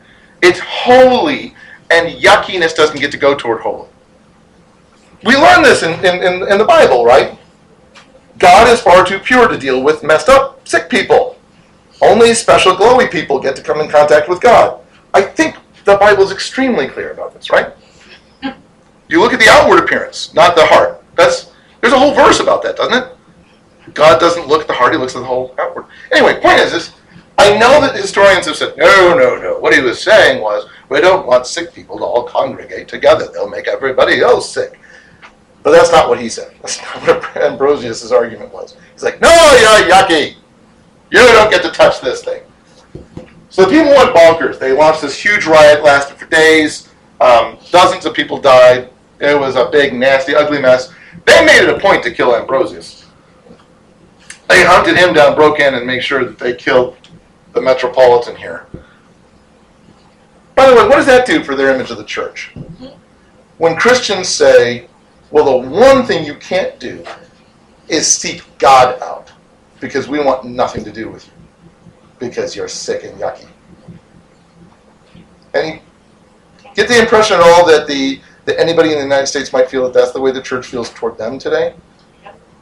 It's 0.41 0.59
holy, 0.59 1.53
and 1.91 2.09
yuckiness 2.21 2.75
doesn't 2.75 2.99
get 2.99 3.11
to 3.11 3.17
go 3.17 3.35
toward 3.35 3.61
holy. 3.61 3.87
We 5.23 5.35
learn 5.35 5.63
this 5.63 5.83
in, 5.83 5.93
in, 6.05 6.47
in 6.49 6.57
the 6.57 6.65
Bible, 6.65 7.05
right? 7.05 7.37
God 8.37 8.67
is 8.67 8.81
far 8.81 9.05
too 9.05 9.19
pure 9.19 9.47
to 9.47 9.57
deal 9.57 9.81
with 9.81 10.03
messed 10.03 10.27
up, 10.27 10.67
sick 10.67 10.89
people. 10.89 11.37
Only 12.01 12.33
special 12.33 12.75
glowy 12.75 13.09
people 13.09 13.39
get 13.39 13.55
to 13.55 13.61
come 13.61 13.79
in 13.79 13.89
contact 13.89 14.27
with 14.27 14.41
God. 14.41 14.81
I 15.13 15.21
think 15.21 15.55
the 15.85 15.97
Bible 15.97 16.23
is 16.23 16.31
extremely 16.31 16.87
clear 16.87 17.11
about 17.11 17.33
this, 17.33 17.49
right? 17.49 17.73
You 19.09 19.19
look 19.19 19.33
at 19.33 19.39
the 19.39 19.49
outward 19.49 19.83
appearance, 19.83 20.33
not 20.33 20.55
the 20.55 20.65
heart. 20.65 21.03
That's 21.15 21.51
there's 21.81 21.93
a 21.93 21.99
whole 21.99 22.13
verse 22.13 22.39
about 22.39 22.63
that, 22.63 22.77
doesn't 22.77 23.03
it? 23.03 23.93
God 23.93 24.19
doesn't 24.19 24.47
look 24.47 24.61
at 24.61 24.67
the 24.67 24.73
heart; 24.73 24.93
He 24.93 24.97
looks 24.97 25.15
at 25.15 25.19
the 25.19 25.25
whole 25.25 25.53
outward. 25.59 25.85
Anyway, 26.11 26.39
point 26.39 26.59
is 26.59 26.71
this: 26.71 26.93
I 27.37 27.57
know 27.57 27.81
that 27.81 27.95
historians 27.95 28.45
have 28.45 28.55
said, 28.55 28.77
no, 28.77 29.17
no, 29.17 29.35
no. 29.35 29.59
What 29.59 29.73
he 29.73 29.81
was 29.81 30.01
saying 30.01 30.41
was, 30.41 30.69
we 30.89 31.01
don't 31.01 31.25
want 31.25 31.47
sick 31.47 31.73
people 31.73 31.97
to 31.97 32.03
all 32.03 32.23
congregate 32.23 32.87
together. 32.87 33.27
They'll 33.33 33.49
make 33.49 33.67
everybody 33.67 34.21
else 34.21 34.53
sick. 34.53 34.79
But 35.63 35.71
that's 35.71 35.91
not 35.91 36.09
what 36.09 36.19
he 36.19 36.29
said. 36.29 36.53
That's 36.61 36.79
not 36.81 37.01
what 37.07 37.37
Ambrosius' 37.37 38.11
argument 38.11 38.53
was. 38.53 38.77
He's 38.93 39.03
like, 39.03 39.19
no, 39.19 39.29
you're 39.29 39.91
yucky. 39.91 40.35
You 41.09 41.19
don't 41.19 41.49
get 41.49 41.63
to 41.63 41.71
touch 41.71 42.01
this 42.01 42.23
thing. 42.23 42.43
So 43.53 43.65
the 43.65 43.69
people 43.69 43.91
went 43.91 44.15
bonkers. 44.15 44.57
They 44.57 44.71
launched 44.71 45.03
this 45.03 45.15
huge 45.15 45.45
riot, 45.45 45.83
lasted 45.83 46.17
for 46.17 46.25
days. 46.25 46.89
Um, 47.21 47.59
dozens 47.69 48.03
of 48.03 48.15
people 48.15 48.39
died. 48.39 48.89
It 49.19 49.39
was 49.39 49.55
a 49.55 49.69
big, 49.69 49.93
nasty, 49.93 50.33
ugly 50.33 50.59
mess. 50.59 50.91
They 51.27 51.45
made 51.45 51.61
it 51.61 51.69
a 51.69 51.79
point 51.79 52.01
to 52.05 52.11
kill 52.11 52.35
Ambrosius. 52.35 53.05
They 54.49 54.65
hunted 54.65 54.97
him 54.97 55.13
down, 55.13 55.35
broke 55.35 55.59
in, 55.59 55.75
and 55.75 55.85
made 55.85 56.03
sure 56.03 56.25
that 56.25 56.39
they 56.39 56.55
killed 56.55 56.97
the 57.53 57.61
metropolitan 57.61 58.35
here. 58.35 58.65
By 60.55 60.67
the 60.67 60.75
way, 60.75 60.87
what 60.87 60.95
does 60.95 61.05
that 61.05 61.27
do 61.27 61.43
for 61.43 61.55
their 61.55 61.75
image 61.75 61.91
of 61.91 61.97
the 61.97 62.05
church? 62.05 62.55
When 63.59 63.75
Christians 63.75 64.29
say, 64.29 64.87
well, 65.29 65.61
the 65.61 65.69
one 65.69 66.07
thing 66.07 66.25
you 66.25 66.33
can't 66.37 66.79
do 66.79 67.05
is 67.87 68.11
seek 68.11 68.41
God 68.57 68.99
out 69.03 69.31
because 69.79 70.07
we 70.07 70.19
want 70.19 70.43
nothing 70.43 70.83
to 70.85 70.91
do 70.91 71.07
with 71.07 71.27
you 71.27 71.32
because 72.29 72.55
you're 72.55 72.67
sick 72.67 73.03
and 73.03 73.19
yucky. 73.19 73.47
Any 75.53 75.81
get 76.73 76.87
the 76.87 76.99
impression 76.99 77.37
at 77.37 77.43
all 77.43 77.65
that 77.67 77.85
the 77.87 78.21
that 78.45 78.59
anybody 78.59 78.89
in 78.89 78.95
the 78.95 79.03
United 79.03 79.27
States 79.27 79.53
might 79.53 79.69
feel 79.69 79.83
that 79.83 79.93
that's 79.93 80.11
the 80.11 80.19
way 80.19 80.31
the 80.31 80.41
church 80.41 80.67
feels 80.67 80.89
toward 80.91 81.17
them 81.17 81.37
today? 81.39 81.75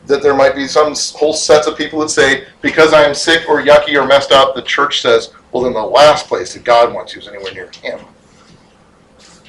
That 0.07 0.21
there 0.21 0.35
might 0.35 0.55
be 0.55 0.67
some 0.67 0.93
whole 1.15 1.33
sets 1.33 1.67
of 1.67 1.77
people 1.77 1.99
that 1.99 2.09
say, 2.09 2.45
because 2.61 2.93
I 2.93 3.03
am 3.03 3.13
sick 3.13 3.47
or 3.47 3.61
yucky 3.61 3.95
or 4.01 4.05
messed 4.05 4.31
up, 4.31 4.55
the 4.55 4.61
church 4.61 5.01
says, 5.01 5.33
well, 5.51 5.63
then 5.63 5.73
the 5.73 5.81
last 5.81 6.27
place 6.27 6.53
that 6.53 6.63
God 6.63 6.93
wants 6.93 7.13
you 7.13 7.21
is 7.21 7.27
anywhere 7.27 7.53
near 7.53 7.71
Him. 7.81 7.99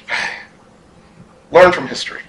Learn 1.51 1.71
from 1.71 1.87
history. 1.87 2.21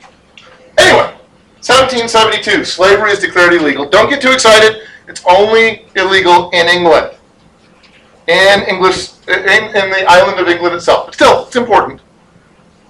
Anyway, 0.77 1.15
1772, 1.63 2.65
slavery 2.65 3.13
is 3.13 3.21
declared 3.21 3.55
illegal. 3.55 3.89
Don't 3.89 4.11
get 4.11 4.21
too 4.21 4.33
excited. 4.33 4.83
It's 5.07 5.23
only 5.27 5.87
illegal 5.97 6.51
in 6.51 6.67
England, 6.67 7.15
in 8.27 8.63
English, 8.63 9.11
in, 9.29 9.37
in 9.37 9.91
the 9.91 10.05
island 10.09 10.39
of 10.39 10.49
England 10.49 10.75
itself. 10.75 11.07
But 11.07 11.15
still, 11.15 11.47
it's 11.47 11.57
important. 11.57 12.01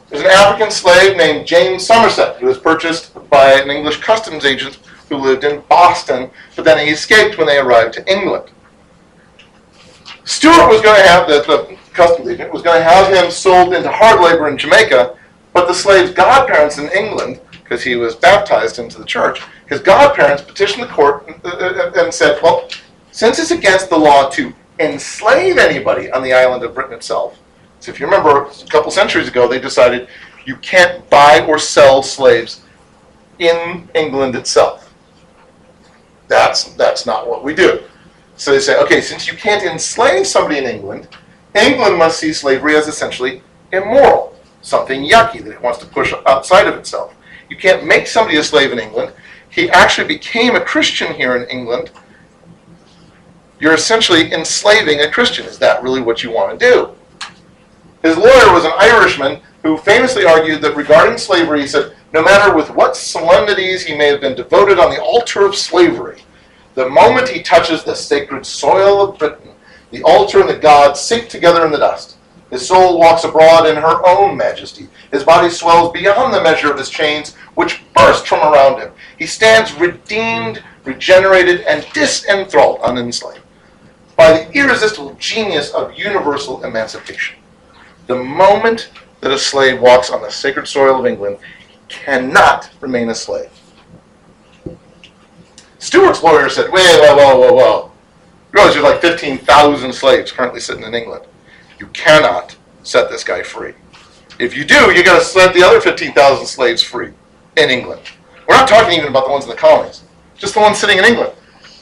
There's 0.09 0.23
an 0.23 0.31
African 0.31 0.71
slave 0.71 1.17
named 1.17 1.47
James 1.47 1.85
Somerset 1.85 2.37
who 2.37 2.47
was 2.47 2.59
purchased 2.59 3.13
by 3.31 3.55
an 3.55 3.71
English 3.71 4.01
customs 4.01 4.45
agent 4.45 4.79
who 5.09 5.17
lived 5.17 5.45
in 5.45 5.63
Boston, 5.69 6.31
but 6.55 6.65
then 6.65 6.85
he 6.85 6.93
escaped 6.93 7.37
when 7.37 7.47
they 7.47 7.59
arrived 7.59 7.95
to 7.95 8.13
England. 8.13 8.51
Stuart 10.25 10.69
was 10.69 10.81
going 10.81 11.01
to 11.01 11.09
have 11.09 11.29
the, 11.29 11.43
the 11.43 11.77
customs 11.93 12.29
agent 12.29 12.53
was 12.53 12.63
going 12.63 12.79
to 12.79 12.85
have 12.85 13.13
him 13.13 13.31
sold 13.31 13.75
into 13.75 13.91
hard 13.91 14.21
labor 14.21 14.49
in 14.49 14.57
Jamaica, 14.57 15.17
but 15.53 15.67
the 15.67 15.75
slave's 15.75 16.13
godparents 16.13 16.79
in 16.79 16.91
England, 16.93 17.41
because 17.51 17.83
he 17.83 17.97
was 17.97 18.15
baptized 18.15 18.79
into 18.79 18.99
the 18.99 19.05
church, 19.05 19.43
his 19.67 19.81
godparents 19.81 20.43
petitioned 20.43 20.83
the 20.83 20.93
court 20.93 21.27
and, 21.27 21.45
uh, 21.45 21.93
and 21.97 22.13
said, 22.13 22.41
"Well, 22.43 22.69
since 23.13 23.39
it's 23.39 23.51
against 23.51 23.91
the 23.91 23.99
law 23.99 24.29
to 24.31 24.53
enslave 24.79 25.59
anybody 25.59 26.11
on 26.11 26.23
the 26.23 26.33
island 26.33 26.65
of 26.65 26.75
Britain 26.75 26.95
itself, 26.95 27.39
so 27.85 27.93
if 27.93 28.01
you 28.01 28.07
remember 28.07 28.47
a 28.47 28.67
couple 28.69 28.91
centuries 28.91 29.29
ago, 29.29 29.47
they 29.47 29.61
decided 29.61 30.09
you 30.47 30.57
can't 30.57 31.09
buy 31.11 31.45
or 31.47 31.59
sell 31.59 32.03
slaves 32.03 32.63
in 33.39 33.89
England 33.95 34.35
itself. 34.37 34.95
That's 36.29 36.73
that's 36.77 37.05
not 37.05 37.29
what 37.29 37.45
we 37.45 37.55
do. 37.55 37.83
So 38.37 38.53
they 38.53 38.61
say, 38.61 38.81
okay, 38.81 39.03
since 39.03 39.29
you 39.29 39.37
can't 39.37 39.63
enslave 39.65 40.27
somebody 40.27 40.59
in 40.59 40.65
England, 40.65 41.09
England 41.55 41.99
must 41.99 42.19
see 42.19 42.33
slavery 42.33 42.75
as 42.75 42.89
essentially 42.89 43.43
immoral, 43.71 44.35
something 44.63 45.03
yucky 45.03 45.45
that 45.45 45.53
it 45.53 45.61
wants 45.61 45.79
to 45.81 45.87
push 45.87 46.15
outside 46.27 46.67
of 46.67 46.77
itself. 46.77 47.15
You 47.51 47.57
can't 47.57 47.87
make 47.87 48.07
somebody 48.07 48.39
a 48.39 48.43
slave 48.43 48.73
in 48.73 48.79
England. 48.79 49.13
He 49.51 49.69
actually 49.71 50.09
became 50.09 50.57
a 50.57 50.61
Christian 50.61 51.13
here 51.13 51.37
in 51.37 51.49
England. 51.49 51.91
You're 53.61 53.75
essentially 53.75 54.33
enslaving 54.33 55.01
a 55.01 55.11
Christian. 55.11 55.47
Is 55.47 55.59
that 55.59 55.83
really 55.83 56.01
what 56.01 56.23
you 56.23 56.31
want 56.31 56.59
to 56.59 56.71
do? 56.71 56.91
His 58.03 58.17
lawyer 58.17 58.53
was 58.53 58.65
an 58.65 58.73
Irishman 58.79 59.41
who 59.63 59.79
famously 59.79 60.27
argued 60.27 60.61
that 60.63 60.77
regarding 60.77 61.17
slavery, 61.17 61.63
he 61.63 61.67
said, 61.67 61.95
no 62.13 62.23
matter 62.23 62.55
with 62.55 62.71
what 62.71 62.97
solemnities 62.97 63.85
he 63.85 63.97
may 63.97 64.09
have 64.09 64.21
been 64.21 64.37
devoted 64.37 64.79
on 64.79 64.91
the 64.91 65.03
altar 65.03 65.47
of 65.47 65.57
slavery, 65.57 66.23
the 66.75 66.89
moment 66.89 67.29
he 67.29 67.43
touches 67.43 67.83
the 67.83 67.95
sacred 67.95 68.45
soil 68.45 69.01
of 69.01 69.19
Britain, 69.19 69.51
the 69.91 70.03
altar 70.03 70.41
and 70.41 70.49
the 70.49 70.57
god 70.57 70.97
sink 70.97 71.29
together 71.29 71.65
in 71.65 71.73
the 71.73 71.79
dust. 71.79 72.17
His 72.51 72.69
soul 72.69 72.99
walks 72.99 73.25
abroad 73.25 73.67
in 73.67 73.77
her 73.77 74.07
own 74.07 74.37
majesty. 74.37 74.89
His 75.11 75.25
body 75.25 75.49
swells 75.51 75.93
beyond 75.93 76.33
the 76.33 76.43
measure 76.43 76.71
of 76.71 76.79
his 76.79 76.91
chains, 76.91 77.35
which 77.55 77.83
burst 77.95 78.29
from 78.29 78.41
around 78.41 78.81
him. 78.81 78.93
He 79.19 79.27
stands 79.27 79.73
redeemed, 79.75 80.63
regenerated, 80.85 81.63
and 81.63 81.87
disenthralled, 81.93 82.81
unenslaved, 82.83 83.41
by 84.17 84.33
the 84.33 84.53
irresistible 84.53 85.15
genius 85.19 85.71
of 85.73 85.95
universal 85.95 86.63
emancipation. 86.65 87.37
The 88.07 88.23
moment 88.23 88.91
that 89.21 89.33
a 89.33 89.39
slave 89.39 89.81
walks 89.81 90.11
on 90.11 90.23
the 90.23 90.31
sacred 90.31 90.69
soil 90.69 90.99
of 90.99 91.07
England, 91.07 91.39
he 91.69 91.79
cannot 91.89 92.71
remain 92.81 93.09
a 93.09 93.15
slave. 93.15 93.51
Stuart's 95.79 96.23
lawyer 96.23 96.49
said, 96.49 96.71
whoa, 96.71 96.79
whoa, 96.79 97.17
whoa, 97.17 97.39
whoa, 97.39 97.53
whoa. 97.55 97.93
You 98.53 98.59
realize 98.59 98.75
there's 98.75 98.85
like 98.85 99.01
15,000 99.01 99.93
slaves 99.93 100.33
currently 100.33 100.61
sitting 100.61 100.85
in 100.85 100.95
England. 100.95 101.25
You 101.79 101.87
cannot 101.89 102.57
set 102.83 103.11
this 103.11 103.25
guy 103.25 103.43
free. 103.43 103.75
If 104.39 104.57
you 104.57 104.65
do, 104.65 104.93
you 104.93 105.05
got 105.05 105.19
to 105.19 105.25
set 105.25 105.55
the 105.55 105.63
other 105.63 105.81
15,000 105.81 106.47
slaves 106.47 106.83
free 106.83 107.13
in 107.57 107.71
England. 107.71 108.01
We're 108.49 108.57
not 108.57 108.69
talking 108.69 108.97
even 108.97 109.09
about 109.09 109.27
the 109.27 109.33
ones 109.33 109.45
in 109.45 109.51
the 109.51 109.57
colonies, 109.57 110.03
just 110.37 110.55
the 110.55 110.61
ones 110.61 110.79
sitting 110.79 110.99
in 110.99 111.05
England. 111.05 111.33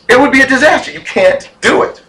It 0.08 0.20
would 0.20 0.32
be 0.32 0.42
a 0.42 0.46
disaster. 0.46 0.90
You 0.90 1.00
can't 1.00 1.50
do 1.60 1.82
it. 1.82 2.02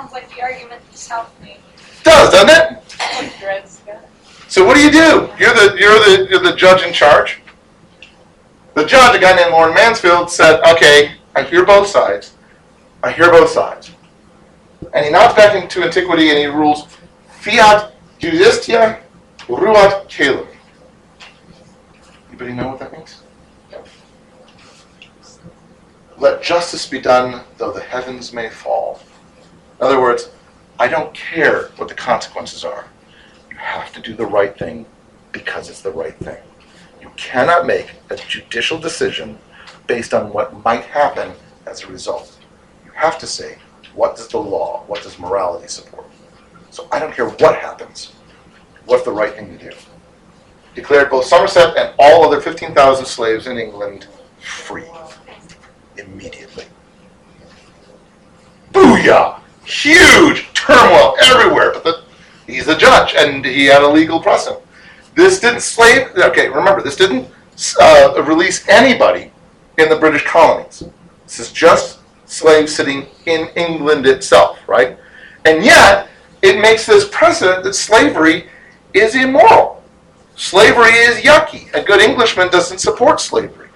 That 0.00 0.10
sounds 0.10 0.12
like 0.14 0.34
the 0.34 0.42
argument 0.42 0.80
the 0.90 0.96
South 0.96 1.30
made. 1.42 1.58
does, 2.04 2.30
doesn't 2.32 2.48
it? 2.48 3.96
So 4.48 4.64
what 4.66 4.74
do 4.74 4.82
you 4.82 4.90
do? 4.90 5.30
You're 5.38 5.54
the 5.54 5.76
you're 5.78 5.98
the 6.00 6.26
you're 6.28 6.40
the 6.40 6.56
judge 6.56 6.82
in 6.82 6.92
charge. 6.92 7.40
The 8.74 8.84
judge, 8.84 9.14
a 9.14 9.20
guy 9.20 9.36
named 9.36 9.52
Lord 9.52 9.74
Mansfield, 9.74 10.28
said, 10.28 10.60
"Okay, 10.66 11.12
I 11.36 11.42
hear 11.42 11.64
both 11.64 11.86
sides. 11.86 12.32
I 13.02 13.12
hear 13.12 13.30
both 13.30 13.50
sides." 13.50 13.92
And 14.92 15.04
he 15.04 15.12
nods 15.12 15.34
back 15.34 15.54
into 15.54 15.84
antiquity 15.84 16.30
and 16.30 16.38
he 16.38 16.46
rules, 16.46 16.86
"Fiat 17.28 17.92
justitia, 18.18 18.98
ruat 19.48 20.08
caelum." 20.08 20.48
Anybody 22.28 22.54
know 22.54 22.68
what 22.70 22.80
that 22.80 22.92
means? 22.92 23.22
Let 26.18 26.42
justice 26.42 26.88
be 26.88 27.00
done, 27.00 27.44
though 27.58 27.70
the 27.70 27.82
heavens 27.82 28.32
may 28.32 28.48
fall. 28.48 29.00
In 29.80 29.86
other 29.86 30.00
words, 30.00 30.28
I 30.78 30.88
don't 30.88 31.14
care 31.14 31.68
what 31.76 31.88
the 31.88 31.94
consequences 31.94 32.64
are. 32.64 32.84
You 33.50 33.56
have 33.56 33.92
to 33.94 34.00
do 34.02 34.14
the 34.14 34.26
right 34.26 34.56
thing 34.58 34.84
because 35.32 35.70
it's 35.70 35.80
the 35.80 35.90
right 35.90 36.16
thing. 36.18 36.36
You 37.00 37.10
cannot 37.16 37.66
make 37.66 37.94
a 38.10 38.16
judicial 38.16 38.78
decision 38.78 39.38
based 39.86 40.12
on 40.12 40.34
what 40.34 40.62
might 40.64 40.84
happen 40.84 41.32
as 41.66 41.82
a 41.82 41.86
result. 41.86 42.38
You 42.84 42.90
have 42.92 43.18
to 43.20 43.26
say, 43.26 43.56
what 43.94 44.16
does 44.16 44.28
the 44.28 44.38
law, 44.38 44.84
what 44.86 45.02
does 45.02 45.18
morality 45.18 45.68
support? 45.68 46.04
So 46.70 46.86
I 46.92 46.98
don't 46.98 47.14
care 47.14 47.30
what 47.30 47.56
happens. 47.56 48.12
What's 48.84 49.04
the 49.04 49.12
right 49.12 49.34
thing 49.34 49.56
to 49.56 49.70
do? 49.70 49.74
Declared 50.74 51.08
both 51.10 51.24
Somerset 51.24 51.74
and 51.78 51.94
all 51.98 52.26
other 52.26 52.42
15,000 52.42 53.06
slaves 53.06 53.46
in 53.46 53.56
England 53.56 54.08
free 54.40 54.84
immediately. 55.96 56.64
Booyah! 58.72 59.39
Huge 59.64 60.52
turmoil 60.54 61.16
everywhere, 61.22 61.72
but 61.72 61.84
the, 61.84 62.02
he's 62.46 62.68
a 62.68 62.76
judge 62.76 63.14
and 63.16 63.44
he 63.44 63.66
had 63.66 63.82
a 63.82 63.88
legal 63.88 64.20
precedent. 64.20 64.62
This 65.14 65.40
didn't 65.40 65.60
slave. 65.60 66.08
Okay, 66.16 66.48
remember 66.48 66.82
this 66.82 66.96
didn't 66.96 67.28
uh, 67.80 68.22
release 68.26 68.66
anybody 68.68 69.32
in 69.78 69.88
the 69.88 69.96
British 69.96 70.24
colonies. 70.24 70.84
This 71.24 71.40
is 71.40 71.52
just 71.52 72.00
slaves 72.26 72.74
sitting 72.74 73.06
in 73.26 73.48
England 73.56 74.06
itself, 74.06 74.58
right? 74.66 74.98
And 75.44 75.64
yet 75.64 76.08
it 76.42 76.60
makes 76.60 76.86
this 76.86 77.08
precedent 77.10 77.64
that 77.64 77.74
slavery 77.74 78.48
is 78.94 79.14
immoral. 79.14 79.82
Slavery 80.36 80.92
is 80.92 81.20
yucky. 81.20 81.72
A 81.74 81.82
good 81.82 82.00
Englishman 82.00 82.50
doesn't 82.50 82.78
support 82.78 83.20
slavery, 83.20 83.68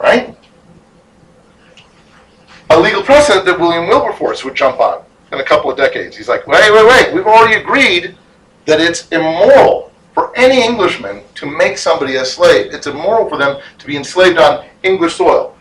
right? 0.00 0.36
A 2.72 2.80
legal 2.80 3.02
precedent 3.02 3.44
that 3.44 3.60
William 3.60 3.86
Wilberforce 3.86 4.44
would 4.44 4.54
jump 4.54 4.80
on 4.80 5.04
in 5.30 5.38
a 5.40 5.44
couple 5.44 5.70
of 5.70 5.76
decades. 5.76 6.16
He's 6.16 6.26
like, 6.28 6.46
wait, 6.46 6.72
wait, 6.72 6.86
wait. 6.86 7.14
We've 7.14 7.26
already 7.26 7.60
agreed 7.60 8.16
that 8.64 8.80
it's 8.80 9.08
immoral 9.08 9.92
for 10.14 10.34
any 10.38 10.62
Englishman 10.62 11.22
to 11.34 11.44
make 11.44 11.76
somebody 11.76 12.16
a 12.16 12.24
slave. 12.24 12.72
It's 12.72 12.86
immoral 12.86 13.28
for 13.28 13.36
them 13.36 13.60
to 13.78 13.86
be 13.86 13.98
enslaved 13.98 14.38
on 14.38 14.64
English 14.82 15.16
soil. 15.16 15.54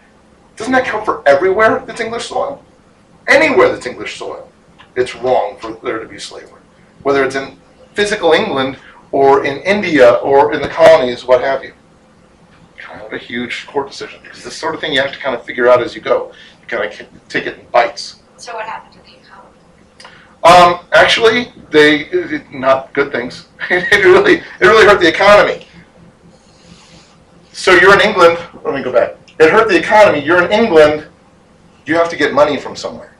Doesn't 0.56 0.72
that 0.72 0.86
count 0.86 1.04
for 1.04 1.28
everywhere 1.28 1.84
that's 1.86 2.00
English 2.00 2.28
soil? 2.28 2.64
Anywhere 3.28 3.74
that's 3.74 3.86
English 3.86 4.18
soil, 4.18 4.50
it's 4.96 5.14
wrong 5.14 5.58
for 5.60 5.74
there 5.84 6.00
to 6.00 6.08
be 6.08 6.18
slavery. 6.18 6.62
Whether 7.04 7.26
it's 7.26 7.36
in 7.36 7.58
physical 7.94 8.32
England 8.32 8.78
or 9.12 9.44
in 9.44 9.58
India 9.64 10.14
or 10.14 10.54
in 10.54 10.62
the 10.62 10.70
colonies, 10.70 11.26
what 11.26 11.42
have 11.42 11.62
you. 11.62 11.74
Kind 12.78 13.02
of 13.02 13.12
a 13.12 13.18
huge 13.18 13.68
court 13.68 13.90
decision 13.90 14.22
because 14.24 14.46
this 14.46 14.56
sort 14.56 14.76
of 14.76 14.80
thing 14.80 14.94
you 14.94 15.02
have 15.02 15.12
to 15.12 15.20
kind 15.20 15.36
of 15.36 15.44
figure 15.44 15.68
out 15.68 15.82
as 15.82 15.94
you 15.94 16.00
go. 16.00 16.32
You 16.72 16.78
kind 16.78 16.92
of 17.02 17.28
take 17.28 17.48
it 17.48 17.60
in 17.60 17.66
bites. 17.72 18.22
So 18.38 18.54
what 18.54 18.66
happened 18.66 18.94
to 18.94 19.00
the 19.00 19.18
economy? 19.18 19.58
Um, 20.44 20.86
actually, 20.94 21.52
they 21.70 22.44
not 22.52 22.94
good 22.94 23.12
things. 23.12 23.48
it 23.70 24.06
really 24.06 24.36
it 24.36 24.62
really 24.62 24.86
hurt 24.86 25.02
the 25.02 25.08
economy. 25.08 25.68
So 27.52 27.74
you're 27.74 27.94
in 27.94 28.00
England. 28.00 28.40
Let 28.64 28.74
me 28.74 28.82
go 28.82 28.94
back. 28.94 29.18
It 29.38 29.52
hurt 29.52 29.68
the 29.68 29.78
economy. 29.78 30.24
You're 30.24 30.44
in 30.46 30.52
England. 30.52 31.08
You 31.86 31.96
have 31.96 32.10
to 32.10 32.16
get 32.16 32.34
money 32.34 32.58
from 32.58 32.78
somewhere. 32.78 33.18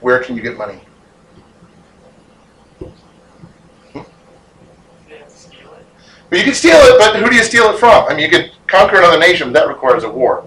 Where 0.00 0.22
can 0.22 0.36
you 0.36 0.42
get 0.42 0.58
money? 0.58 0.80
Well, 6.30 6.38
you 6.38 6.44
can 6.44 6.52
steal 6.52 6.76
it, 6.76 6.98
but 6.98 7.16
who 7.16 7.30
do 7.30 7.36
you 7.36 7.42
steal 7.42 7.70
it 7.70 7.78
from? 7.78 8.04
I 8.04 8.10
mean, 8.10 8.18
you 8.18 8.28
could 8.28 8.52
conquer 8.66 8.98
another 8.98 9.18
nation, 9.18 9.50
but 9.50 9.60
that 9.60 9.68
requires 9.68 10.04
a 10.04 10.10
war. 10.10 10.44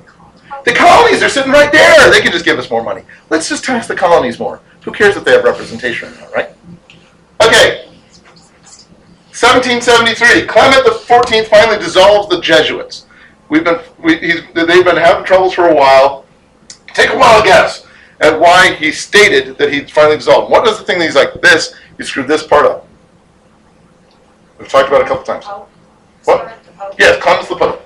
The 0.63 0.73
colonies 0.73 1.23
are 1.23 1.29
sitting 1.29 1.51
right 1.51 1.71
there. 1.71 2.11
They 2.11 2.21
can 2.21 2.31
just 2.31 2.45
give 2.45 2.59
us 2.59 2.69
more 2.69 2.83
money. 2.83 3.03
Let's 3.29 3.49
just 3.49 3.63
tax 3.63 3.87
the 3.87 3.95
colonies 3.95 4.39
more. 4.39 4.61
Who 4.83 4.91
cares 4.91 5.15
if 5.15 5.23
they 5.23 5.31
have 5.31 5.43
representation 5.43 6.09
or 6.09 6.21
not, 6.21 6.33
right? 6.33 6.49
Okay. 7.41 7.85
1773. 9.33 10.45
Clement 10.45 10.85
XIV 10.85 11.47
finally 11.47 11.77
dissolves 11.77 12.29
the 12.29 12.41
Jesuits. 12.41 13.07
We've 13.49 13.63
been 13.63 13.79
we, 13.99 14.17
he's, 14.17 14.41
they've 14.53 14.85
been 14.85 14.97
having 14.97 15.25
troubles 15.25 15.53
for 15.53 15.67
a 15.67 15.75
while. 15.75 16.25
Take 16.93 17.09
a 17.11 17.17
wild 17.17 17.45
guess 17.45 17.87
at 18.19 18.39
why 18.39 18.73
he 18.75 18.91
stated 18.91 19.57
that 19.57 19.73
he'd 19.73 19.89
finally 19.89 20.17
dissolved. 20.17 20.51
What 20.51 20.63
was 20.63 20.77
the 20.77 20.85
thing 20.85 20.99
that 20.99 21.05
he's 21.05 21.15
like 21.15 21.33
this? 21.41 21.75
You 21.97 22.05
screwed 22.05 22.27
this 22.27 22.45
part 22.45 22.65
up. 22.65 22.87
We've 24.59 24.69
talked 24.69 24.89
about 24.89 25.01
it 25.01 25.05
a 25.05 25.07
couple 25.07 25.23
times. 25.23 25.45
What? 26.25 26.41
Clement 26.41 26.63
the 26.63 26.71
Pope. 26.73 26.95
Yes, 26.99 27.21
Clement's 27.21 27.49
the 27.49 27.55
Pope. 27.55 27.80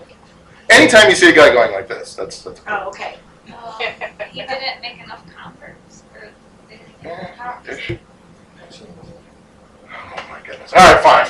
Anytime 0.76 1.10
you 1.10 1.16
see 1.16 1.30
a 1.30 1.34
guy 1.36 1.54
going 1.54 1.72
like 1.72 1.88
this, 1.88 2.16
that's 2.16 2.42
that's. 2.44 2.62
Oh, 2.68 2.88
okay. 2.90 3.18
Um, 3.48 3.54
he 4.32 4.42
didn't 4.42 4.82
make 4.82 5.00
enough 5.02 5.24
converts, 5.36 6.04
or 6.14 6.30
they 6.70 6.78
didn't 6.78 7.02
get 7.04 7.20
enough 7.36 7.38
converts. 7.38 7.90
Ish. 7.90 7.98
Oh 9.88 10.26
my 10.30 10.40
goodness. 10.46 10.74
All 10.74 10.94
right, 10.94 11.02
fine. 11.04 11.28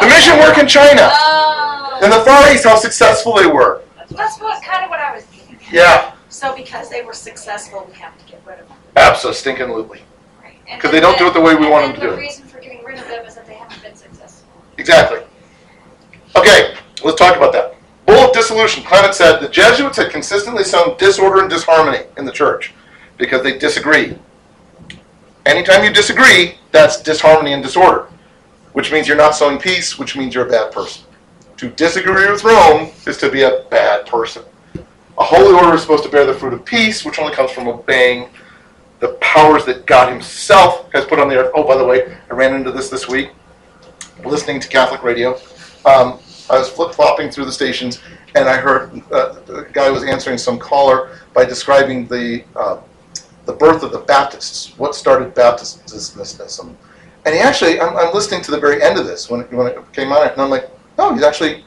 The 0.00 0.06
mission 0.06 0.38
work 0.38 0.58
in 0.58 0.66
China. 0.66 1.08
Oh, 1.12 2.00
In 2.02 2.10
the 2.10 2.20
Far 2.24 2.52
East, 2.52 2.64
how 2.64 2.76
successful 2.76 3.34
they 3.36 3.46
were. 3.46 3.82
that's 4.10 4.38
what 4.40 4.62
kind 4.62 4.84
of 4.84 4.90
what 4.90 5.00
I 5.00 5.14
was 5.14 5.24
getting 5.26 5.54
at. 5.56 5.72
Yeah, 5.72 6.12
So 6.28 6.54
because 6.54 6.88
they 6.90 7.02
were 7.02 7.12
successful, 7.14 7.86
we 7.90 7.96
have 7.98 8.16
to 8.18 8.24
get 8.30 8.42
rid 8.46 8.58
of 8.60 8.68
them. 8.68 8.76
absolutely. 8.96 9.38
Stinking 9.38 9.66
lootly. 9.68 10.00
Right. 10.42 10.56
And 10.68 10.80
'Cause 10.80 10.90
then 10.90 11.00
they 11.00 11.00
don't 11.00 11.18
do 11.18 11.26
it 11.28 11.34
the 11.34 11.40
way 11.40 11.54
we 11.54 11.66
want 11.68 11.84
then 11.86 11.92
them 11.92 12.00
to 12.00 12.00
do 12.00 12.10
The 12.10 12.16
it. 12.16 12.20
reason 12.20 12.46
for 12.46 12.58
getting 12.60 12.84
rid 12.84 12.98
of 12.98 13.06
them 13.08 13.24
is 13.26 13.34
that 13.36 13.46
they 13.46 13.54
haven't 13.54 13.82
been 13.82 13.96
successful. 13.96 14.48
Exactly. 14.78 15.20
Okay, 16.36 16.69
let's 17.04 17.18
talk 17.18 17.36
about 17.36 17.52
that. 17.52 17.74
Bull 18.06 18.16
of 18.16 18.32
dissolution. 18.32 18.82
Clement 18.84 19.14
said 19.14 19.40
the 19.40 19.48
Jesuits 19.48 19.96
had 19.96 20.10
consistently 20.10 20.64
sown 20.64 20.96
disorder 20.96 21.40
and 21.40 21.50
disharmony 21.50 22.04
in 22.16 22.24
the 22.24 22.32
church 22.32 22.72
because 23.18 23.42
they 23.42 23.58
disagreed. 23.58 24.18
Anytime 25.46 25.84
you 25.84 25.92
disagree, 25.92 26.58
that's 26.72 27.02
disharmony 27.02 27.52
and 27.52 27.62
disorder, 27.62 28.08
which 28.72 28.92
means 28.92 29.08
you're 29.08 29.16
not 29.16 29.34
sowing 29.34 29.58
peace, 29.58 29.98
which 29.98 30.16
means 30.16 30.34
you're 30.34 30.46
a 30.46 30.50
bad 30.50 30.72
person. 30.72 31.04
To 31.58 31.68
disagree 31.70 32.30
with 32.30 32.44
Rome 32.44 32.90
is 33.06 33.18
to 33.18 33.30
be 33.30 33.42
a 33.42 33.64
bad 33.70 34.06
person. 34.06 34.42
A 35.18 35.24
holy 35.24 35.52
order 35.52 35.74
is 35.74 35.82
supposed 35.82 36.04
to 36.04 36.08
bear 36.08 36.24
the 36.24 36.34
fruit 36.34 36.54
of 36.54 36.64
peace, 36.64 37.04
which 37.04 37.18
only 37.18 37.34
comes 37.34 37.50
from 37.50 37.68
obeying 37.68 38.30
the 39.00 39.08
powers 39.20 39.64
that 39.66 39.86
God 39.86 40.10
Himself 40.10 40.90
has 40.92 41.04
put 41.04 41.18
on 41.18 41.28
the 41.28 41.36
earth. 41.36 41.52
Oh, 41.54 41.64
by 41.64 41.76
the 41.76 41.84
way, 41.84 42.16
I 42.30 42.34
ran 42.34 42.54
into 42.54 42.70
this 42.72 42.88
this 42.88 43.08
week 43.08 43.30
listening 44.24 44.60
to 44.60 44.68
Catholic 44.68 45.02
radio. 45.02 45.38
Um, 45.84 46.18
I 46.50 46.58
was 46.58 46.68
flip 46.68 46.92
flopping 46.92 47.30
through 47.30 47.44
the 47.44 47.52
stations, 47.52 48.00
and 48.34 48.48
I 48.48 48.56
heard 48.56 48.90
uh, 49.12 49.40
the 49.46 49.68
guy 49.72 49.88
was 49.90 50.04
answering 50.04 50.36
some 50.36 50.58
caller 50.58 51.16
by 51.32 51.44
describing 51.44 52.06
the 52.08 52.44
uh, 52.56 52.80
the 53.46 53.52
birth 53.52 53.82
of 53.82 53.92
the 53.92 54.00
Baptists. 54.00 54.76
What 54.76 54.94
started 54.94 55.34
Baptistism? 55.34 56.76
And 57.24 57.34
he 57.34 57.40
actually, 57.40 57.80
I'm, 57.80 57.96
I'm 57.96 58.12
listening 58.12 58.42
to 58.42 58.50
the 58.50 58.58
very 58.58 58.82
end 58.82 58.98
of 58.98 59.06
this 59.06 59.30
when 59.30 59.40
it, 59.42 59.52
when 59.52 59.66
it 59.66 59.92
came 59.92 60.10
on, 60.12 60.28
and 60.28 60.40
I'm 60.40 60.50
like, 60.50 60.68
oh, 60.98 61.14
he's 61.14 61.22
actually 61.22 61.64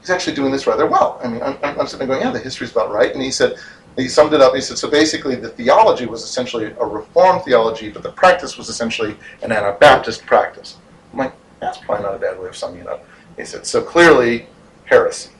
he's 0.00 0.10
actually 0.10 0.34
doing 0.34 0.50
this 0.50 0.66
rather 0.66 0.86
well. 0.86 1.20
I 1.22 1.28
mean, 1.28 1.42
I'm, 1.42 1.56
I'm 1.62 1.80
I'm 1.80 1.86
sitting 1.86 2.08
there 2.08 2.16
going, 2.18 2.26
yeah, 2.26 2.32
the 2.32 2.40
history's 2.40 2.72
about 2.72 2.90
right. 2.92 3.12
And 3.12 3.22
he 3.22 3.30
said. 3.30 3.56
He 3.96 4.08
summed 4.08 4.32
it 4.32 4.40
up. 4.40 4.56
He 4.56 4.60
said, 4.60 4.76
so 4.76 4.90
basically, 4.90 5.36
the 5.36 5.50
theology 5.50 6.04
was 6.04 6.24
essentially 6.24 6.74
a 6.80 6.84
Reformed 6.84 7.44
theology, 7.44 7.90
but 7.90 8.02
the 8.02 8.10
practice 8.10 8.58
was 8.58 8.68
essentially 8.68 9.16
an 9.42 9.52
Anabaptist 9.52 10.26
practice. 10.26 10.78
I'm 11.12 11.20
like, 11.20 11.32
that's 11.60 11.78
probably 11.78 12.02
not 12.02 12.16
a 12.16 12.18
bad 12.18 12.36
way 12.40 12.48
of 12.48 12.56
summing 12.56 12.80
it 12.80 12.88
up. 12.88 13.06
He 13.36 13.44
said, 13.44 13.66
so 13.66 13.82
clearly, 13.82 14.46
heresy. 14.84 15.30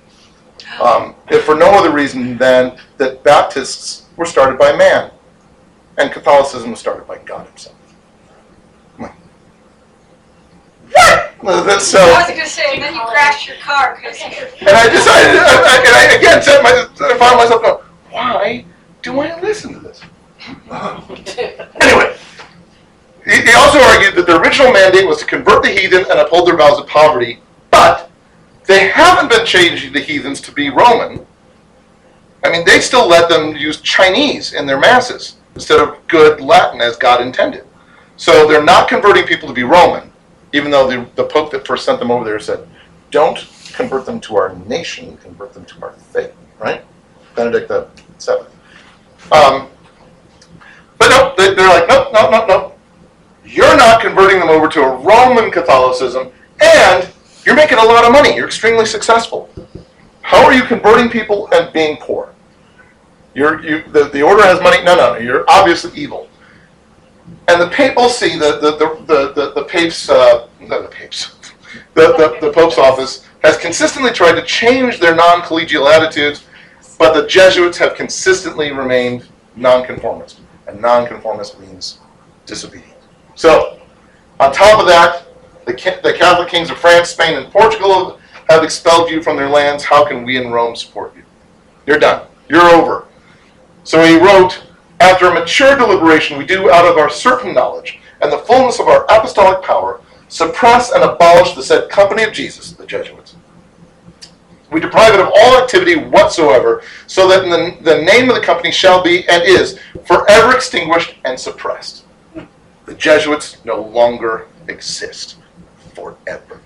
Um, 0.81 1.15
if 1.31 1.45
for 1.45 1.55
no 1.55 1.71
other 1.71 1.91
reason 1.91 2.37
than 2.37 2.79
that 2.99 3.23
Baptists 3.23 4.07
were 4.17 4.27
started 4.27 4.59
by 4.59 4.75
man, 4.75 5.11
and 5.99 6.11
Catholicism 6.11 6.71
was 6.71 6.81
started 6.81 7.07
by 7.07 7.19
God 7.19 7.47
Himself. 7.47 7.77
I'm 8.99 9.11
What? 11.41 11.67
That's 11.67 11.87
so. 11.87 12.01
I 12.01 12.19
was 12.19 12.31
gonna 12.31 12.47
say, 12.47 12.75
and 12.75 12.83
then 12.83 12.95
you 12.95 13.01
crashed 13.03 13.47
your 13.47 13.57
car 13.59 13.97
because 13.97 14.21
And 14.23 14.71
I 14.71 14.89
decided, 14.89 15.37
I, 15.37 15.63
I, 15.63 15.77
and 15.87 15.95
I 15.95 16.15
again 16.19 16.43
said 16.43 16.63
my, 16.63 16.87
I 17.07 17.19
found 17.19 17.37
myself 17.37 17.63
going, 17.63 17.85
why 18.11 18.65
do 19.03 19.21
I 19.21 19.41
listen 19.41 19.75
to 19.75 19.81
this? 19.81 20.01
anyway, 21.81 22.17
he, 23.25 23.41
he 23.43 23.53
also 23.55 23.79
argued 23.79 24.15
that 24.17 24.25
the 24.27 24.41
original 24.41 24.73
mandate 24.73 25.07
was 25.07 25.19
to 25.19 25.27
convert 25.27 25.63
the 25.63 25.71
heathen 25.71 26.05
and 26.11 26.19
uphold 26.19 26.49
their 26.49 26.57
vows 26.57 26.79
of 26.79 26.87
poverty, 26.87 27.41
but 27.75 28.09
they 28.67 28.87
haven't 28.87 29.29
been 29.29 29.45
changing 29.45 29.93
the 29.93 29.99
heathens 29.99 30.41
to 30.41 30.53
be 30.53 30.71
Roman. 30.71 31.27
I 32.45 32.51
mean, 32.53 32.65
they 32.65 32.79
still 32.79 33.09
let 33.09 33.29
them 33.29 33.57
use 33.57 33.81
Chinese 33.81 34.53
in 34.53 34.65
their 34.65 34.79
masses 34.79 35.39
instead 35.57 35.81
of 35.81 36.07
good 36.07 36.41
Latin 36.41 36.81
as 36.81 36.97
God 36.97 37.21
intended. 37.21 37.65
So 38.17 38.47
they're 38.47 38.63
not 38.63 38.87
converting 38.89 39.25
people 39.25 39.49
to 39.49 39.55
be 39.55 39.65
Roman, 39.65 40.13
even 40.53 40.71
though 40.71 40.89
the, 40.89 41.05
the 41.17 41.25
Pope 41.25 41.51
that 41.51 41.67
first 41.67 41.85
sent 41.85 41.99
them 41.99 42.13
over 42.13 42.25
there 42.25 42.39
said, 42.39 42.65
don't 43.11 43.45
convert 43.73 44.07
them 44.07 44.21
to 44.21 44.37
our 44.37 44.55
nation, 44.67 45.17
convert 45.17 45.53
them 45.53 45.65
to 45.65 45.83
our 45.83 45.93
faith, 46.13 46.33
right? 46.61 46.85
Benedict 47.35 47.67
the 47.67 47.89
Seventh. 48.19 48.55
Um, 49.33 49.67
but 50.97 51.09
no, 51.09 51.35
they, 51.37 51.55
they're 51.55 51.69
like, 51.69 51.89
no, 51.89 52.09
no, 52.13 52.31
no, 52.31 52.47
no. 52.47 52.75
You're 53.45 53.77
not 53.77 54.01
converting 54.01 54.39
them 54.39 54.49
over 54.49 54.69
to 54.69 54.81
a 54.81 54.97
Roman 54.97 55.51
Catholicism, 55.51 56.31
and 56.61 57.11
you're 57.45 57.57
making 57.57 57.79
a 57.79 57.85
lot 57.85 58.05
of 58.05 58.13
money. 58.13 58.35
You're 58.35 58.47
extremely 58.47 58.87
successful. 58.87 59.51
How 60.23 60.45
are 60.45 60.53
you 60.53 60.63
converting 60.63 61.11
people 61.11 61.49
and 61.53 61.73
being 61.73 61.99
poor? 61.99 62.35
You're, 63.35 63.63
you, 63.63 63.83
the, 63.93 64.05
the 64.05 64.23
order 64.23 64.43
has 64.43 64.61
money. 64.63 64.83
No, 64.83 64.97
no, 64.97 65.15
no. 65.15 65.19
You're 65.19 65.45
obviously 65.49 65.99
evil. 66.01 66.29
And 67.49 67.61
the 67.61 67.69
papal 67.69 68.09
see 68.09 68.39
the 68.39 68.59
the 68.59 68.77
the 69.07 69.33
the, 69.35 69.53
the, 69.53 69.65
pape's 69.65 70.09
uh, 70.09 70.49
no, 70.61 70.83
the 70.83 70.89
pape's 70.89 71.35
the, 71.95 72.13
the 72.17 72.39
the 72.41 72.53
pope's 72.53 72.79
office 72.79 73.27
has 73.43 73.59
consistently 73.59 74.11
tried 74.11 74.33
to 74.33 74.43
change 74.43 74.99
their 74.99 75.15
non-collegial 75.15 75.91
attitudes, 75.91 76.45
but 76.99 77.13
the 77.13 77.27
Jesuits 77.27 77.77
have 77.77 77.95
consistently 77.95 78.73
remained 78.73 79.27
nonconformist, 79.57 80.41
and 80.67 80.81
nonconformist 80.81 81.61
means 81.61 81.99
disobedient. 82.47 82.97
So, 83.35 83.81
on 84.41 84.53
top 84.53 84.81
of 84.81 84.87
that, 84.87 85.27
the, 85.67 86.01
the 86.03 86.13
Catholic 86.13 86.49
kings 86.49 86.71
of 86.71 86.79
France, 86.79 87.11
Spain, 87.11 87.35
and 87.35 87.51
Portugal 87.53 88.21
have 88.49 88.63
expelled 88.63 89.11
you 89.11 89.23
from 89.23 89.37
their 89.37 89.49
lands. 89.49 89.85
How 89.85 90.07
can 90.07 90.25
we 90.25 90.37
in 90.37 90.51
Rome 90.51 90.77
support 90.77 91.15
you? 91.17 91.23
You're 91.87 91.99
done. 91.99 92.27
You're 92.49 92.63
over. 92.63 93.07
So 93.85 94.03
he 94.05 94.19
wrote, 94.19 94.63
After 95.01 95.27
a 95.27 95.35
mature 95.35 95.77
deliberation, 95.77 96.39
we 96.39 96.47
do, 96.47 96.71
out 96.71 96.87
of 96.87 96.99
our 96.99 97.11
certain 97.11 97.55
knowledge 97.55 97.99
and 98.21 98.33
the 98.33 98.39
fullness 98.39 98.81
of 98.81 98.89
our 98.89 99.05
apostolic 99.05 99.63
power, 99.63 100.01
suppress 100.29 100.93
and 100.93 101.03
abolish 101.03 101.55
the 101.55 101.63
said 101.63 101.89
company 101.91 102.23
of 102.23 102.33
Jesus, 102.33 102.73
the 102.73 102.87
Jesuits. 102.87 103.37
We 104.71 104.81
deprive 104.81 105.15
it 105.15 105.21
of 105.21 105.31
all 105.37 105.63
activity 105.63 105.95
whatsoever, 105.97 106.83
so 107.07 107.29
that 107.29 107.43
the, 107.43 107.83
the 107.85 108.03
name 108.03 108.29
of 108.29 108.35
the 108.35 108.43
company 108.43 108.73
shall 108.73 109.03
be 109.03 109.29
and 109.29 109.43
is 109.43 109.79
forever 110.05 110.55
extinguished 110.55 111.17
and 111.25 111.39
suppressed. 111.39 112.05
The 112.87 112.95
Jesuits 112.95 113.65
no 113.65 113.81
longer 113.81 114.49
exist 114.69 115.37
forever. 115.95 116.61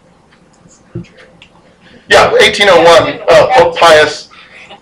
Yeah, 2.09 2.31
1801, 2.33 3.21
uh, 3.29 3.47
Pope 3.55 3.77
Pius 3.77 4.29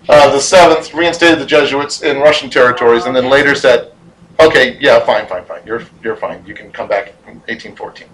uh, 0.09 0.31
the 0.31 0.39
seventh 0.39 0.93
reinstated 0.93 1.39
the 1.39 1.45
Jesuits 1.45 2.01
in 2.01 2.17
Russian 2.19 2.49
territories, 2.49 3.05
and 3.05 3.15
then 3.15 3.29
later 3.29 3.55
said, 3.55 3.91
"Okay, 4.39 4.77
yeah, 4.79 4.99
fine, 5.05 5.27
fine, 5.27 5.43
fine. 5.43 5.61
You're 5.65 5.83
you're 6.01 6.15
fine. 6.15 6.45
You 6.45 6.53
can 6.53 6.71
come 6.71 6.87
back 6.87 7.09
in 7.27 7.39
1814." 7.47 8.07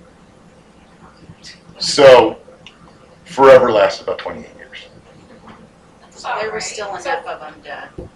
So, 1.78 2.40
forever 3.26 3.72
lasted 3.72 4.04
about 4.04 4.18
28 4.20 4.48
years. 4.58 4.88
So 6.10 6.34
there 6.40 6.52
were 6.52 6.62
still 6.62 6.96
enough 6.96 7.26
of 7.26 7.40
them 7.40 7.62
to. 7.64 8.10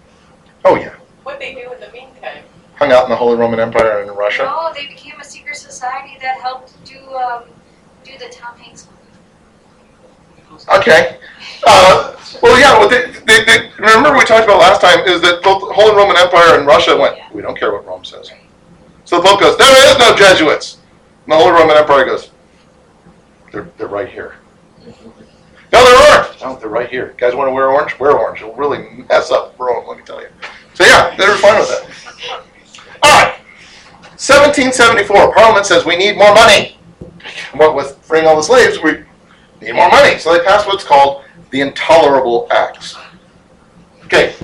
Oh 0.64 0.74
yeah, 0.74 0.94
What 1.22 1.38
they 1.38 1.54
do 1.54 1.72
in 1.72 1.80
the 1.80 1.90
meantime? 1.92 2.42
hung 2.74 2.92
out 2.92 3.04
in 3.04 3.10
the 3.10 3.16
Holy 3.16 3.36
Roman 3.36 3.58
Empire 3.58 4.00
and 4.00 4.10
in 4.10 4.16
Russia. 4.16 4.44
no, 4.44 4.72
they 4.72 4.86
became 4.86 5.18
a 5.20 5.24
secret 5.24 5.56
society 5.56 6.16
that 6.22 6.40
helped 6.40 6.72
do 6.84 6.98
um, 7.14 7.42
do 8.08 8.18
the 8.18 8.32
Tom 8.32 8.56
Hanks. 8.58 8.88
Okay. 10.76 11.18
Uh, 11.66 12.16
well, 12.42 12.58
yeah. 12.58 12.78
What 12.78 12.90
they, 12.90 13.10
they, 13.26 13.44
they, 13.44 13.70
remember 13.78 14.16
we 14.16 14.24
talked 14.24 14.44
about 14.44 14.58
last 14.60 14.80
time 14.80 15.00
is 15.06 15.20
that 15.22 15.42
both 15.42 15.68
the 15.68 15.74
Holy 15.74 15.94
Roman 15.94 16.16
Empire 16.16 16.58
and 16.58 16.66
Russia 16.66 16.96
went. 16.96 17.16
We 17.32 17.42
don't 17.42 17.58
care 17.58 17.72
what 17.72 17.86
Rome 17.86 18.04
says. 18.04 18.30
So 19.04 19.20
the 19.20 19.28
Pope 19.28 19.40
goes, 19.40 19.56
"There 19.56 19.90
is 19.90 19.98
no 19.98 20.14
Jesuits." 20.16 20.78
And 21.24 21.32
the 21.32 21.36
Holy 21.36 21.52
Roman 21.52 21.76
Empire 21.76 22.04
goes, 22.04 22.30
"They're 23.52 23.70
they're 23.76 23.88
right 23.88 24.08
here." 24.08 24.36
No, 25.70 25.84
they're 25.84 26.16
orange. 26.16 26.40
No, 26.40 26.56
they're 26.56 26.70
right 26.70 26.88
here. 26.88 27.14
guys 27.18 27.34
want 27.34 27.48
to 27.48 27.52
wear 27.52 27.68
orange? 27.70 27.98
Wear 27.98 28.12
orange. 28.12 28.40
It'll 28.40 28.54
really 28.54 29.04
mess 29.08 29.30
up 29.30 29.54
Rome, 29.58 29.86
let 29.86 29.98
me 29.98 30.02
tell 30.02 30.20
you. 30.20 30.28
So 30.72 30.84
yeah, 30.84 31.14
they 31.16 31.28
were 31.28 31.36
fine 31.36 31.58
with 31.58 31.68
that. 31.68 32.42
All 33.02 33.22
right. 33.22 33.34
1774, 34.16 35.34
Parliament 35.34 35.66
says 35.66 35.84
we 35.84 35.96
need 35.96 36.16
more 36.16 36.34
money. 36.34 36.77
What 37.52 37.74
with 37.74 37.96
freeing 37.98 38.26
all 38.26 38.36
the 38.36 38.42
slaves, 38.42 38.78
we 38.82 39.04
need 39.60 39.74
more 39.74 39.90
money. 39.90 40.18
So 40.18 40.32
they 40.32 40.44
passed 40.44 40.66
what's 40.66 40.84
called 40.84 41.24
the 41.50 41.60
Intolerable 41.60 42.46
Acts. 42.50 42.96
Okay. 44.04 44.34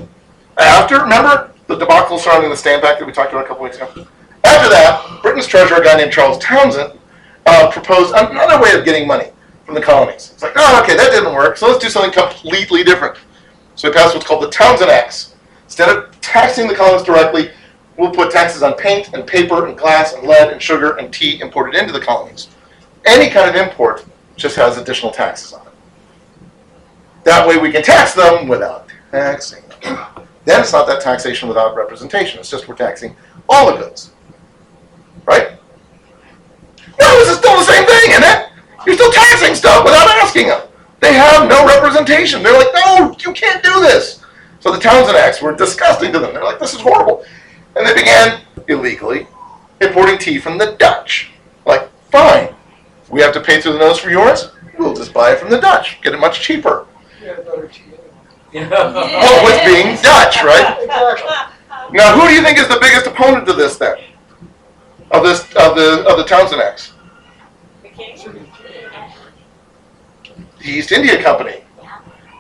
After, 0.59 1.01
remember 1.01 1.53
the 1.67 1.77
debacle 1.77 2.19
surrounding 2.19 2.51
the 2.51 2.57
Stamp 2.57 2.85
Act 2.85 3.01
that 3.01 3.07
we 3.07 3.13
talked 3.13 3.33
about 3.33 3.45
a 3.45 3.49
couple 3.49 3.65
weeks 3.65 3.77
ago? 3.77 3.87
After 4.45 4.69
that, 4.69 5.21
Britain's 5.23 5.47
treasurer, 5.47 5.79
a 5.79 5.85
guy 5.85 5.97
named 5.97 6.13
Charles 6.13 6.39
Townshend, 6.39 6.99
uh, 7.47 7.71
proposed 7.71 8.15
another 8.15 8.63
way 8.63 8.79
of 8.79 8.85
getting 8.85 9.07
money 9.07 9.31
from 9.65 9.75
the 9.75 9.81
colonies. 9.81 10.31
It's 10.33 10.43
like, 10.43 10.53
oh, 10.57 10.83
okay, 10.83 10.97
that 10.97 11.11
didn't 11.11 11.35
work, 11.35 11.57
so 11.57 11.67
let's 11.67 11.83
do 11.83 11.89
something 11.89 12.13
completely 12.13 12.85
different. 12.85 13.17
So 13.75 13.89
he 13.89 13.95
passed 13.95 14.15
what's 14.15 14.27
called 14.27 14.43
the 14.43 14.51
Townshend 14.51 14.91
Acts. 14.91 15.35
Instead 15.65 15.89
of 15.89 16.21
taxing 16.21 16.69
the 16.69 16.75
colonies 16.75 17.05
directly, 17.05 17.51
we'll 17.97 18.11
put 18.11 18.31
taxes 18.31 18.63
on 18.63 18.75
paint 18.75 19.13
and 19.15 19.27
paper 19.27 19.67
and 19.67 19.77
glass 19.77 20.13
and 20.13 20.27
lead 20.27 20.53
and 20.53 20.61
sugar 20.61 20.97
and 20.97 21.13
tea 21.13 21.41
imported 21.41 21.75
into 21.75 21.93
the 21.93 22.01
colonies. 22.01 22.49
Any 23.05 23.31
kind 23.31 23.49
of 23.49 23.57
import 23.57 24.05
just 24.37 24.57
has 24.57 24.79
additional 24.79 25.13
taxes 25.13 25.53
on 25.53 25.67
it. 25.67 25.73
That 27.25 27.47
way 27.47 27.59
we 27.59 27.71
can 27.71 27.83
tax 27.83 28.15
them 28.15 28.49
without 28.49 28.89
taxing 29.11 29.63
them. 29.83 30.07
Then 30.45 30.61
it's 30.61 30.73
not 30.73 30.87
that 30.87 31.01
taxation 31.01 31.49
without 31.49 31.75
representation. 31.75 32.39
It's 32.41 32.51
just 32.51 32.69
we're 32.69 32.75
taxing 32.75 33.17
all 33.49 33.73
the 33.73 33.79
goods. 33.79 34.13
Right? 35.25 35.53
No, 37.01 37.19
this 37.19 37.31
is 37.31 37.39
still 37.39 37.57
the 37.57 37.65
same 37.65 37.87
thing, 37.87 38.11
isn't 38.11 38.25
it? 38.25 38.49
You're 38.87 38.95
still 38.95 39.13
taxing 39.13 39.55
stuff 39.55 39.85
without 39.85 40.09
asking 40.23 40.49
them. 40.49 40.69
They 41.01 41.15
have 41.15 41.49
no 41.49 41.67
representation. 41.67 42.43
They're 42.43 42.57
like, 42.57 42.75
no, 42.75 43.15
you 43.19 43.33
can't 43.33 43.63
do 43.63 43.81
this. 43.81 44.23
So 44.61 44.73
the 44.73 44.79
Townshend 44.79 45.17
Acts 45.17 45.43
were 45.43 45.55
disgusting 45.55 46.13
to 46.13 46.19
them. 46.19 46.33
They're 46.33 46.45
like, 46.45 46.59
this 46.59 46.75
is 46.75 46.81
horrible. 46.81 47.25
And 47.77 47.87
they 47.87 47.95
began 47.95 48.41
illegally 48.69 49.27
importing 49.81 50.19
tea 50.19 50.39
from 50.39 50.59
the 50.59 50.77
Dutch. 50.79 51.31
Like, 51.67 51.91
fine, 52.11 52.55
we 53.15 53.21
have 53.21 53.33
to 53.33 53.41
pay 53.41 53.61
through 53.61 53.75
the 53.75 53.79
nose 53.79 54.01
for 54.01 54.11
yours. 54.11 54.51
We'll 54.77 54.93
just 54.93 55.15
buy 55.15 55.31
it 55.31 55.39
from 55.39 55.49
the 55.49 55.61
Dutch, 55.61 56.03
get 56.03 56.15
it 56.15 56.19
much 56.19 56.41
cheaper. 56.41 56.85
Yeah, 57.23 57.37
better 57.37 57.69
tea 57.69 57.85
anyway. 58.53 58.71
Well, 58.73 59.45
with 59.45 59.65
being 59.65 59.95
Dutch, 60.03 60.43
right? 60.43 60.77
Exactly. 60.83 61.31
Now, 61.93 62.19
who 62.19 62.27
do 62.27 62.35
you 62.35 62.43
think 62.43 62.59
is 62.59 62.67
the 62.67 62.79
biggest 62.81 63.07
opponent 63.07 63.47
of 63.49 63.57
this 63.57 63.77
then? 63.77 63.97
Of 65.11 65.23
this, 65.23 65.43
of 65.55 65.77
the, 65.77 66.05
of 66.09 66.17
the 66.17 66.25
Townshend 66.25 66.63
Acts? 66.63 66.93
The 67.83 67.89
king? 67.91 68.47
The 70.59 70.65
East 70.65 70.91
India 70.91 71.23
Company, 71.23 71.63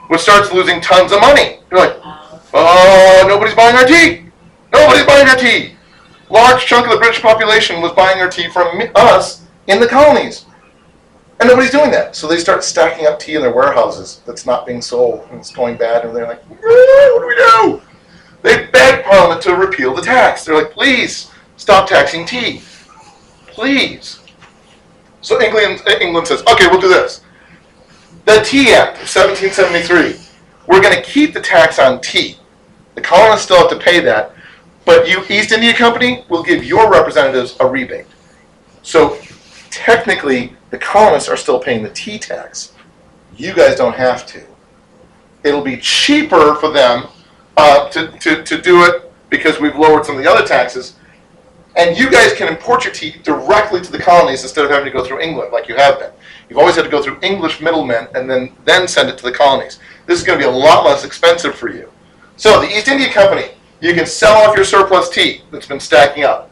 which 0.09 0.23
starts 0.23 0.51
losing 0.51 0.81
tons 0.81 1.13
of 1.13 1.21
money. 1.21 1.61
You're 1.71 1.79
like, 1.79 1.97
oh, 2.55 3.27
nobody's 3.29 3.55
buying 3.55 3.77
our 3.77 3.85
tea. 3.85 4.31
Nobody's 4.73 5.05
buying 5.05 5.29
our 5.29 5.37
tea. 5.37 5.77
Large 6.31 6.65
chunk 6.65 6.87
of 6.87 6.93
the 6.93 6.99
British 6.99 7.21
population 7.21 7.83
was 7.83 7.93
buying 7.93 8.19
our 8.21 8.31
tea 8.31 8.49
from 8.49 8.81
us 8.97 9.45
in 9.67 9.79
the 9.79 9.87
colonies. 9.87 10.47
And 11.41 11.49
nobody's 11.49 11.73
doing 11.73 11.91
that. 11.91 12.15
So 12.15 12.29
they 12.29 12.39
start 12.39 12.63
stacking 12.63 13.07
up 13.07 13.19
tea 13.19 13.35
in 13.35 13.43
their 13.43 13.55
warehouses 13.55 14.21
that's 14.25 14.47
not 14.47 14.67
being 14.67 14.81
sold 14.81 15.27
and 15.31 15.41
it's 15.41 15.51
going 15.51 15.77
bad. 15.77 16.05
And 16.05 16.15
they're 16.15 16.27
like, 16.27 16.43
"Ah, 16.49 17.11
what 17.13 17.21
do 17.21 17.27
we 17.27 17.35
do? 17.35 17.83
They 18.45 18.67
beg 18.67 19.05
Parliament 19.05 19.41
to 19.43 19.57
repeal 19.57 19.95
the 19.95 20.03
tax. 20.03 20.45
They're 20.45 20.55
like, 20.55 20.71
please 20.71 21.31
stop 21.57 21.89
taxing 21.89 22.27
tea. 22.27 22.61
Please. 23.47 24.21
So 25.23 25.41
England, 25.41 25.83
England 26.01 26.27
says, 26.27 26.43
okay, 26.43 26.67
we'll 26.67 26.81
do 26.81 26.89
this. 26.89 27.23
The 28.27 28.43
Tea 28.45 28.75
Act 28.75 28.97
of 28.97 29.09
1773. 29.09 30.21
We're 30.67 30.83
going 30.83 30.95
to 30.95 31.03
keep 31.03 31.33
the 31.33 31.41
tax 31.41 31.79
on 31.79 32.03
tea. 32.03 32.37
The 32.97 33.01
colonists 33.01 33.47
still 33.47 33.59
have 33.59 33.71
to 33.71 33.79
pay 33.83 34.01
that, 34.01 34.33
but 34.85 35.09
you, 35.09 35.25
East 35.31 35.51
India 35.51 35.73
Company, 35.73 36.25
will 36.29 36.43
give 36.43 36.65
your 36.65 36.91
representatives 36.91 37.57
a 37.61 37.67
rebate. 37.67 38.07
So 38.83 39.19
technically, 39.71 40.55
the 40.75 40.81
colonists 40.81 41.29
are 41.29 41.37
still 41.37 41.61
paying 41.61 41.85
the 41.85 41.91
tea 41.91 42.19
tax. 42.19 42.73
You 43.37 43.55
guys 43.55 43.77
don't 43.77 43.95
have 43.95 44.27
to. 44.27 44.45
It'll 45.45 45.63
be 45.63 45.77
cheaper 45.77 46.57
for 46.57 46.69
them 46.73 47.07
uh, 47.57 47.89
to, 47.91 48.09
to, 48.19 48.43
to 48.43 48.61
do 48.61 48.83
it 48.83 49.09
because 49.31 49.61
we've 49.61 49.77
lowered 49.77 50.05
some 50.05 50.17
of 50.17 50.25
the 50.25 50.29
other 50.29 50.45
taxes. 50.45 50.97
And 51.77 51.97
you 51.97 52.11
guys 52.11 52.33
can 52.33 52.49
import 52.49 52.83
your 52.83 52.93
tea 52.93 53.15
directly 53.23 53.83
to 53.83 53.93
the 53.93 54.01
colonies 54.01 54.43
instead 54.43 54.65
of 54.65 54.73
having 54.73 54.87
to 54.87 54.91
go 54.91 55.05
through 55.05 55.21
England 55.21 55.53
like 55.53 55.69
you 55.69 55.77
have 55.77 56.01
been. 56.01 56.11
You've 56.49 56.59
always 56.59 56.75
had 56.75 56.87
to 56.87 56.91
go 56.91 57.01
through 57.01 57.21
English 57.23 57.61
middlemen 57.61 58.09
and 58.17 58.29
then, 58.29 58.53
then 58.65 58.89
send 58.89 59.09
it 59.09 59.17
to 59.19 59.23
the 59.23 59.31
colonies. 59.31 59.79
This 60.07 60.19
is 60.19 60.27
going 60.27 60.41
to 60.41 60.45
be 60.45 60.51
a 60.53 60.57
lot 60.57 60.85
less 60.85 61.05
expensive 61.05 61.55
for 61.55 61.71
you. 61.71 61.89
So, 62.37 62.61
the 62.61 62.77
East 62.77 62.89
India 62.89 63.13
Company, 63.13 63.53
you 63.81 63.95
can 63.95 64.07
sell 64.07 64.35
off 64.39 64.57
your 64.57 64.65
surplus 64.65 65.09
tea 65.09 65.43
that's 65.53 65.69
been 65.69 65.79
stacking 65.79 66.25
up. 66.25 66.51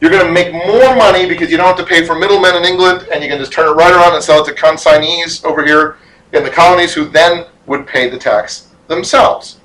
You're 0.00 0.10
going 0.10 0.26
to 0.26 0.32
make 0.32 0.52
more 0.52 0.94
money 0.94 1.26
because 1.26 1.50
you 1.50 1.56
don't 1.56 1.66
have 1.66 1.76
to 1.78 1.84
pay 1.84 2.04
for 2.04 2.18
middlemen 2.18 2.54
in 2.56 2.64
England, 2.64 3.08
and 3.10 3.22
you 3.22 3.30
can 3.30 3.38
just 3.38 3.52
turn 3.52 3.66
it 3.66 3.72
right 3.72 3.92
around 3.92 4.14
and 4.14 4.22
sell 4.22 4.42
it 4.42 4.46
to 4.46 4.54
consignees 4.54 5.44
over 5.44 5.64
here 5.64 5.96
in 6.32 6.44
the 6.44 6.50
colonies 6.50 6.92
who 6.92 7.06
then 7.06 7.46
would 7.66 7.86
pay 7.86 8.08
the 8.10 8.18
tax 8.18 8.68
themselves. 8.88 9.60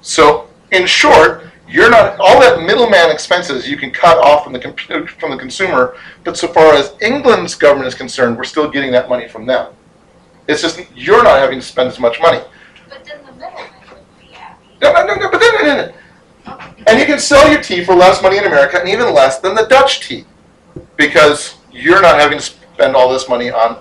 So, 0.00 0.48
in 0.70 0.86
short, 0.86 1.44
you're 1.68 1.90
not 1.90 2.18
all 2.18 2.40
that 2.40 2.62
middleman 2.62 3.10
expenses 3.10 3.68
you 3.68 3.76
can 3.76 3.90
cut 3.90 4.18
off 4.18 4.44
from 4.44 4.52
the 4.52 5.06
from 5.18 5.30
the 5.30 5.36
consumer, 5.36 5.96
but 6.24 6.36
so 6.36 6.48
far 6.48 6.74
as 6.74 6.94
England's 7.00 7.54
government 7.54 7.88
is 7.88 7.94
concerned, 7.94 8.36
we're 8.36 8.44
still 8.44 8.70
getting 8.70 8.92
that 8.92 9.08
money 9.08 9.28
from 9.28 9.46
them. 9.46 9.72
It's 10.48 10.60
just 10.60 10.80
you're 10.94 11.22
not 11.22 11.38
having 11.38 11.60
to 11.60 11.64
spend 11.64 11.88
as 11.88 11.98
much 11.98 12.20
money. 12.20 12.40
But 12.88 13.04
then 13.04 13.24
the 13.24 13.32
middleman 13.32 13.70
would 13.90 14.20
be 14.20 14.26
happy. 14.32 14.64
No, 14.82 14.92
no, 14.92 15.06
no, 15.06 15.14
no, 15.14 15.30
but 15.30 15.40
then, 15.40 15.54
no, 15.54 15.62
no, 15.62 15.86
no. 15.86 15.94
And 16.86 16.98
you 16.98 17.06
can 17.06 17.18
sell 17.18 17.50
your 17.50 17.62
tea 17.62 17.84
for 17.84 17.94
less 17.94 18.22
money 18.22 18.38
in 18.38 18.44
America 18.44 18.78
and 18.78 18.88
even 18.88 19.12
less 19.14 19.38
than 19.38 19.54
the 19.54 19.66
Dutch 19.66 20.06
tea. 20.06 20.24
Because 20.96 21.56
you're 21.70 22.02
not 22.02 22.18
having 22.18 22.38
to 22.38 22.44
spend 22.44 22.96
all 22.96 23.12
this 23.12 23.28
money 23.28 23.50
on, 23.50 23.78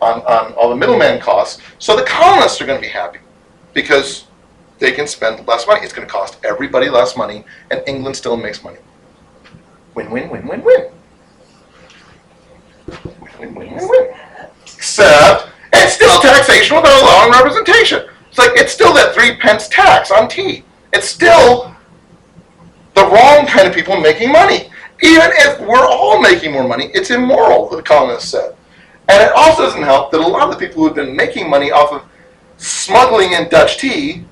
on, 0.00 0.20
on 0.22 0.52
all 0.52 0.68
the 0.68 0.76
middleman 0.76 1.20
costs. 1.20 1.60
So 1.78 1.96
the 1.96 2.04
colonists 2.04 2.60
are 2.60 2.66
going 2.66 2.80
to 2.80 2.86
be 2.86 2.92
happy 2.92 3.18
because 3.72 4.26
they 4.78 4.92
can 4.92 5.06
spend 5.06 5.46
less 5.46 5.66
money. 5.66 5.80
It's 5.82 5.92
going 5.92 6.06
to 6.06 6.12
cost 6.12 6.38
everybody 6.44 6.88
less 6.88 7.16
money, 7.16 7.44
and 7.70 7.82
England 7.86 8.16
still 8.16 8.36
makes 8.36 8.62
money. 8.62 8.78
Win, 9.94 10.10
win, 10.10 10.28
win, 10.28 10.46
win, 10.46 10.62
win. 10.62 10.90
Win, 12.86 12.98
win, 13.38 13.54
win, 13.54 13.76
win, 13.76 13.88
win. 13.88 14.14
Except 14.62 15.48
it's 15.72 15.94
still 15.94 16.20
taxation 16.20 16.76
without 16.76 17.02
allowing 17.02 17.32
representation. 17.32 18.08
It's 18.28 18.38
like 18.38 18.52
it's 18.54 18.72
still 18.72 18.92
that 18.94 19.14
three 19.14 19.36
pence 19.36 19.68
tax 19.68 20.10
on 20.10 20.28
tea. 20.28 20.64
It's 20.92 21.08
still 21.08 21.73
the 22.94 23.02
wrong 23.02 23.46
kind 23.46 23.68
of 23.68 23.74
people 23.74 24.00
making 24.00 24.32
money. 24.32 24.70
Even 25.02 25.30
if 25.32 25.60
we're 25.60 25.86
all 25.86 26.20
making 26.20 26.52
more 26.52 26.66
money, 26.66 26.90
it's 26.94 27.10
immoral, 27.10 27.68
the 27.68 27.82
colonists 27.82 28.30
said. 28.30 28.54
And 29.08 29.22
it 29.22 29.32
also 29.36 29.64
doesn't 29.64 29.82
help 29.82 30.10
that 30.12 30.20
a 30.20 30.26
lot 30.26 30.48
of 30.48 30.58
the 30.58 30.66
people 30.66 30.82
who 30.82 30.86
have 30.86 30.96
been 30.96 31.14
making 31.14 31.50
money 31.50 31.70
off 31.70 31.92
of 31.92 32.02
smuggling 32.56 33.32
in 33.32 33.48
Dutch 33.48 33.78
tea 33.78 34.24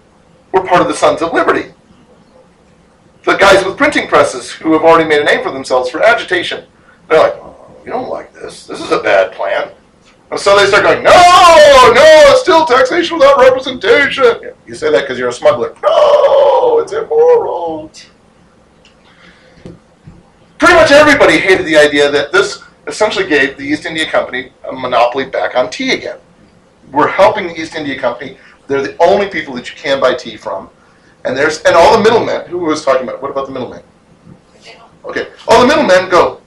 were 0.53 0.65
part 0.65 0.81
of 0.81 0.89
the 0.89 0.95
Sons 0.95 1.21
of 1.21 1.33
Liberty. 1.33 1.75
The 3.25 3.37
guys 3.37 3.65
with 3.65 3.77
printing 3.77 4.09
presses 4.09 4.51
who 4.51 4.73
have 4.73 4.83
already 4.83 5.09
made 5.09 5.21
a 5.21 5.25
name 5.25 5.43
for 5.43 5.53
themselves 5.53 5.91
for 5.91 6.03
agitation. 6.03 6.65
They're 7.09 7.21
like, 7.21 7.35
oh, 7.35 7.77
don't 7.85 8.09
like 8.09 8.33
this. 8.33 8.67
This 8.67 8.81
is 8.81 8.91
a 8.93 9.03
bad 9.03 9.33
plan. 9.33 9.71
And 10.31 10.41
so 10.41 10.57
they 10.57 10.67
start 10.67 10.85
going, 10.85 11.03
no, 11.03 11.11
no, 11.11 12.03
it's 12.31 12.41
still 12.41 12.65
taxation 12.65 13.19
without 13.19 13.39
representation. 13.39 14.55
You 14.67 14.75
say 14.75 14.91
that 14.91 15.03
because 15.03 15.19
you're 15.19 15.29
a 15.29 15.33
smuggler. 15.33 15.75
No, 15.83 16.79
it's 16.79 16.93
immoral. 16.93 17.91
Much 20.83 20.91
everybody 20.91 21.39
hated 21.39 21.65
the 21.65 21.77
idea 21.77 22.11
that 22.11 22.33
this 22.33 22.61
essentially 22.89 23.25
gave 23.25 23.57
the 23.57 23.63
East 23.63 23.87
India 23.87 24.05
Company 24.05 24.51
a 24.69 24.73
monopoly 24.73 25.25
back 25.25 25.55
on 25.55 25.71
tea 25.71 25.93
again. 25.93 26.19
We're 26.91 27.07
helping 27.07 27.47
the 27.47 27.55
East 27.55 27.77
India 27.77 27.97
Company. 27.97 28.37
They're 28.67 28.83
the 28.83 28.97
only 29.01 29.29
people 29.29 29.55
that 29.55 29.71
you 29.71 29.77
can 29.77 30.01
buy 30.01 30.15
tea 30.15 30.37
from. 30.37 30.69
And 31.25 31.37
there's 31.37 31.63
and 31.63 31.77
all 31.77 31.97
the 31.97 32.03
middlemen. 32.03 32.49
Who 32.49 32.59
was 32.59 32.85
talking 32.85 33.05
about? 33.05 33.23
What 33.23 33.31
about 33.31 33.47
the 33.47 33.53
middlemen? 33.53 33.81
Okay, 35.05 35.29
all 35.47 35.61
the 35.61 35.69
middlemen 35.69 36.11
go. 36.11 36.41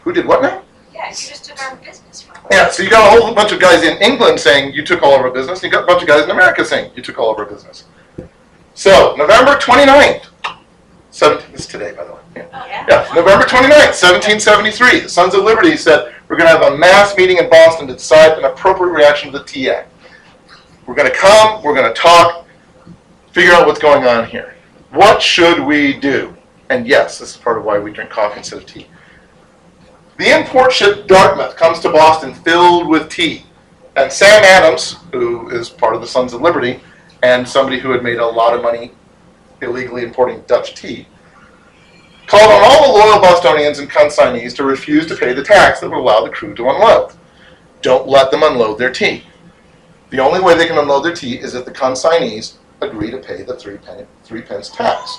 Who 0.00 0.12
did 0.12 0.26
what 0.26 0.42
now? 0.42 0.64
Yeah, 0.92 1.08
you 1.08 1.14
just 1.14 1.44
took 1.44 1.62
our 1.62 1.76
business 1.76 2.22
from. 2.22 2.44
Yeah, 2.50 2.68
so 2.70 2.82
you 2.82 2.90
got 2.90 3.16
a 3.16 3.20
whole 3.20 3.32
bunch 3.36 3.52
of 3.52 3.60
guys 3.60 3.84
in 3.84 4.02
England 4.02 4.40
saying 4.40 4.74
you 4.74 4.84
took 4.84 5.04
all 5.04 5.14
of 5.14 5.20
our 5.20 5.30
business, 5.30 5.62
and 5.62 5.70
you 5.70 5.78
got 5.78 5.84
a 5.84 5.86
bunch 5.86 6.02
of 6.02 6.08
guys 6.08 6.24
in 6.24 6.30
America 6.32 6.64
saying 6.64 6.90
you 6.96 7.04
took 7.04 7.20
all 7.20 7.30
of 7.30 7.38
our 7.38 7.46
business. 7.46 7.84
So, 8.74 9.14
November 9.16 9.54
29th, 9.54 10.24
17, 11.16 11.50
this 11.50 11.62
is 11.62 11.66
today, 11.66 11.92
by 11.92 12.04
the 12.04 12.12
way. 12.12 12.20
Yeah. 12.36 12.46
Yeah. 12.52 12.86
Yeah, 12.90 13.14
November 13.14 13.46
29th, 13.46 13.96
1773, 13.96 15.00
the 15.00 15.08
Sons 15.08 15.34
of 15.34 15.44
Liberty 15.44 15.74
said, 15.74 16.14
we're 16.28 16.36
going 16.36 16.46
to 16.46 16.58
have 16.58 16.74
a 16.74 16.76
mass 16.76 17.16
meeting 17.16 17.38
in 17.38 17.48
Boston 17.48 17.86
to 17.86 17.94
decide 17.94 18.36
an 18.36 18.44
appropriate 18.44 18.92
reaction 18.92 19.32
to 19.32 19.38
the 19.38 19.44
Tea 19.44 19.70
Act. 19.70 19.90
We're 20.86 20.94
going 20.94 21.10
to 21.10 21.16
come, 21.16 21.62
we're 21.62 21.74
going 21.74 21.90
to 21.90 21.98
talk, 21.98 22.46
figure 23.32 23.52
out 23.52 23.66
what's 23.66 23.80
going 23.80 24.04
on 24.04 24.26
here. 24.26 24.56
What 24.90 25.22
should 25.22 25.60
we 25.60 25.94
do? 25.94 26.36
And 26.68 26.86
yes, 26.86 27.18
this 27.18 27.30
is 27.30 27.36
part 27.38 27.56
of 27.56 27.64
why 27.64 27.78
we 27.78 27.92
drink 27.92 28.10
coffee 28.10 28.36
instead 28.36 28.58
of 28.58 28.66
tea. 28.66 28.86
The 30.18 30.38
import 30.38 30.70
ship 30.70 31.06
Dartmouth 31.06 31.56
comes 31.56 31.80
to 31.80 31.88
Boston 31.88 32.34
filled 32.34 32.88
with 32.88 33.08
tea. 33.08 33.46
And 33.96 34.12
Sam 34.12 34.44
Adams, 34.44 34.96
who 35.12 35.48
is 35.48 35.70
part 35.70 35.94
of 35.94 36.02
the 36.02 36.06
Sons 36.06 36.34
of 36.34 36.42
Liberty, 36.42 36.78
and 37.22 37.48
somebody 37.48 37.78
who 37.78 37.90
had 37.90 38.02
made 38.02 38.18
a 38.18 38.26
lot 38.26 38.54
of 38.54 38.62
money 38.62 38.92
illegally 39.62 40.02
importing 40.02 40.42
Dutch 40.46 40.74
tea, 40.74 41.06
called 42.26 42.50
on 42.50 42.62
all 42.64 42.86
the 42.86 42.98
loyal 42.98 43.20
Bostonians 43.20 43.78
and 43.78 43.90
consignees 43.90 44.54
to 44.56 44.64
refuse 44.64 45.06
to 45.06 45.16
pay 45.16 45.32
the 45.32 45.44
tax 45.44 45.80
that 45.80 45.88
would 45.88 45.98
allow 45.98 46.24
the 46.24 46.30
crew 46.30 46.54
to 46.54 46.68
unload. 46.68 47.12
Don't 47.82 48.08
let 48.08 48.30
them 48.30 48.42
unload 48.42 48.78
their 48.78 48.92
tea. 48.92 49.22
The 50.10 50.18
only 50.18 50.40
way 50.40 50.56
they 50.56 50.66
can 50.66 50.78
unload 50.78 51.04
their 51.04 51.14
tea 51.14 51.36
is 51.36 51.54
if 51.54 51.64
the 51.64 51.70
consignees 51.70 52.54
agree 52.80 53.10
to 53.10 53.18
pay 53.18 53.42
the 53.42 53.56
three, 53.56 53.78
penny, 53.78 54.06
three 54.24 54.42
pence 54.42 54.70
tax. 54.70 55.18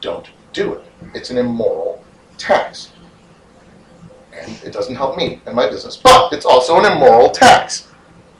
Don't 0.00 0.28
do 0.52 0.74
it. 0.74 0.84
It's 1.14 1.30
an 1.30 1.38
immoral 1.38 2.04
tax. 2.38 2.92
And 4.32 4.50
it 4.64 4.72
doesn't 4.72 4.96
help 4.96 5.16
me 5.16 5.40
and 5.46 5.54
my 5.54 5.68
business. 5.68 5.96
But 5.96 6.32
it's 6.32 6.46
also 6.46 6.78
an 6.78 6.90
immoral 6.90 7.30
tax. 7.30 7.88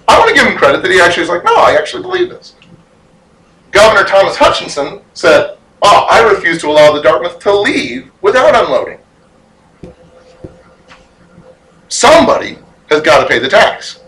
I 0.09 0.18
want 0.18 0.30
to 0.30 0.34
give 0.34 0.47
him 0.47 0.57
credit 0.57 0.82
that 0.82 0.90
he 0.90 1.01
actually 1.01 1.22
was 1.22 1.28
like, 1.28 1.45
no, 1.45 1.55
I 1.55 1.76
actually 1.78 2.03
believe 2.03 2.28
this. 2.28 2.55
Governor 3.72 4.06
Thomas 4.06 4.36
Hutchinson 4.36 5.00
said, 5.14 5.56
oh, 5.82 6.06
I 6.10 6.22
refuse 6.30 6.60
to 6.60 6.68
allow 6.68 6.92
the 6.92 7.02
Dartmouth 7.02 7.38
to 7.40 7.52
leave 7.52 8.10
without 8.20 8.54
unloading. 8.54 8.98
Somebody 11.88 12.58
has 12.90 13.02
got 13.02 13.22
to 13.22 13.28
pay 13.28 13.38
the 13.38 13.48
tax. 13.48 14.00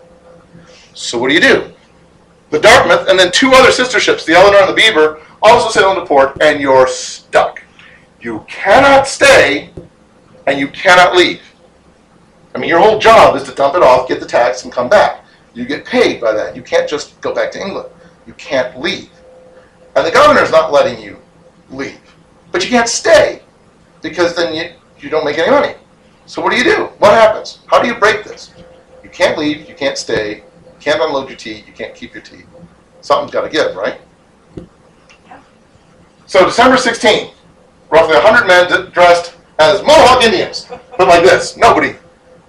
So 0.94 1.18
what 1.18 1.28
do 1.28 1.34
you 1.34 1.40
do? 1.40 1.72
The 2.50 2.60
Dartmouth 2.60 3.08
and 3.08 3.18
then 3.18 3.32
two 3.32 3.50
other 3.52 3.72
sister 3.72 3.98
ships, 3.98 4.24
the 4.24 4.34
Eleanor 4.34 4.58
and 4.58 4.68
the 4.68 4.74
Beaver, 4.74 5.20
also 5.42 5.70
sail 5.70 5.90
into 5.90 6.06
port, 6.06 6.40
and 6.40 6.60
you're 6.60 6.86
stuck. 6.86 7.62
You 8.20 8.44
cannot 8.48 9.06
stay, 9.06 9.70
and 10.46 10.58
you 10.58 10.68
cannot 10.68 11.14
leave. 11.14 11.42
I 12.54 12.58
mean, 12.58 12.70
your 12.70 12.78
whole 12.78 12.98
job 12.98 13.36
is 13.36 13.42
to 13.44 13.52
dump 13.52 13.74
it 13.74 13.82
off, 13.82 14.08
get 14.08 14.20
the 14.20 14.26
tax, 14.26 14.64
and 14.64 14.72
come 14.72 14.88
back. 14.88 15.24
You 15.52 15.66
get 15.66 15.84
paid 15.84 16.20
by 16.20 16.32
that. 16.32 16.56
You 16.56 16.62
can't 16.62 16.88
just 16.88 17.20
go 17.20 17.34
back 17.34 17.50
to 17.52 17.60
England. 17.60 17.88
You 18.26 18.32
can't 18.34 18.80
leave. 18.80 19.10
And 19.97 20.07
the 20.07 20.11
governor's 20.11 20.51
not 20.51 20.72
letting 20.72 21.03
you 21.03 21.18
leave. 21.70 22.01
But 22.53 22.64
you 22.64 22.70
can't 22.70 22.88
stay 22.88 23.42
because 24.03 24.34
then 24.34 24.55
you, 24.55 24.72
you 24.99 25.11
don't 25.11 25.24
make 25.24 25.38
any 25.38 25.51
money. 25.51 25.74
So 26.26 26.42
what 26.42 26.51
do 26.51 26.57
you 26.57 26.64
do? 26.64 26.84
What 26.99 27.12
happens? 27.12 27.61
How 27.66 27.80
do 27.80 27.88
you 27.88 27.95
break 27.95 28.24
this? 28.24 28.55
You 29.03 29.11
can't 29.11 29.38
leave, 29.38 29.68
you 29.68 29.74
can't 29.74 29.99
stay, 29.99 30.36
you 30.36 30.80
can't 30.80 31.01
unload 31.01 31.28
your 31.28 31.36
tea, 31.36 31.64
you 31.66 31.72
can't 31.72 31.95
keep 31.95 32.14
your 32.14 32.22
tea. 32.22 32.42
Something's 33.03 33.30
got 33.30 33.42
to 33.42 33.51
give, 33.51 33.76
right? 33.76 34.01
So 36.26 36.45
December 36.47 36.76
16th, 36.76 37.32
roughly 37.90 38.14
100 38.14 38.47
men 38.47 38.90
dressed 38.92 39.36
as 39.59 39.82
Mohawk 39.82 40.24
Indians. 40.24 40.66
But 40.97 41.09
like 41.09 41.22
this, 41.22 41.57
nobody, 41.57 41.95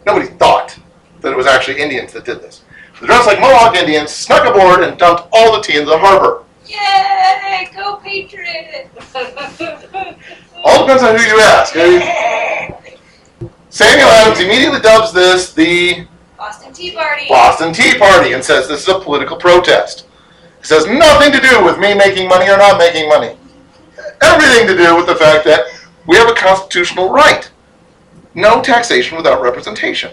nobody 0.06 0.28
thought 0.28 0.78
that 1.22 1.32
it 1.32 1.38
was 1.38 1.46
actually 1.46 1.82
Indians 1.82 2.14
that 2.14 2.24
did 2.26 2.41
this. 2.41 2.64
They 3.02 3.08
dressed 3.08 3.28
like 3.28 3.41
Mohawk 3.41 3.76
Indians, 3.76 4.12
snuck 4.12 4.48
aboard, 4.48 4.82
and 4.82 4.98
dumped 4.98 5.28
all 5.34 5.56
the 5.56 5.62
tea 5.62 5.78
into 5.78 5.89
the 5.89 5.98
harbor. 5.98 6.45
Yay! 6.68 7.70
Go 7.76 7.97
Patriots! 7.97 8.89
All 10.63 10.86
depends 10.86 11.03
on 11.03 11.16
who 11.18 11.24
you 11.24 11.39
ask. 11.41 11.76
eh? 11.76 12.72
Samuel 13.70 14.07
Adams 14.07 14.39
immediately 14.39 14.80
dubs 14.80 15.11
this 15.13 15.53
the 15.53 16.07
Boston 16.38 16.74
Tea 16.74 16.91
Party. 16.91 17.26
Boston 17.28 17.74
Tea 17.74 17.97
Party 17.97 18.34
and 18.34 18.43
says 18.43 18.68
this 18.68 18.82
is 18.84 18.88
a 18.88 18.99
political 18.99 19.38
protest. 19.38 20.05
It 20.61 20.70
has 20.70 20.88
nothing 20.88 21.32
to 21.32 21.39
do 21.39 21.63
with 21.63 21.78
me 21.78 21.93
making 21.93 22.28
money 22.28 22.49
or 22.49 22.57
not 22.57 22.78
making 22.80 23.07
money. 23.09 23.38
Everything 24.22 24.66
to 24.68 24.76
do 24.76 24.95
with 24.95 25.05
the 25.07 25.16
fact 25.16 25.45
that 25.45 25.66
we 26.07 26.16
have 26.18 26.30
a 26.30 26.34
constitutional 26.34 27.09
right. 27.11 27.51
No 28.34 28.61
taxation 28.61 29.18
without 29.18 29.41
representation. 29.41 30.11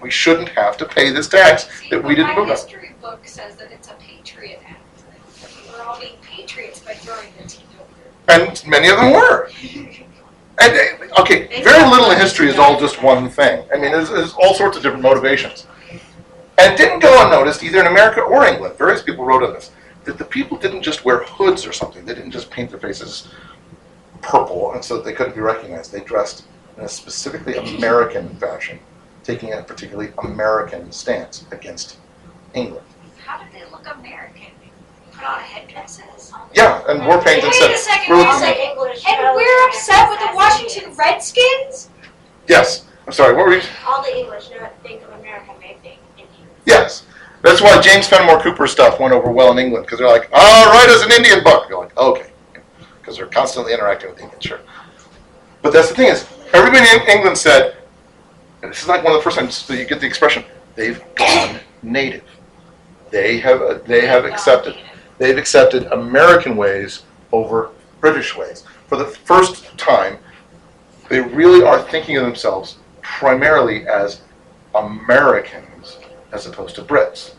We 0.00 0.10
shouldn't 0.10 0.48
have 0.50 0.76
to 0.78 0.86
pay 0.86 1.10
this 1.10 1.28
tax 1.28 1.68
See, 1.80 1.90
that 1.90 2.02
we 2.02 2.14
didn't 2.14 2.36
my 2.36 2.46
history 2.46 2.94
book 3.00 3.20
says 3.26 3.56
that 3.56 3.70
it's 3.70 3.88
a 3.88 3.94
Patriot 3.94 4.60
Act. 4.66 4.80
That 5.42 5.50
We're 5.72 5.82
all 5.84 6.00
being 6.00 6.16
patriots 6.22 6.80
by 6.80 6.94
throwing 6.94 7.28
the 7.40 7.46
tea 7.46 7.64
over. 7.78 7.86
And 8.30 8.66
many 8.66 8.88
of 8.88 8.96
them 8.96 9.12
were. 9.12 9.50
And, 10.62 10.76
uh, 11.12 11.20
okay, 11.22 11.62
very 11.62 11.88
little 11.90 12.10
in 12.10 12.18
history 12.18 12.48
is 12.48 12.58
all 12.58 12.78
just 12.78 13.02
one 13.02 13.28
thing. 13.28 13.64
I 13.72 13.78
mean, 13.78 13.92
there's, 13.92 14.32
all 14.34 14.54
sorts 14.54 14.76
of 14.76 14.82
different 14.82 15.02
motivations. 15.02 15.66
And 16.58 16.76
didn't 16.76 17.00
go 17.00 17.26
unnoticed 17.26 17.62
either 17.62 17.80
in 17.80 17.86
America 17.86 18.20
or 18.20 18.44
England. 18.44 18.76
Various 18.76 19.02
people 19.02 19.24
wrote 19.24 19.42
on 19.42 19.54
this 19.54 19.70
that 20.04 20.18
the 20.18 20.24
people 20.24 20.56
didn't 20.56 20.82
just 20.82 21.04
wear 21.04 21.22
hoods 21.24 21.66
or 21.66 21.72
something. 21.72 22.04
They 22.04 22.14
didn't 22.14 22.30
just 22.30 22.50
paint 22.50 22.70
their 22.70 22.80
faces 22.80 23.28
purple 24.22 24.72
and 24.72 24.84
so 24.84 24.96
that 24.96 25.04
they 25.04 25.12
couldn't 25.12 25.34
be 25.34 25.40
recognized. 25.40 25.92
They 25.92 26.00
dressed 26.00 26.44
in 26.76 26.84
a 26.84 26.88
specifically 26.88 27.56
American 27.56 28.28
fashion, 28.36 28.78
taking 29.24 29.52
a 29.52 29.62
particularly 29.62 30.12
American 30.18 30.92
stance 30.92 31.44
against 31.50 31.96
England. 32.54 32.86
How 33.24 33.42
did 33.42 33.52
they 33.52 33.70
look 33.70 33.86
American? 33.86 34.52
Put 35.20 35.28
on 35.28 35.40
headdresses? 35.40 36.32
Yeah, 36.54 36.82
and 36.88 37.06
war 37.06 37.20
paint 37.22 37.42
and 37.44 37.52
Wait 37.52 37.54
said, 37.60 37.70
a 37.72 37.76
second, 37.76 38.10
we're 38.16 38.16
wait 38.18 38.26
a 38.26 38.32
looking 38.32 38.48
at- 38.48 38.96
second. 38.96 39.26
And 39.26 39.36
we're 39.36 39.68
upset 39.68 40.08
with 40.08 40.18
the 40.20 40.30
Washington 40.34 40.94
Redskins? 40.96 41.90
yes. 42.48 42.86
I'm 43.06 43.12
sorry, 43.14 43.34
what 43.34 43.46
were 43.46 43.54
you? 43.56 43.62
All 43.88 44.02
the 44.02 44.16
English 44.16 44.50
know 44.50 44.68
think 44.84 45.02
of 45.02 45.10
America 45.18 45.50
may 45.58 45.76
think 45.82 45.98
Indian. 46.16 46.48
Yes. 46.64 47.06
That's 47.42 47.60
why 47.60 47.80
James 47.80 48.06
Fenimore 48.06 48.40
Cooper 48.40 48.66
stuff 48.68 49.00
went 49.00 49.12
over 49.12 49.30
well 49.32 49.50
in 49.50 49.58
England 49.58 49.84
because 49.84 49.98
they're 49.98 50.06
like, 50.08 50.28
all 50.32 50.66
right, 50.66 50.86
write 50.86 50.88
us 50.94 51.04
an 51.04 51.10
Indian 51.12 51.42
book. 51.42 51.66
You're 51.68 51.80
like, 51.80 51.96
okay. 51.98 52.30
Because 53.00 53.16
they're 53.16 53.26
constantly 53.26 53.72
interacting 53.72 54.10
with 54.10 54.20
Indians, 54.20 54.44
sure. 54.44 54.60
But 55.60 55.72
that's 55.72 55.88
the 55.88 55.94
thing 55.96 56.08
is, 56.08 56.24
everybody 56.52 56.84
in 56.88 57.08
England 57.08 57.36
said, 57.36 57.76
and 58.62 58.70
this 58.70 58.82
is 58.82 58.88
like 58.88 59.02
one 59.02 59.12
of 59.12 59.18
the 59.18 59.22
first 59.24 59.38
times 59.38 59.66
that 59.66 59.76
you 59.76 59.86
get 59.86 60.00
the 60.00 60.06
expression, 60.06 60.44
they've 60.76 61.02
gone 61.16 61.58
native. 61.82 62.22
They 63.10 63.38
have, 63.38 63.60
uh, 63.60 63.78
they 63.86 64.06
have 64.06 64.24
accepted, 64.24 64.76
they've 65.20 65.38
accepted 65.38 65.84
American 65.92 66.56
ways 66.56 67.02
over 67.30 67.70
British 68.00 68.34
ways. 68.34 68.64
For 68.88 68.96
the 68.96 69.04
first 69.04 69.76
time, 69.78 70.18
they 71.08 71.20
really 71.20 71.62
are 71.62 71.80
thinking 71.80 72.16
of 72.16 72.24
themselves 72.24 72.78
primarily 73.02 73.86
as 73.86 74.22
Americans 74.74 75.98
as 76.32 76.46
opposed 76.46 76.74
to 76.76 76.82
Brits. 76.82 77.34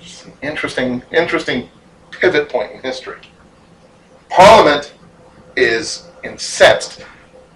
It's 0.00 0.24
an 0.24 0.32
interesting, 0.42 1.02
interesting 1.12 1.68
pivot 2.12 2.48
point 2.48 2.72
in 2.72 2.80
history. 2.80 3.18
Parliament 4.28 4.94
is 5.56 6.08
incensed, 6.22 7.04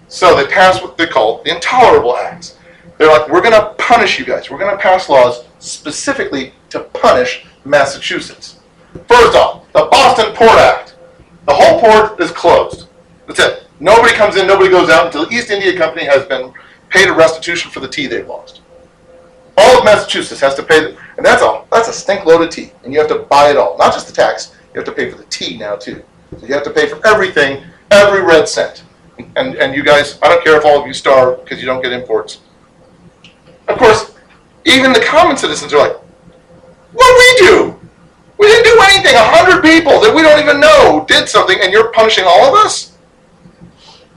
so 0.09 0.35
they 0.35 0.47
pass 0.47 0.81
what 0.81 0.97
they 0.97 1.07
call 1.07 1.41
the 1.43 1.55
Intolerable 1.55 2.17
Acts. 2.17 2.57
They're 2.97 3.07
like, 3.07 3.29
we're 3.29 3.41
going 3.41 3.53
to 3.53 3.73
punish 3.77 4.19
you 4.19 4.25
guys. 4.25 4.51
We're 4.51 4.59
going 4.59 4.75
to 4.75 4.81
pass 4.81 5.07
laws 5.07 5.45
specifically 5.59 6.53
to 6.69 6.81
punish 6.81 7.45
Massachusetts. 7.63 8.60
First 9.07 9.35
off, 9.35 9.71
the 9.73 9.87
Boston 9.91 10.33
Port 10.35 10.51
Act. 10.51 10.95
The 11.47 11.53
whole 11.53 11.79
port 11.79 12.19
is 12.19 12.31
closed. 12.31 12.87
That's 13.27 13.39
it. 13.39 13.67
Nobody 13.79 14.13
comes 14.13 14.35
in, 14.35 14.45
nobody 14.47 14.69
goes 14.69 14.89
out 14.89 15.07
until 15.07 15.25
the 15.25 15.33
East 15.33 15.49
India 15.49 15.75
Company 15.77 16.05
has 16.05 16.25
been 16.25 16.53
paid 16.89 17.07
a 17.07 17.13
restitution 17.13 17.71
for 17.71 17.79
the 17.79 17.87
tea 17.87 18.05
they've 18.05 18.27
lost. 18.27 18.61
All 19.57 19.79
of 19.79 19.85
Massachusetts 19.85 20.39
has 20.41 20.55
to 20.55 20.63
pay, 20.63 20.81
the, 20.81 20.97
and 21.17 21.25
that's 21.25 21.41
a 21.41 21.63
that's 21.71 21.87
a 21.87 21.93
stink 21.93 22.25
load 22.25 22.41
of 22.41 22.49
tea, 22.49 22.71
and 22.83 22.93
you 22.93 22.99
have 22.99 23.09
to 23.09 23.19
buy 23.19 23.49
it 23.49 23.57
all. 23.57 23.77
Not 23.77 23.93
just 23.93 24.07
the 24.07 24.13
tax, 24.13 24.55
you 24.73 24.79
have 24.79 24.85
to 24.85 24.91
pay 24.91 25.09
for 25.09 25.17
the 25.17 25.25
tea 25.25 25.57
now 25.57 25.75
too. 25.75 26.03
So 26.39 26.45
you 26.45 26.53
have 26.53 26.63
to 26.63 26.69
pay 26.69 26.87
for 26.87 27.05
everything, 27.05 27.63
every 27.89 28.21
red 28.21 28.47
cent. 28.47 28.83
And 29.35 29.55
and 29.55 29.75
you 29.75 29.83
guys, 29.83 30.19
I 30.21 30.29
don't 30.29 30.43
care 30.43 30.57
if 30.57 30.65
all 30.65 30.79
of 30.79 30.87
you 30.87 30.93
starve 30.93 31.43
because 31.43 31.59
you 31.59 31.65
don't 31.65 31.81
get 31.81 31.91
imports. 31.91 32.39
Of 33.67 33.77
course, 33.77 34.15
even 34.65 34.93
the 34.93 35.01
common 35.01 35.37
citizens 35.37 35.73
are 35.73 35.79
like, 35.79 35.97
what 36.93 37.07
do 37.07 37.15
we 37.17 37.47
do? 37.47 37.80
We 38.41 38.47
didn't 38.47 38.63
do 38.63 38.81
anything. 38.85 39.13
A 39.13 39.23
hundred 39.23 39.61
people 39.61 40.01
that 40.01 40.11
we 40.15 40.23
don't 40.23 40.41
even 40.41 40.59
know 40.59 41.05
did 41.07 41.29
something, 41.29 41.59
and 41.61 41.71
you're 41.71 41.91
punishing 41.91 42.23
all 42.27 42.43
of 42.49 42.65
us. 42.65 42.97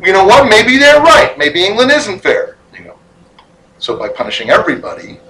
You 0.02 0.14
know 0.14 0.24
what? 0.24 0.48
Maybe 0.48 0.78
they're 0.78 1.02
right. 1.02 1.36
Maybe 1.36 1.62
England 1.62 1.90
isn't 1.90 2.20
fair. 2.20 2.56
You 2.72 2.84
know. 2.84 2.98
So 3.78 3.98
by 3.98 4.08
punishing 4.08 4.48
everybody, 4.48 5.20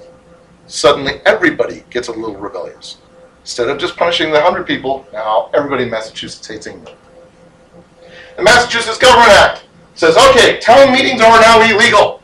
suddenly 0.68 1.14
everybody 1.26 1.82
gets 1.90 2.06
a 2.06 2.12
little 2.12 2.36
rebellious. 2.36 2.98
Instead 3.40 3.68
of 3.68 3.78
just 3.78 3.96
punishing 3.96 4.30
the 4.30 4.40
hundred 4.40 4.64
people, 4.64 5.04
now 5.12 5.50
everybody 5.54 5.82
in 5.82 5.90
Massachusetts 5.90 6.46
hates 6.46 6.68
England. 6.68 6.96
The 8.36 8.44
Massachusetts 8.44 8.98
Government 8.98 9.30
Act 9.30 9.64
says, 9.94 10.16
okay, 10.16 10.60
town 10.60 10.92
meetings 10.92 11.20
are 11.20 11.40
now 11.40 11.60
illegal. 11.68 12.22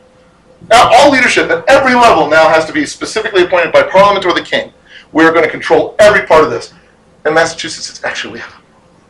Now, 0.69 0.89
all 0.93 1.11
leadership 1.11 1.49
at 1.49 1.67
every 1.67 1.95
level 1.95 2.29
now 2.29 2.47
has 2.47 2.63
to 2.63 2.71
be 2.71 2.85
specifically 2.85 3.43
appointed 3.43 3.73
by 3.73 3.83
Parliament 3.83 4.25
or 4.25 4.33
the 4.33 4.41
King. 4.41 4.71
We're 5.11 5.31
going 5.31 5.43
to 5.43 5.51
control 5.51 5.95
every 5.99 6.25
part 6.25 6.43
of 6.43 6.49
this. 6.49 6.73
In 7.25 7.33
Massachusetts, 7.33 7.89
it's 7.89 8.03
actually 8.03 8.33
we 8.33 8.39
have, 8.39 8.55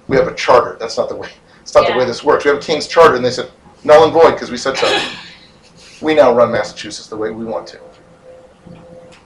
we 0.07 0.17
have 0.17 0.27
a 0.27 0.35
charter. 0.35 0.77
That's 0.79 0.97
not 0.97 1.09
the 1.09 1.15
way. 1.15 1.29
It's 1.61 1.73
not 1.73 1.87
the 1.87 1.97
way 1.97 2.05
this 2.05 2.23
works. 2.23 2.43
We 2.43 2.49
have 2.49 2.57
a 2.57 2.61
King's 2.61 2.87
charter, 2.87 3.15
and 3.15 3.23
they 3.23 3.31
said 3.31 3.51
null 3.83 4.03
and 4.03 4.13
void 4.13 4.31
because 4.31 4.51
we 4.51 4.57
said 4.57 4.77
so. 4.77 5.11
we 6.01 6.15
now 6.15 6.33
run 6.33 6.51
Massachusetts 6.51 7.07
the 7.07 7.15
way 7.15 7.29
we 7.31 7.45
want 7.45 7.67
to. 7.67 7.79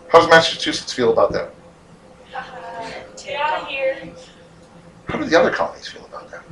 How 0.09 0.19
does 0.19 0.29
Massachusetts 0.29 0.93
feel 0.93 1.11
about 1.11 1.31
that? 1.31 1.51
Get 3.17 3.41
out 3.41 3.63
of 3.63 3.67
here. 3.67 3.97
How 5.07 5.17
do 5.17 5.25
the 5.25 5.39
other 5.39 5.51
colonies 5.51 5.87
feel 5.87 6.05
about 6.05 6.29
that? 6.29 6.43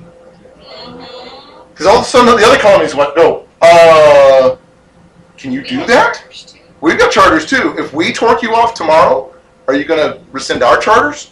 Because 1.72 1.86
all 1.86 1.98
of 1.98 2.02
a 2.02 2.06
sudden 2.06 2.36
the 2.36 2.46
other 2.46 2.60
colonies 2.60 2.96
went, 2.96 3.16
no, 3.16 3.48
uh, 3.62 4.56
can 5.38 5.52
you 5.52 5.64
do 5.64 5.86
that? 5.86 6.24
We've 6.82 6.98
got 6.98 7.12
charters 7.12 7.46
too. 7.46 7.76
If 7.78 7.94
we 7.94 8.12
torque 8.12 8.42
you 8.42 8.56
off 8.56 8.74
tomorrow, 8.74 9.33
Are 9.68 9.74
you 9.74 9.86
going 9.86 9.99
to 9.99 10.20
rescind 10.32 10.64
our 10.64 10.78
charters? 10.78 11.32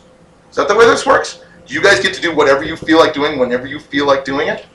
Is 0.49 0.55
that 0.55 0.67
the 0.67 0.75
way 0.75 0.85
this 0.85 1.05
works? 1.05 1.43
Do 1.65 1.73
you 1.73 1.81
guys 1.81 1.99
get 1.99 2.13
to 2.13 2.21
do 2.21 2.35
whatever 2.35 2.63
you 2.63 2.75
feel 2.75 2.97
like 2.97 3.13
doing 3.13 3.39
whenever 3.39 3.67
you 3.67 3.79
feel 3.79 4.05
like 4.05 4.25
doing 4.25 4.47
it? 4.47 4.65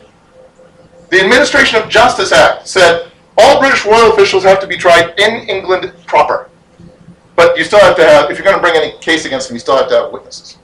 The 1.11 1.21
Administration 1.21 1.81
of 1.81 1.89
Justice 1.89 2.33
Act 2.33 2.67
said 2.67 3.11
all 3.39 3.61
British 3.61 3.85
royal 3.85 4.13
officials 4.13 4.43
have 4.45 4.61
to 4.61 4.67
be 4.67 4.77
tried 4.77 5.19
in 5.19 5.49
England 5.49 5.93
proper. 6.07 6.51
But 7.35 7.57
you 7.57 7.65
still 7.65 7.81
have 7.81 7.97
to 7.97 8.05
have, 8.05 8.31
if 8.31 8.39
you're 8.39 8.45
going 8.45 8.57
to 8.57 8.63
bring 8.63 8.77
any 8.77 8.99
case 8.99 9.27
against 9.27 9.49
them, 9.49 9.57
you 9.57 9.61
still 9.61 9.77
have 9.77 9.89
to 9.89 9.95
have 9.95 10.13
witnesses. 10.13 10.59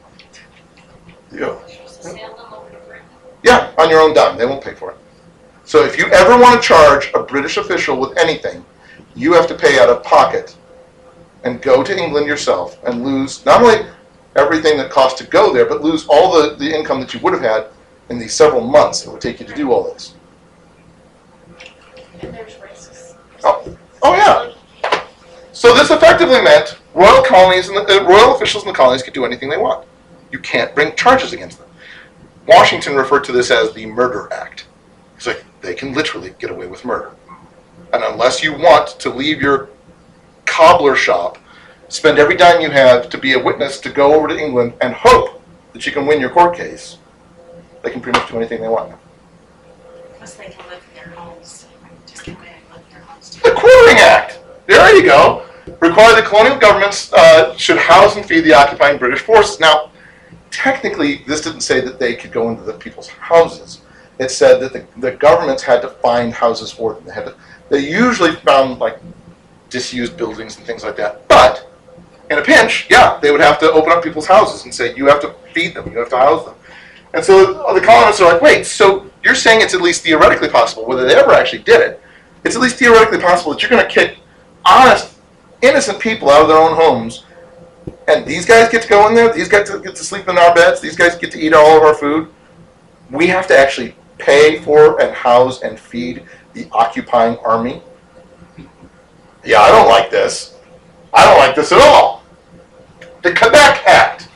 Yeah. 1.30 1.58
Sail 1.86 2.14
them 2.14 2.52
over 2.52 2.70
to 2.70 2.76
Britain. 2.86 3.06
Yeah, 3.42 3.72
on 3.78 3.90
your 3.90 4.00
own 4.00 4.14
dime. 4.14 4.38
They 4.38 4.46
won't 4.46 4.64
pay 4.64 4.74
for 4.74 4.92
it. 4.92 4.96
So 5.64 5.84
if 5.84 5.96
you 5.98 6.06
ever 6.06 6.40
want 6.40 6.60
to 6.60 6.66
charge 6.66 7.10
a 7.14 7.22
British 7.22 7.56
official 7.56 7.98
with 7.98 8.16
anything, 8.18 8.64
you 9.14 9.34
have 9.34 9.46
to 9.48 9.54
pay 9.54 9.78
out 9.78 9.88
of 9.88 10.02
pocket 10.02 10.56
and 11.44 11.60
go 11.60 11.82
to 11.82 11.96
England 11.96 12.26
yourself 12.26 12.78
and 12.84 13.04
lose 13.04 13.44
not 13.44 13.62
only 13.62 13.86
everything 14.36 14.76
that 14.78 14.90
costs 14.90 15.20
to 15.20 15.26
go 15.26 15.52
there, 15.52 15.66
but 15.66 15.82
lose 15.82 16.06
all 16.08 16.32
the, 16.32 16.56
the 16.56 16.76
income 16.76 17.00
that 17.00 17.12
you 17.12 17.20
would 17.20 17.32
have 17.32 17.42
had 17.42 17.66
in 18.08 18.18
the 18.18 18.28
several 18.28 18.60
months 18.60 19.04
it 19.04 19.10
would 19.10 19.20
take 19.20 19.40
you 19.40 19.46
to 19.46 19.54
do 19.54 19.72
all 19.72 19.84
this. 19.92 20.14
And 22.20 22.34
there's 22.34 22.56
risks. 22.60 23.14
Oh, 23.44 23.76
oh 24.02 24.14
yeah. 24.14 24.52
So 25.52 25.74
this 25.74 25.90
effectively 25.90 26.40
meant 26.42 26.78
royal 26.94 27.22
colonies 27.22 27.68
and 27.68 27.76
the, 27.76 28.00
uh, 28.00 28.04
royal 28.04 28.34
officials 28.34 28.64
in 28.64 28.68
the 28.68 28.74
colonies 28.74 29.02
could 29.02 29.14
do 29.14 29.24
anything 29.24 29.48
they 29.48 29.58
want. 29.58 29.86
You 30.30 30.38
can't 30.38 30.74
bring 30.74 30.94
charges 30.96 31.32
against 31.32 31.58
them. 31.58 31.68
Washington 32.46 32.96
referred 32.96 33.24
to 33.24 33.32
this 33.32 33.50
as 33.50 33.72
the 33.72 33.86
Murder 33.86 34.28
Act. 34.32 34.66
It's 35.16 35.26
like 35.26 35.44
they 35.60 35.74
can 35.74 35.94
literally 35.94 36.34
get 36.38 36.50
away 36.50 36.66
with 36.66 36.84
murder. 36.84 37.12
And 37.92 38.02
unless 38.02 38.42
you 38.42 38.52
want 38.52 38.88
to 39.00 39.10
leave 39.10 39.40
your 39.40 39.68
cobbler 40.52 40.94
shop, 40.94 41.38
spend 41.88 42.18
every 42.18 42.36
dime 42.36 42.60
you 42.60 42.70
have 42.70 43.08
to 43.08 43.16
be 43.16 43.32
a 43.32 43.42
witness 43.42 43.80
to 43.80 43.88
go 43.88 44.12
over 44.14 44.28
to 44.28 44.38
England 44.38 44.74
and 44.82 44.92
hope 44.92 45.42
that 45.72 45.86
you 45.86 45.92
can 45.92 46.04
win 46.06 46.20
your 46.20 46.28
court 46.28 46.54
case, 46.54 46.98
they 47.82 47.90
can 47.90 48.02
pretty 48.02 48.18
much 48.18 48.28
do 48.30 48.36
anything 48.36 48.60
they 48.60 48.68
want. 48.68 48.94
Plus 50.18 50.34
they 50.34 50.50
can 50.50 50.68
live 50.68 50.84
in 50.90 50.94
their 50.94 51.14
homes, 51.14 51.66
just 52.06 52.26
go 52.26 52.32
ahead 52.32 52.56
and 52.66 52.76
live 52.76 52.84
in 52.86 52.92
their 52.92 53.02
homes. 53.02 53.36
The 53.36 53.52
Quartering 53.52 53.96
Act. 53.98 54.40
There 54.66 54.94
you 54.94 55.04
go. 55.04 55.46
Require 55.80 56.14
the 56.20 56.28
colonial 56.28 56.58
governments 56.58 57.10
uh, 57.14 57.56
should 57.56 57.78
house 57.78 58.16
and 58.16 58.26
feed 58.26 58.40
the 58.40 58.52
occupying 58.52 58.98
British 58.98 59.20
forces. 59.20 59.58
Now, 59.58 59.90
technically, 60.50 61.24
this 61.26 61.40
didn't 61.40 61.62
say 61.62 61.80
that 61.80 61.98
they 61.98 62.14
could 62.14 62.30
go 62.30 62.50
into 62.50 62.62
the 62.62 62.74
people's 62.74 63.08
houses. 63.08 63.80
It 64.18 64.30
said 64.30 64.60
that 64.60 64.74
the, 64.74 64.86
the 65.00 65.12
governments 65.12 65.62
had 65.62 65.80
to 65.80 65.88
find 65.88 66.34
houses 66.34 66.70
for 66.70 66.92
them. 66.92 67.04
They 67.06 67.14
had 67.14 67.24
to, 67.24 67.34
they 67.70 67.78
usually 67.78 68.32
found 68.36 68.78
like 68.78 68.98
disused 69.72 70.16
buildings 70.16 70.56
and 70.56 70.66
things 70.66 70.84
like 70.84 70.96
that. 70.96 71.26
But 71.28 71.68
in 72.30 72.38
a 72.38 72.42
pinch, 72.42 72.86
yeah, 72.90 73.18
they 73.20 73.30
would 73.30 73.40
have 73.40 73.58
to 73.60 73.72
open 73.72 73.90
up 73.90 74.04
people's 74.04 74.26
houses 74.26 74.64
and 74.64 74.74
say, 74.74 74.94
you 74.94 75.06
have 75.06 75.20
to 75.22 75.34
feed 75.52 75.74
them, 75.74 75.90
you 75.90 75.98
have 75.98 76.10
to 76.10 76.16
house 76.16 76.44
them. 76.44 76.54
And 77.14 77.24
so 77.24 77.72
the 77.74 77.80
colonists 77.80 78.20
are 78.22 78.32
like, 78.32 78.40
wait, 78.40 78.64
so 78.64 79.10
you're 79.24 79.34
saying 79.34 79.60
it's 79.60 79.74
at 79.74 79.82
least 79.82 80.02
theoretically 80.02 80.48
possible, 80.48 80.86
whether 80.86 81.06
they 81.06 81.14
ever 81.14 81.32
actually 81.32 81.62
did 81.62 81.80
it, 81.80 82.00
it's 82.44 82.56
at 82.56 82.62
least 82.62 82.76
theoretically 82.76 83.18
possible 83.18 83.52
that 83.52 83.62
you're 83.62 83.70
going 83.70 83.82
to 83.82 83.90
kick 83.92 84.18
honest, 84.64 85.18
innocent 85.60 85.98
people 86.00 86.30
out 86.30 86.42
of 86.42 86.48
their 86.48 86.56
own 86.56 86.74
homes, 86.74 87.24
and 88.08 88.24
these 88.24 88.46
guys 88.46 88.70
get 88.70 88.82
to 88.82 88.88
go 88.88 89.08
in 89.08 89.14
there, 89.14 89.32
these 89.32 89.48
guys 89.48 89.68
get 89.68 89.94
to 89.94 90.04
sleep 90.04 90.28
in 90.28 90.38
our 90.38 90.54
beds, 90.54 90.80
these 90.80 90.96
guys 90.96 91.16
get 91.16 91.30
to 91.32 91.38
eat 91.38 91.52
all 91.52 91.76
of 91.76 91.82
our 91.82 91.94
food. 91.94 92.28
We 93.10 93.26
have 93.26 93.46
to 93.48 93.58
actually 93.58 93.94
pay 94.18 94.60
for 94.60 95.00
and 95.00 95.14
house 95.14 95.62
and 95.62 95.78
feed 95.78 96.24
the 96.54 96.68
occupying 96.72 97.36
army. 97.38 97.82
Yeah, 99.44 99.60
I 99.60 99.70
don't 99.70 99.88
like 99.88 100.10
this. 100.10 100.56
I 101.12 101.24
don't 101.24 101.38
like 101.38 101.54
this 101.56 101.72
at 101.72 101.80
all. 101.80 102.22
The 103.22 103.34
Quebec 103.34 103.82
Act 103.86 104.28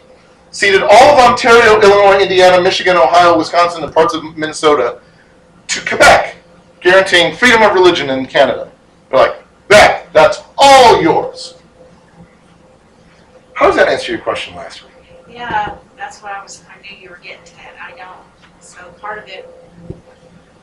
ceded 0.50 0.82
all 0.82 0.90
of 0.90 1.30
Ontario, 1.30 1.80
Illinois, 1.80 2.20
Indiana, 2.20 2.60
Michigan, 2.60 2.96
Ohio, 2.96 3.36
Wisconsin, 3.36 3.84
and 3.84 3.92
parts 3.92 4.14
of 4.14 4.36
Minnesota 4.36 5.00
to 5.68 5.80
Quebec, 5.86 6.36
guaranteeing 6.80 7.36
freedom 7.36 7.62
of 7.62 7.72
religion 7.74 8.10
in 8.10 8.26
Canada. 8.26 8.70
They're 9.10 9.20
like, 9.20 9.44
that, 9.68 10.12
that's 10.12 10.42
all 10.58 11.00
yours. 11.02 11.54
How 13.54 13.66
does 13.66 13.76
that 13.76 13.88
answer 13.88 14.12
your 14.12 14.20
question 14.20 14.54
last 14.54 14.82
week? 14.82 14.92
Yeah, 15.28 15.76
that's 15.96 16.22
what 16.22 16.32
I 16.32 16.42
was, 16.42 16.62
I 16.70 16.80
knew 16.82 16.96
you 16.96 17.10
were 17.10 17.18
getting 17.18 17.44
to 17.44 17.56
that, 17.56 17.74
I 17.80 17.96
don't. 17.96 18.62
So 18.62 18.82
part 19.00 19.18
of 19.18 19.28
it, 19.28 19.48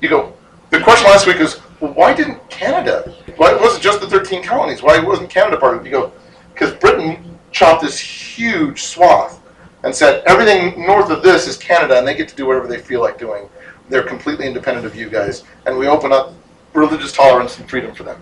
You 0.01 0.09
go, 0.09 0.33
the 0.73 0.83
question 0.83 1.07
last 1.07 1.27
week 1.27 1.37
was, 1.37 1.61
well, 1.79 1.93
why 1.93 2.13
didn't 2.13 2.49
Canada? 2.49 3.13
Why 3.37 3.53
was 3.53 3.77
it 3.77 3.81
just 3.81 4.01
the 4.01 4.07
13 4.07 4.43
colonies? 4.43 4.81
Why 4.81 4.99
wasn't 4.99 5.29
Canada 5.29 5.57
part 5.57 5.75
of 5.75 5.81
it? 5.81 5.85
You 5.85 5.91
go, 5.91 6.11
because 6.53 6.73
Britain 6.73 7.37
chopped 7.51 7.83
this 7.83 7.99
huge 7.99 8.81
swath 8.81 9.39
and 9.83 9.93
said 9.93 10.23
everything 10.25 10.83
north 10.87 11.11
of 11.11 11.21
this 11.21 11.47
is 11.47 11.57
Canada 11.57 11.97
and 11.97 12.07
they 12.07 12.15
get 12.15 12.27
to 12.29 12.35
do 12.35 12.47
whatever 12.47 12.67
they 12.67 12.79
feel 12.79 13.01
like 13.01 13.19
doing. 13.19 13.47
They're 13.89 14.03
completely 14.03 14.47
independent 14.47 14.87
of 14.87 14.95
you 14.95 15.09
guys. 15.09 15.43
And 15.67 15.77
we 15.77 15.87
open 15.87 16.11
up 16.11 16.33
religious 16.73 17.11
tolerance 17.11 17.59
and 17.59 17.69
freedom 17.69 17.93
for 17.93 18.01
them. 18.01 18.19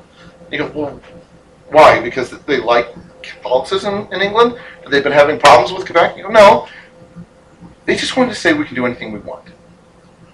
You 0.51 0.57
go, 0.57 0.71
well, 0.75 1.01
why? 1.69 2.01
Because 2.01 2.31
they 2.31 2.57
like 2.57 2.87
Catholicism 3.21 4.09
in 4.11 4.21
England? 4.21 4.59
They've 4.81 4.91
they 4.91 5.01
been 5.01 5.13
having 5.13 5.39
problems 5.39 5.71
with 5.71 5.85
Quebec? 5.85 6.17
You 6.17 6.23
go, 6.23 6.29
no. 6.29 6.67
They 7.85 7.95
just 7.95 8.17
wanted 8.17 8.33
to 8.33 8.35
say 8.35 8.51
we 8.51 8.65
can 8.65 8.75
do 8.75 8.85
anything 8.85 9.13
we 9.13 9.19
want. 9.19 9.47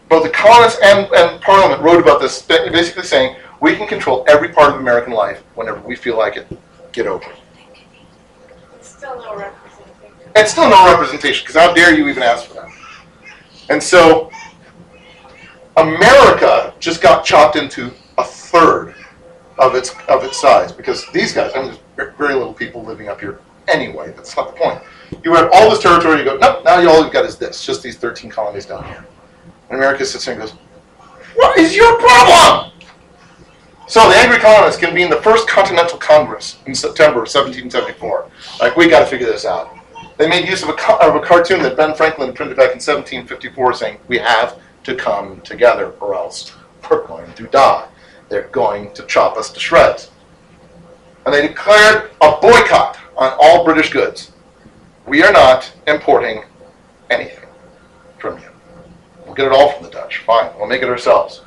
Both 0.09 0.23
the 0.23 0.29
colonists 0.29 0.79
and, 0.83 1.07
and 1.13 1.41
Parliament 1.41 1.81
wrote 1.81 2.01
about 2.01 2.21
this, 2.21 2.41
basically 2.41 3.03
saying 3.03 3.35
we 3.59 3.75
can 3.75 3.87
control 3.87 4.23
every 4.27 4.49
part 4.49 4.73
of 4.73 4.79
American 4.79 5.13
life 5.13 5.43
whenever 5.55 5.79
we 5.81 5.95
feel 5.95 6.17
like 6.17 6.37
it. 6.37 6.47
Get 6.91 7.07
over 7.07 7.29
it. 7.29 7.37
It's 8.75 8.89
still 8.89 9.17
no 9.17 9.35
representation. 9.35 10.31
It's 10.35 10.51
still 10.51 10.69
no 10.69 10.91
representation, 10.91 11.43
because 11.45 11.61
how 11.61 11.73
dare 11.73 11.93
you 11.93 12.07
even 12.07 12.23
ask 12.23 12.45
for 12.45 12.53
that? 12.55 12.69
And 13.69 13.83
so, 13.83 14.31
America 15.75 16.73
just 16.79 17.01
got 17.01 17.25
chopped 17.25 17.55
into 17.55 17.91
a 18.17 18.23
third 18.23 18.95
of 19.59 19.75
its 19.75 19.93
of 20.07 20.23
its 20.23 20.39
size 20.39 20.71
because 20.71 21.05
these 21.11 21.33
guys, 21.33 21.51
I 21.55 21.63
mean, 21.63 21.77
there's 21.95 22.15
very 22.15 22.33
little 22.33 22.53
people 22.53 22.83
living 22.83 23.09
up 23.09 23.19
here 23.19 23.39
anyway. 23.67 24.13
That's 24.15 24.35
not 24.37 24.53
the 24.53 24.59
point. 24.59 24.81
You 25.23 25.33
had 25.33 25.49
all 25.51 25.69
this 25.69 25.79
territory. 25.79 26.19
You 26.19 26.25
go, 26.25 26.37
nope. 26.37 26.63
Now 26.63 26.79
you 26.79 26.89
all 26.89 27.03
you've 27.03 27.13
got 27.13 27.25
is 27.25 27.37
this, 27.37 27.65
just 27.65 27.83
these 27.83 27.97
13 27.97 28.29
colonies 28.29 28.65
down 28.65 28.85
here. 28.85 29.05
And 29.69 29.77
America 29.77 30.05
sits 30.05 30.25
there 30.25 30.33
and 30.33 30.43
goes, 30.43 30.51
"What 31.35 31.57
is 31.57 31.75
your 31.75 31.97
problem?" 31.99 32.71
So 33.89 34.09
the 34.09 34.17
angry 34.17 34.39
colonists 34.39 34.81
convened 34.81 35.13
the 35.13 35.21
first 35.21 35.47
Continental 35.47 35.97
Congress 35.97 36.57
in 36.65 36.75
September 36.75 37.23
of 37.23 37.33
1774. 37.33 38.29
Like, 38.59 38.75
we 38.75 38.89
got 38.89 38.99
to 38.99 39.05
figure 39.05 39.27
this 39.27 39.45
out. 39.45 39.73
They 40.17 40.27
made 40.27 40.45
use 40.45 40.61
of 40.61 40.69
a, 40.69 40.93
of 40.95 41.15
a 41.15 41.21
cartoon 41.21 41.61
that 41.63 41.77
Ben 41.77 41.95
Franklin 41.95 42.33
printed 42.33 42.57
back 42.57 42.71
in 42.71 42.81
1754 42.81 43.73
saying, 43.73 43.97
we 44.09 44.17
have 44.17 44.59
to 44.83 44.93
come 44.93 45.39
together 45.41 45.91
or 46.01 46.15
else 46.15 46.53
we're 46.89 47.07
going 47.07 47.31
to 47.33 47.47
die. 47.47 47.87
They're 48.27 48.49
going 48.49 48.93
to 48.93 49.05
chop 49.05 49.37
us 49.37 49.51
to 49.51 49.59
shreds. 49.59 50.11
And 51.25 51.33
they 51.33 51.47
declared 51.47 52.11
a 52.21 52.37
boycott 52.41 52.97
on 53.15 53.37
all 53.39 53.63
British 53.63 53.93
goods. 53.93 54.31
We 55.05 55.23
are 55.23 55.31
not 55.31 55.71
importing 55.87 56.43
anything. 57.09 57.46
We'll 59.27 59.35
get 59.35 59.45
it 59.45 59.51
all 59.51 59.69
from 59.69 59.83
the 59.83 59.91
Dutch. 59.91 60.19
Fine, 60.19 60.51
we'll 60.57 60.67
make 60.67 60.81
it 60.81 60.89
ourselves. 60.89 61.41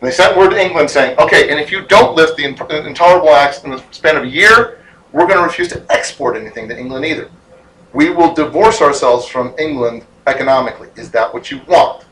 And 0.00 0.08
they 0.08 0.12
sent 0.12 0.36
word 0.36 0.50
to 0.50 0.60
England 0.60 0.90
saying, 0.90 1.16
okay, 1.18 1.48
and 1.48 1.58
if 1.58 1.70
you 1.70 1.86
don't 1.86 2.16
lift 2.16 2.36
the 2.36 2.44
intolerable 2.44 3.30
acts 3.30 3.62
in 3.64 3.70
the 3.70 3.82
span 3.92 4.16
of 4.16 4.24
a 4.24 4.28
year, 4.28 4.80
we're 5.12 5.26
going 5.26 5.38
to 5.38 5.44
refuse 5.44 5.68
to 5.68 5.86
export 5.90 6.36
anything 6.36 6.68
to 6.68 6.78
England 6.78 7.04
either. 7.04 7.30
We 7.92 8.10
will 8.10 8.34
divorce 8.34 8.82
ourselves 8.82 9.26
from 9.26 9.54
England 9.58 10.04
economically. 10.26 10.88
Is 10.96 11.10
that 11.12 11.32
what 11.32 11.50
you 11.50 11.60
want? 11.68 12.04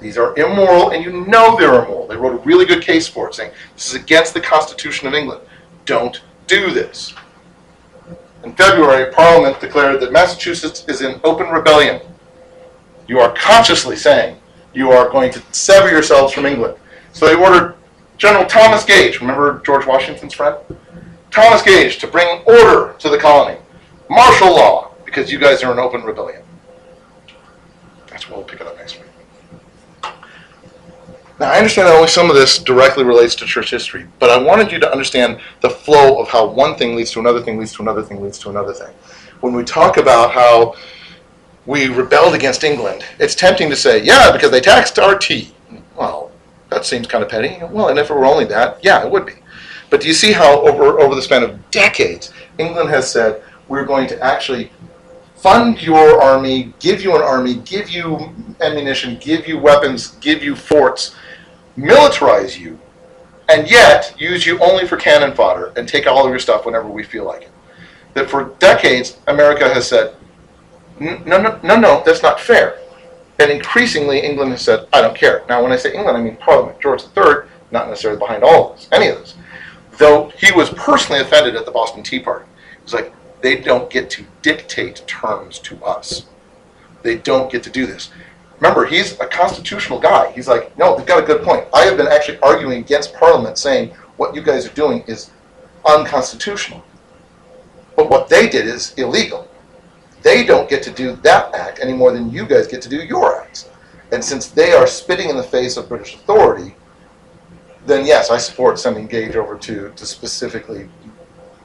These 0.00 0.18
are 0.18 0.36
immoral, 0.36 0.90
and 0.90 1.04
you 1.04 1.26
know 1.26 1.56
they're 1.56 1.82
immoral. 1.82 2.06
They 2.06 2.16
wrote 2.16 2.34
a 2.34 2.44
really 2.44 2.66
good 2.66 2.82
case 2.82 3.08
for 3.08 3.28
it, 3.28 3.34
saying 3.34 3.52
this 3.74 3.88
is 3.88 3.94
against 3.94 4.34
the 4.34 4.40
Constitution 4.40 5.08
of 5.08 5.14
England. 5.14 5.40
Don't 5.84 6.20
do 6.46 6.70
this. 6.70 7.14
In 8.44 8.54
February, 8.54 9.12
Parliament 9.12 9.60
declared 9.60 10.00
that 10.00 10.12
Massachusetts 10.12 10.84
is 10.88 11.00
in 11.00 11.20
open 11.24 11.48
rebellion. 11.48 12.00
You 13.08 13.20
are 13.20 13.32
consciously 13.32 13.96
saying 13.96 14.38
you 14.76 14.92
are 14.92 15.08
going 15.08 15.32
to 15.32 15.42
sever 15.52 15.90
yourselves 15.90 16.34
from 16.34 16.44
England. 16.44 16.76
So 17.14 17.26
they 17.26 17.34
ordered 17.34 17.76
General 18.18 18.44
Thomas 18.44 18.84
Gage, 18.84 19.20
remember 19.20 19.62
George 19.64 19.86
Washington's 19.86 20.34
friend? 20.34 20.56
Thomas 21.30 21.62
Gage 21.62 21.98
to 21.98 22.06
bring 22.06 22.42
order 22.46 22.94
to 22.98 23.08
the 23.08 23.16
colony. 23.16 23.58
Martial 24.10 24.50
law, 24.50 24.92
because 25.06 25.32
you 25.32 25.38
guys 25.38 25.62
are 25.62 25.72
in 25.72 25.78
open 25.78 26.02
rebellion. 26.02 26.42
That's 28.08 28.28
where 28.28 28.38
we'll 28.38 28.46
pick 28.46 28.60
it 28.60 28.66
up 28.66 28.76
next 28.76 28.98
week. 28.98 29.06
Now, 31.38 31.50
I 31.50 31.58
understand 31.58 31.88
that 31.88 31.94
only 31.94 32.08
some 32.08 32.30
of 32.30 32.36
this 32.36 32.58
directly 32.58 33.04
relates 33.04 33.34
to 33.36 33.46
church 33.46 33.70
history, 33.70 34.06
but 34.18 34.30
I 34.30 34.38
wanted 34.38 34.72
you 34.72 34.78
to 34.80 34.90
understand 34.90 35.40
the 35.60 35.70
flow 35.70 36.20
of 36.20 36.28
how 36.28 36.46
one 36.46 36.76
thing 36.76 36.96
leads 36.96 37.12
to 37.12 37.20
another 37.20 37.42
thing, 37.42 37.58
leads 37.58 37.72
to 37.74 37.82
another 37.82 38.02
thing, 38.02 38.22
leads 38.22 38.38
to 38.40 38.50
another 38.50 38.72
thing. 38.72 38.94
When 39.40 39.52
we 39.52 39.64
talk 39.64 39.96
about 39.96 40.32
how 40.32 40.74
we 41.66 41.88
rebelled 41.88 42.34
against 42.34 42.64
England, 42.64 43.04
it's 43.18 43.34
tempting 43.34 43.68
to 43.70 43.76
say, 43.76 44.02
yeah, 44.02 44.32
because 44.32 44.50
they 44.50 44.60
taxed 44.60 44.98
our 44.98 45.18
tea. 45.18 45.52
Well, 45.96 46.30
that 46.70 46.84
seems 46.84 47.06
kind 47.06 47.24
of 47.24 47.30
petty. 47.30 47.58
Well, 47.70 47.88
and 47.88 47.98
if 47.98 48.10
it 48.10 48.14
were 48.14 48.24
only 48.24 48.44
that, 48.46 48.78
yeah, 48.82 49.04
it 49.04 49.10
would 49.10 49.26
be. 49.26 49.34
But 49.90 50.00
do 50.00 50.08
you 50.08 50.14
see 50.14 50.32
how 50.32 50.60
over, 50.60 51.00
over 51.00 51.14
the 51.14 51.22
span 51.22 51.42
of 51.42 51.70
decades, 51.70 52.32
England 52.58 52.90
has 52.90 53.10
said, 53.10 53.42
we're 53.68 53.84
going 53.84 54.06
to 54.08 54.22
actually 54.22 54.70
fund 55.36 55.82
your 55.82 56.20
army, 56.20 56.72
give 56.80 57.02
you 57.02 57.14
an 57.14 57.22
army, 57.22 57.56
give 57.64 57.90
you 57.90 58.32
ammunition, 58.60 59.18
give 59.20 59.46
you 59.46 59.58
weapons, 59.58 60.16
give 60.16 60.42
you 60.42 60.56
forts, 60.56 61.14
militarize 61.76 62.58
you, 62.58 62.78
and 63.48 63.70
yet 63.70 64.14
use 64.18 64.46
you 64.46 64.58
only 64.60 64.86
for 64.86 64.96
cannon 64.96 65.34
fodder 65.34 65.72
and 65.76 65.88
take 65.88 66.06
all 66.06 66.24
of 66.24 66.30
your 66.30 66.38
stuff 66.38 66.64
whenever 66.66 66.88
we 66.88 67.02
feel 67.02 67.24
like 67.24 67.42
it. 67.42 67.50
That 68.14 68.30
for 68.30 68.44
decades, 68.58 69.18
America 69.26 69.72
has 69.72 69.86
said, 69.86 70.08
"N- 70.08 70.25
no, 71.00 71.40
no, 71.40 71.60
no, 71.62 71.76
no, 71.76 72.02
that's 72.04 72.22
not 72.22 72.40
fair. 72.40 72.78
And 73.38 73.50
increasingly, 73.50 74.20
England 74.20 74.52
has 74.52 74.62
said, 74.62 74.88
I 74.92 75.02
don't 75.02 75.16
care. 75.16 75.44
Now, 75.48 75.62
when 75.62 75.72
I 75.72 75.76
say 75.76 75.94
England, 75.94 76.16
I 76.16 76.22
mean 76.22 76.36
Parliament, 76.36 76.80
George 76.80 77.02
III, 77.16 77.48
not 77.70 77.88
necessarily 77.88 78.18
behind 78.18 78.42
all 78.42 78.72
of 78.72 78.76
this, 78.76 78.88
any 78.92 79.08
of 79.08 79.18
this. 79.18 79.34
Though 79.98 80.30
he 80.38 80.52
was 80.52 80.70
personally 80.70 81.20
offended 81.20 81.56
at 81.56 81.64
the 81.64 81.70
Boston 81.70 82.02
Tea 82.02 82.20
Party. 82.20 82.46
He 82.70 82.82
was 82.82 82.94
like, 82.94 83.12
they 83.42 83.56
don't 83.56 83.90
get 83.90 84.08
to 84.10 84.24
dictate 84.42 85.06
terms 85.06 85.58
to 85.60 85.82
us. 85.84 86.26
They 87.02 87.16
don't 87.16 87.50
get 87.50 87.62
to 87.64 87.70
do 87.70 87.86
this. 87.86 88.10
Remember, 88.58 88.86
he's 88.86 89.20
a 89.20 89.26
constitutional 89.26 90.00
guy. 90.00 90.32
He's 90.32 90.48
like, 90.48 90.76
no, 90.78 90.96
they've 90.96 91.06
got 91.06 91.22
a 91.22 91.26
good 91.26 91.42
point. 91.42 91.66
I 91.74 91.82
have 91.82 91.98
been 91.98 92.08
actually 92.08 92.38
arguing 92.40 92.78
against 92.78 93.14
Parliament 93.14 93.58
saying 93.58 93.90
what 94.16 94.34
you 94.34 94.42
guys 94.42 94.66
are 94.66 94.74
doing 94.74 95.04
is 95.06 95.30
unconstitutional. 95.84 96.82
But 97.96 98.08
what 98.08 98.28
they 98.28 98.48
did 98.48 98.66
is 98.66 98.94
illegal. 98.94 99.46
They 100.26 100.44
don't 100.44 100.68
get 100.68 100.82
to 100.82 100.90
do 100.90 101.14
that 101.22 101.54
act 101.54 101.78
any 101.80 101.92
more 101.92 102.10
than 102.10 102.32
you 102.32 102.46
guys 102.46 102.66
get 102.66 102.82
to 102.82 102.88
do 102.88 102.96
your 102.96 103.40
acts. 103.40 103.70
And 104.10 104.24
since 104.24 104.48
they 104.48 104.72
are 104.72 104.84
spitting 104.84 105.30
in 105.30 105.36
the 105.36 105.42
face 105.44 105.76
of 105.76 105.88
British 105.88 106.16
authority, 106.16 106.74
then 107.86 108.04
yes, 108.04 108.28
I 108.28 108.38
support 108.38 108.80
sending 108.80 109.06
Gage 109.06 109.36
over 109.36 109.56
to, 109.56 109.92
to 109.94 110.04
specifically 110.04 110.88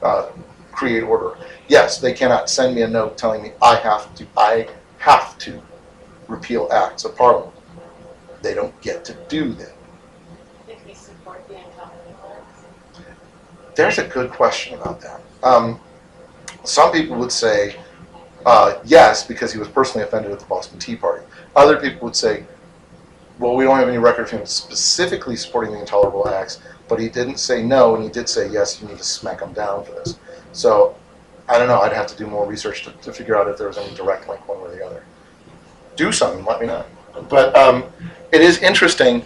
uh, 0.00 0.28
create 0.70 1.02
order. 1.02 1.36
Yes, 1.66 1.98
they 1.98 2.12
cannot 2.12 2.48
send 2.48 2.76
me 2.76 2.82
a 2.82 2.86
note 2.88 3.18
telling 3.18 3.42
me 3.42 3.50
I 3.60 3.74
have 3.74 4.14
to, 4.14 4.24
I 4.36 4.68
have 4.98 5.36
to 5.38 5.60
repeal 6.28 6.68
acts 6.70 7.04
of 7.04 7.16
Parliament. 7.16 7.52
They 8.42 8.54
don't 8.54 8.80
get 8.80 9.04
to 9.06 9.16
do 9.28 9.54
that. 9.54 9.74
If 10.68 10.86
we 10.86 10.94
support 10.94 11.48
the 11.48 11.58
There's 13.74 13.98
a 13.98 14.06
good 14.06 14.30
question 14.30 14.78
about 14.78 15.00
that. 15.00 15.20
Um, 15.42 15.80
some 16.62 16.92
people 16.92 17.16
would 17.16 17.32
say 17.32 17.74
uh, 18.44 18.78
yes, 18.84 19.26
because 19.26 19.52
he 19.52 19.58
was 19.58 19.68
personally 19.68 20.06
offended 20.06 20.32
at 20.32 20.40
the 20.40 20.46
Boston 20.46 20.78
Tea 20.78 20.96
Party. 20.96 21.24
Other 21.54 21.76
people 21.76 22.06
would 22.06 22.16
say, 22.16 22.44
well, 23.38 23.54
we 23.54 23.64
don't 23.64 23.78
have 23.78 23.88
any 23.88 23.98
record 23.98 24.24
of 24.24 24.30
him 24.30 24.46
specifically 24.46 25.36
supporting 25.36 25.72
the 25.72 25.80
intolerable 25.80 26.28
acts, 26.28 26.60
but 26.88 27.00
he 27.00 27.08
didn't 27.08 27.38
say 27.38 27.62
no, 27.62 27.94
and 27.94 28.04
he 28.04 28.10
did 28.10 28.28
say 28.28 28.48
yes, 28.48 28.80
you 28.80 28.88
need 28.88 28.98
to 28.98 29.04
smack 29.04 29.40
him 29.40 29.52
down 29.52 29.84
for 29.84 29.92
this. 29.92 30.18
So 30.52 30.94
I 31.48 31.58
don't 31.58 31.68
know. 31.68 31.80
I'd 31.80 31.92
have 31.92 32.06
to 32.08 32.16
do 32.16 32.26
more 32.26 32.46
research 32.46 32.84
to, 32.84 32.92
to 32.92 33.12
figure 33.12 33.36
out 33.36 33.48
if 33.48 33.58
there 33.58 33.68
was 33.68 33.78
any 33.78 33.94
direct 33.94 34.28
link 34.28 34.46
one 34.48 34.60
way 34.60 34.68
or 34.68 34.76
the 34.76 34.86
other. 34.86 35.04
Do 35.96 36.12
something, 36.12 36.44
let 36.44 36.60
me 36.60 36.66
know. 36.66 36.84
But 37.28 37.54
um, 37.56 37.84
it 38.32 38.40
is 38.40 38.58
interesting 38.58 39.24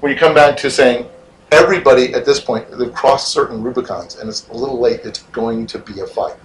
when 0.00 0.12
you 0.12 0.18
come 0.18 0.34
back 0.34 0.56
to 0.58 0.70
saying 0.70 1.08
everybody 1.52 2.12
at 2.14 2.24
this 2.24 2.40
point, 2.40 2.66
they've 2.70 2.92
crossed 2.92 3.28
certain 3.28 3.62
Rubicons, 3.62 4.16
and 4.16 4.28
it's 4.28 4.48
a 4.48 4.52
little 4.52 4.78
late, 4.78 5.00
it's 5.04 5.22
going 5.24 5.66
to 5.68 5.78
be 5.78 6.00
a 6.00 6.06
fight. 6.06 6.36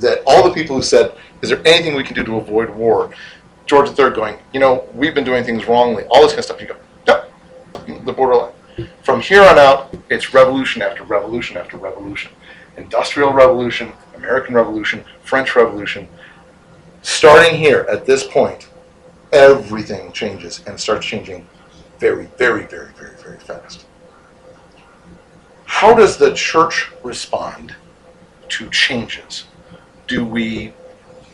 That 0.00 0.22
all 0.26 0.46
the 0.46 0.54
people 0.54 0.76
who 0.76 0.82
said, 0.82 1.16
is 1.42 1.50
there 1.50 1.62
anything 1.66 1.94
we 1.94 2.04
can 2.04 2.14
do 2.14 2.24
to 2.24 2.36
avoid 2.36 2.70
war? 2.70 3.12
George 3.66 3.88
III 3.98 4.10
going, 4.10 4.38
you 4.52 4.60
know, 4.60 4.88
we've 4.94 5.14
been 5.14 5.24
doing 5.24 5.42
things 5.42 5.66
wrongly, 5.66 6.04
all 6.04 6.22
this 6.22 6.32
kind 6.32 6.38
of 6.38 6.44
stuff. 6.44 6.60
You 6.60 6.68
go, 6.68 6.76
no, 7.06 8.04
the 8.04 8.12
borderline. 8.12 8.52
From 9.02 9.20
here 9.20 9.42
on 9.42 9.58
out, 9.58 9.94
it's 10.10 10.34
revolution 10.34 10.82
after 10.82 11.02
revolution 11.04 11.56
after 11.56 11.76
revolution. 11.76 12.30
Industrial 12.76 13.32
revolution, 13.32 13.92
American 14.14 14.54
revolution, 14.54 15.04
French 15.22 15.56
revolution. 15.56 16.08
Starting 17.02 17.58
here 17.58 17.86
at 17.88 18.04
this 18.04 18.24
point, 18.24 18.68
everything 19.32 20.12
changes 20.12 20.62
and 20.66 20.78
starts 20.78 21.06
changing 21.06 21.46
very, 21.98 22.26
very, 22.36 22.66
very, 22.66 22.92
very, 22.92 23.16
very 23.16 23.38
fast. 23.38 23.86
How 25.64 25.94
does 25.94 26.16
the 26.16 26.34
church 26.34 26.90
respond 27.02 27.74
to 28.50 28.70
changes? 28.70 29.44
Do 30.06 30.24
we 30.24 30.72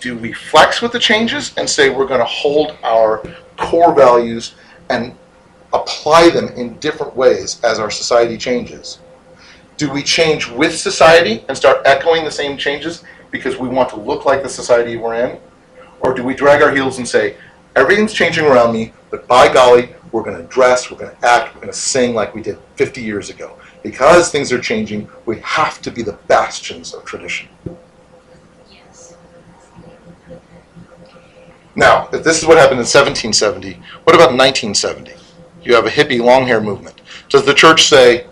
do 0.01 0.17
we 0.17 0.33
flex 0.33 0.83
with 0.83 0.91
the 0.91 0.99
changes 0.99 1.55
and 1.57 1.69
say 1.69 1.89
we're 1.89 2.07
going 2.07 2.21
to 2.21 2.27
hold 2.27 2.77
our 2.83 3.23
core 3.57 3.95
values 3.95 4.55
and 4.91 5.15
apply 5.73 6.31
them 6.31 6.49
in 6.49 6.77
different 6.79 7.15
ways 7.15 7.63
as 7.63 7.79
our 7.79 7.91
society 7.91 8.37
changes? 8.37 8.99
Do 9.77 9.91
we 9.93 10.03
change 10.03 10.49
with 10.49 10.77
society 10.77 11.45
and 11.49 11.57
start 11.57 11.83
echoing 11.85 12.25
the 12.25 12.31
same 12.31 12.57
changes 12.57 13.05
because 13.31 13.57
we 13.57 13.69
want 13.69 13.89
to 13.91 13.97
look 13.97 14.25
like 14.25 14.43
the 14.43 14.49
society 14.49 14.97
we're 14.97 15.15
in? 15.15 15.39
Or 16.01 16.13
do 16.15 16.25
we 16.25 16.35
drag 16.35 16.63
our 16.63 16.75
heels 16.75 16.99
and 16.99 17.07
say, 17.07 17.37
everything's 17.77 18.13
changing 18.13 18.45
around 18.45 18.73
me, 18.73 18.93
but 19.11 19.29
by 19.29 19.53
golly, 19.53 19.95
we're 20.11 20.23
going 20.23 20.37
to 20.37 20.49
dress, 20.49 20.91
we're 20.91 20.99
going 20.99 21.15
to 21.17 21.27
act, 21.27 21.55
we're 21.55 21.61
going 21.61 21.73
to 21.73 21.79
sing 21.79 22.15
like 22.15 22.35
we 22.35 22.43
did 22.43 22.59
50 22.77 23.01
years 23.01 23.31
ago? 23.31 23.57
Because 23.83 24.31
things 24.31 24.53
are 24.53 24.61
changing, 24.61 25.09
we 25.27 25.39
have 25.41 25.81
to 25.83 25.91
be 25.91 26.03
the 26.03 26.15
bastions 26.27 26.93
of 26.93 27.05
tradition. 27.05 27.49
Now, 31.75 32.09
if 32.13 32.23
this 32.23 32.39
is 32.39 32.47
what 32.47 32.59
happened 32.59 32.81
in 32.81 32.87
1770, 32.87 33.75
what 34.05 34.15
about 34.15 34.37
1970? 34.37 35.15
You 35.63 35.75
have 35.75 35.87
a 35.87 35.91
hippie 35.91 36.23
long 36.23 36.47
hair 36.47 36.61
movement. 36.61 37.01
Does 37.29 37.47
the 37.47 37.55
church 37.55 37.85
say, 37.85 38.27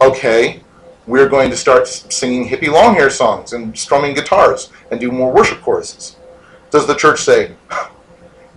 okay, 0.00 0.60
we're 1.06 1.28
going 1.28 1.50
to 1.50 1.56
start 1.56 1.86
singing 1.86 2.48
hippie 2.48 2.72
long 2.72 2.94
hair 2.94 3.10
songs 3.10 3.52
and 3.52 3.78
strumming 3.78 4.14
guitars 4.14 4.70
and 4.90 4.98
do 4.98 5.12
more 5.12 5.32
worship 5.32 5.60
choruses? 5.60 6.16
Does 6.70 6.86
the 6.86 6.96
church 6.96 7.20
say, 7.20 7.54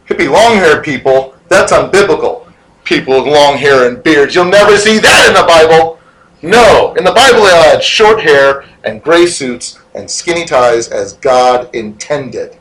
hippie 0.07 0.32
long 0.32 0.55
hair 0.55 0.82
people, 0.82 1.36
that's 1.47 1.72
unbiblical? 1.72 2.51
People 2.86 3.22
with 3.24 3.34
long 3.34 3.57
hair 3.57 3.88
and 3.88 4.01
beards, 4.01 4.34
you'll 4.34 4.45
never 4.45 4.78
see 4.78 4.97
that 4.97 5.28
in 5.28 5.34
the 5.36 5.45
Bible. 5.45 5.99
No, 6.41 6.95
in 6.95 7.03
the 7.03 7.11
Bible 7.11 7.43
they 7.43 7.51
had 7.51 7.84
short 7.84 8.22
hair 8.22 8.63
and 8.84 9.03
gray 9.03 9.28
suits 9.28 9.80
and 9.93 10.09
skinny 10.09 10.45
ties 10.45 10.88
as 10.88 11.13
God 11.13 11.70
intended 11.76 12.57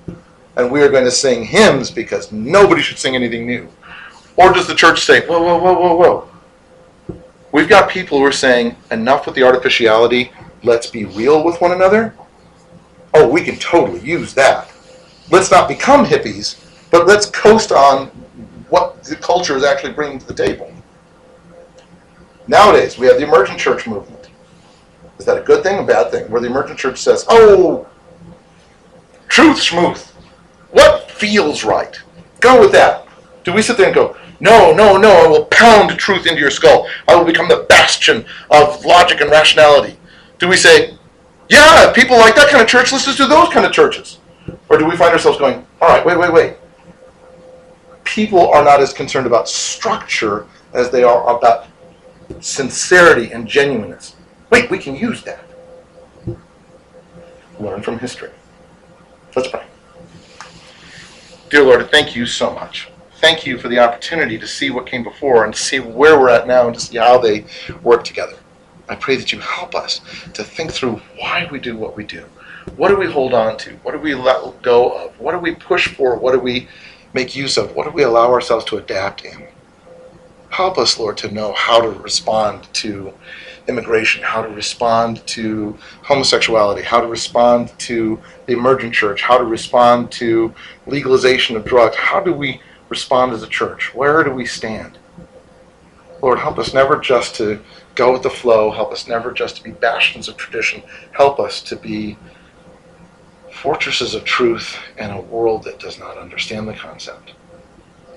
and 0.57 0.70
we 0.70 0.82
are 0.82 0.88
going 0.88 1.04
to 1.04 1.11
sing 1.11 1.44
hymns 1.44 1.90
because 1.90 2.32
nobody 2.32 2.82
should 2.82 2.98
sing 2.98 3.14
anything 3.14 3.46
new? 3.46 3.68
Or 4.36 4.52
does 4.52 4.66
the 4.66 4.74
church 4.74 5.04
say, 5.04 5.26
whoa, 5.26 5.42
whoa, 5.42 5.59
whoa, 5.59 5.74
whoa, 5.74 5.96
whoa? 5.96 6.28
We've 7.52 7.68
got 7.68 7.90
people 7.90 8.18
who 8.18 8.24
are 8.24 8.32
saying, 8.32 8.76
enough 8.90 9.26
with 9.26 9.34
the 9.34 9.42
artificiality, 9.42 10.32
let's 10.62 10.86
be 10.88 11.04
real 11.04 11.44
with 11.44 11.61
one 11.61 11.72
another? 11.72 12.14
Oh, 13.14 13.28
we 13.28 13.42
can 13.42 13.57
totally 13.57 14.00
use 14.00 14.34
that. 14.34 14.70
Let's 15.30 15.50
not 15.50 15.68
become 15.68 16.04
hippies, 16.04 16.62
but 16.90 17.07
let's 17.07 17.26
coast 17.26 17.72
on 17.72 18.09
what 18.68 19.02
the 19.04 19.16
culture 19.16 19.57
is 19.57 19.64
actually 19.64 19.92
bringing 19.92 20.18
to 20.18 20.26
the 20.26 20.34
table. 20.34 20.72
Nowadays, 22.46 22.98
we 22.98 23.07
have 23.07 23.16
the 23.16 23.24
emergent 23.24 23.59
church 23.59 23.86
movement. 23.86 24.28
Is 25.18 25.24
that 25.24 25.38
a 25.38 25.42
good 25.42 25.62
thing 25.62 25.76
or 25.76 25.82
a 25.82 25.86
bad 25.86 26.11
thing? 26.11 26.30
Where 26.30 26.40
the 26.40 26.48
emergent 26.48 26.78
church 26.78 26.98
says, 26.98 27.24
oh, 27.28 27.88
truth 29.28 29.57
schmooth. 29.57 30.12
What 30.77 31.11
feels 31.11 31.64
right? 31.64 31.99
Go 32.41 32.61
with 32.61 32.70
that. 32.72 33.07
Do 33.45 33.55
we 33.55 33.62
sit 33.62 33.79
there 33.79 33.87
and 33.87 33.95
go, 33.95 34.14
no, 34.41 34.74
no, 34.74 34.99
no, 34.99 35.11
I 35.24 35.27
will 35.27 35.47
pound 35.47 35.99
truth 35.99 36.27
into 36.27 36.39
your 36.39 36.51
skull. 36.51 36.87
I 37.09 37.16
will 37.16 37.24
become 37.24 37.49
the 37.49 37.64
bastion 37.66 38.27
of 38.51 38.85
logic 38.85 39.22
and 39.22 39.31
rationality. 39.31 39.97
Do 40.39 40.49
we 40.49 40.57
say, 40.59 40.99
yeah, 41.49 41.91
people 41.95 42.18
like 42.18 42.35
that 42.37 42.51
kind 42.51 42.61
of 42.61 42.68
church, 42.68 42.93
let's 42.93 43.07
just 43.07 43.16
do 43.16 43.27
those 43.27 43.49
kind 43.49 43.64
of 43.64 43.72
churches? 43.72 44.18
Or 44.68 44.77
do 44.77 44.85
we 44.85 44.99
find 44.99 45.14
ourselves 45.14 45.39
going, 45.39 45.66
all 45.81 45.89
right, 45.89 46.05
wait, 46.05 46.18
wait, 46.18 46.31
wait. 46.31 46.57
People 48.05 48.51
are 48.51 48.62
not 48.62 48.81
as 48.81 48.93
concerned 48.93 49.27
about 49.27 49.49
structure 49.49 50.47
as 50.74 50.91
they 50.91 51.05
are 51.05 51.35
about 51.35 51.68
sincerity 52.41 53.33
and 53.33 53.49
genuineness. 53.49 54.14
Wait, 54.51 54.70
we 54.70 54.77
can 54.77 54.95
use 54.95 55.22
that. 55.22 55.41
Learn 57.59 57.81
from 57.81 57.99
history. 57.99 58.31
Let's 59.35 59.49
pray. 59.49 59.64
Dear 61.49 61.62
Lord, 61.62 61.88
thank 61.92 62.16
you 62.16 62.26
so 62.26 62.53
much. 62.53 62.88
Thank 63.20 63.47
you 63.47 63.57
for 63.57 63.68
the 63.68 63.78
opportunity 63.78 64.36
to 64.36 64.49
see 64.49 64.70
what 64.70 64.84
came 64.84 65.05
before 65.05 65.44
and 65.44 65.55
to 65.55 65.61
see 65.61 65.78
where 65.78 66.18
we're 66.18 66.28
at 66.28 66.49
now 66.49 66.66
and 66.66 66.74
to 66.74 66.80
see 66.80 66.99
how 66.99 67.18
they 67.18 67.44
work 67.84 68.03
together. 68.03 68.36
I 68.88 68.97
pray 68.97 69.14
that 69.14 69.30
you 69.30 69.38
help 69.38 69.76
us 69.76 70.01
to 70.34 70.42
think 70.42 70.72
through 70.72 71.01
why 71.18 71.49
we 71.49 71.61
do 71.61 71.76
what 71.76 71.97
we 71.97 72.03
do. 72.03 72.24
What 72.76 72.88
do 72.88 72.97
we 72.97 73.07
hold 73.07 73.32
on 73.32 73.57
to? 73.59 73.76
What 73.84 73.92
do 73.92 73.99
we 73.99 74.12
let 74.16 74.61
go 74.62 74.90
of? 74.90 75.20
What 75.20 75.32
do 75.32 75.38
we 75.38 75.55
push 75.55 75.86
for? 75.86 76.16
What 76.16 76.32
do 76.32 76.40
we 76.40 76.66
make 77.12 77.36
use 77.36 77.57
of? 77.57 77.76
What 77.76 77.84
do 77.84 77.92
we 77.92 78.03
allow 78.03 78.32
ourselves 78.32 78.64
to 78.66 78.78
adapt 78.78 79.24
in? 79.24 79.47
Help 80.51 80.78
us, 80.78 80.99
Lord, 80.99 81.16
to 81.18 81.30
know 81.30 81.53
how 81.53 81.80
to 81.80 81.90
respond 81.90 82.66
to 82.74 83.14
immigration, 83.69 84.23
how 84.23 84.43
to 84.43 84.49
respond 84.49 85.27
to 85.27 85.77
homosexuality, 86.03 86.83
how 86.83 87.01
to 87.01 87.07
respond 87.07 87.77
to 87.79 88.21
the 88.47 88.53
emergent 88.53 88.95
church, 88.95 89.23
how 89.23 89.39
to 89.39 89.45
respond 89.45 90.11
to 90.12 90.55
legalization 90.87 91.57
of 91.57 91.64
drugs. 91.64 91.97
How 91.97 92.21
do 92.21 92.33
we 92.33 92.61
respond 92.89 93.33
as 93.33 93.43
a 93.43 93.49
church? 93.49 93.95
Where 93.95 94.23
do 94.23 94.31
we 94.31 94.47
stand? 94.47 94.99
Lord, 96.23 96.39
help 96.39 96.59
us 96.59 96.73
never 96.73 96.99
just 96.99 97.35
to 97.37 97.61
go 97.95 98.12
with 98.12 98.23
the 98.23 98.31
flow. 98.31 98.71
Help 98.71 98.93
us 98.93 99.09
never 99.09 99.33
just 99.33 99.57
to 99.57 99.62
be 99.62 99.73
bastions 99.73 100.29
of 100.29 100.37
tradition. 100.37 100.83
Help 101.12 101.39
us 101.39 101.61
to 101.62 101.77
be 101.77 102.17
fortresses 103.53 104.14
of 104.14 104.25
truth 104.25 104.77
in 104.99 105.11
a 105.11 105.21
world 105.21 105.64
that 105.64 105.79
does 105.79 105.99
not 105.99 106.19
understand 106.19 106.69
the 106.69 106.75
concept. 106.75 107.33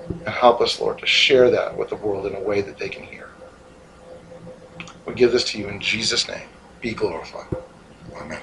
And 0.09 0.27
help 0.27 0.61
us, 0.61 0.79
Lord, 0.79 0.99
to 0.99 1.05
share 1.05 1.49
that 1.51 1.77
with 1.77 1.89
the 1.89 1.95
world 1.95 2.25
in 2.25 2.35
a 2.35 2.39
way 2.39 2.61
that 2.61 2.77
they 2.77 2.89
can 2.89 3.03
hear. 3.03 3.28
We 5.09 5.15
give 5.15 5.33
this 5.33 5.45
to 5.53 5.59
you 5.59 5.69
in 5.69 5.81
Jesus' 5.81 6.29
name. 6.29 6.49
Be 6.81 6.95
glorified. 6.95 7.47
Amen. 8.21 8.41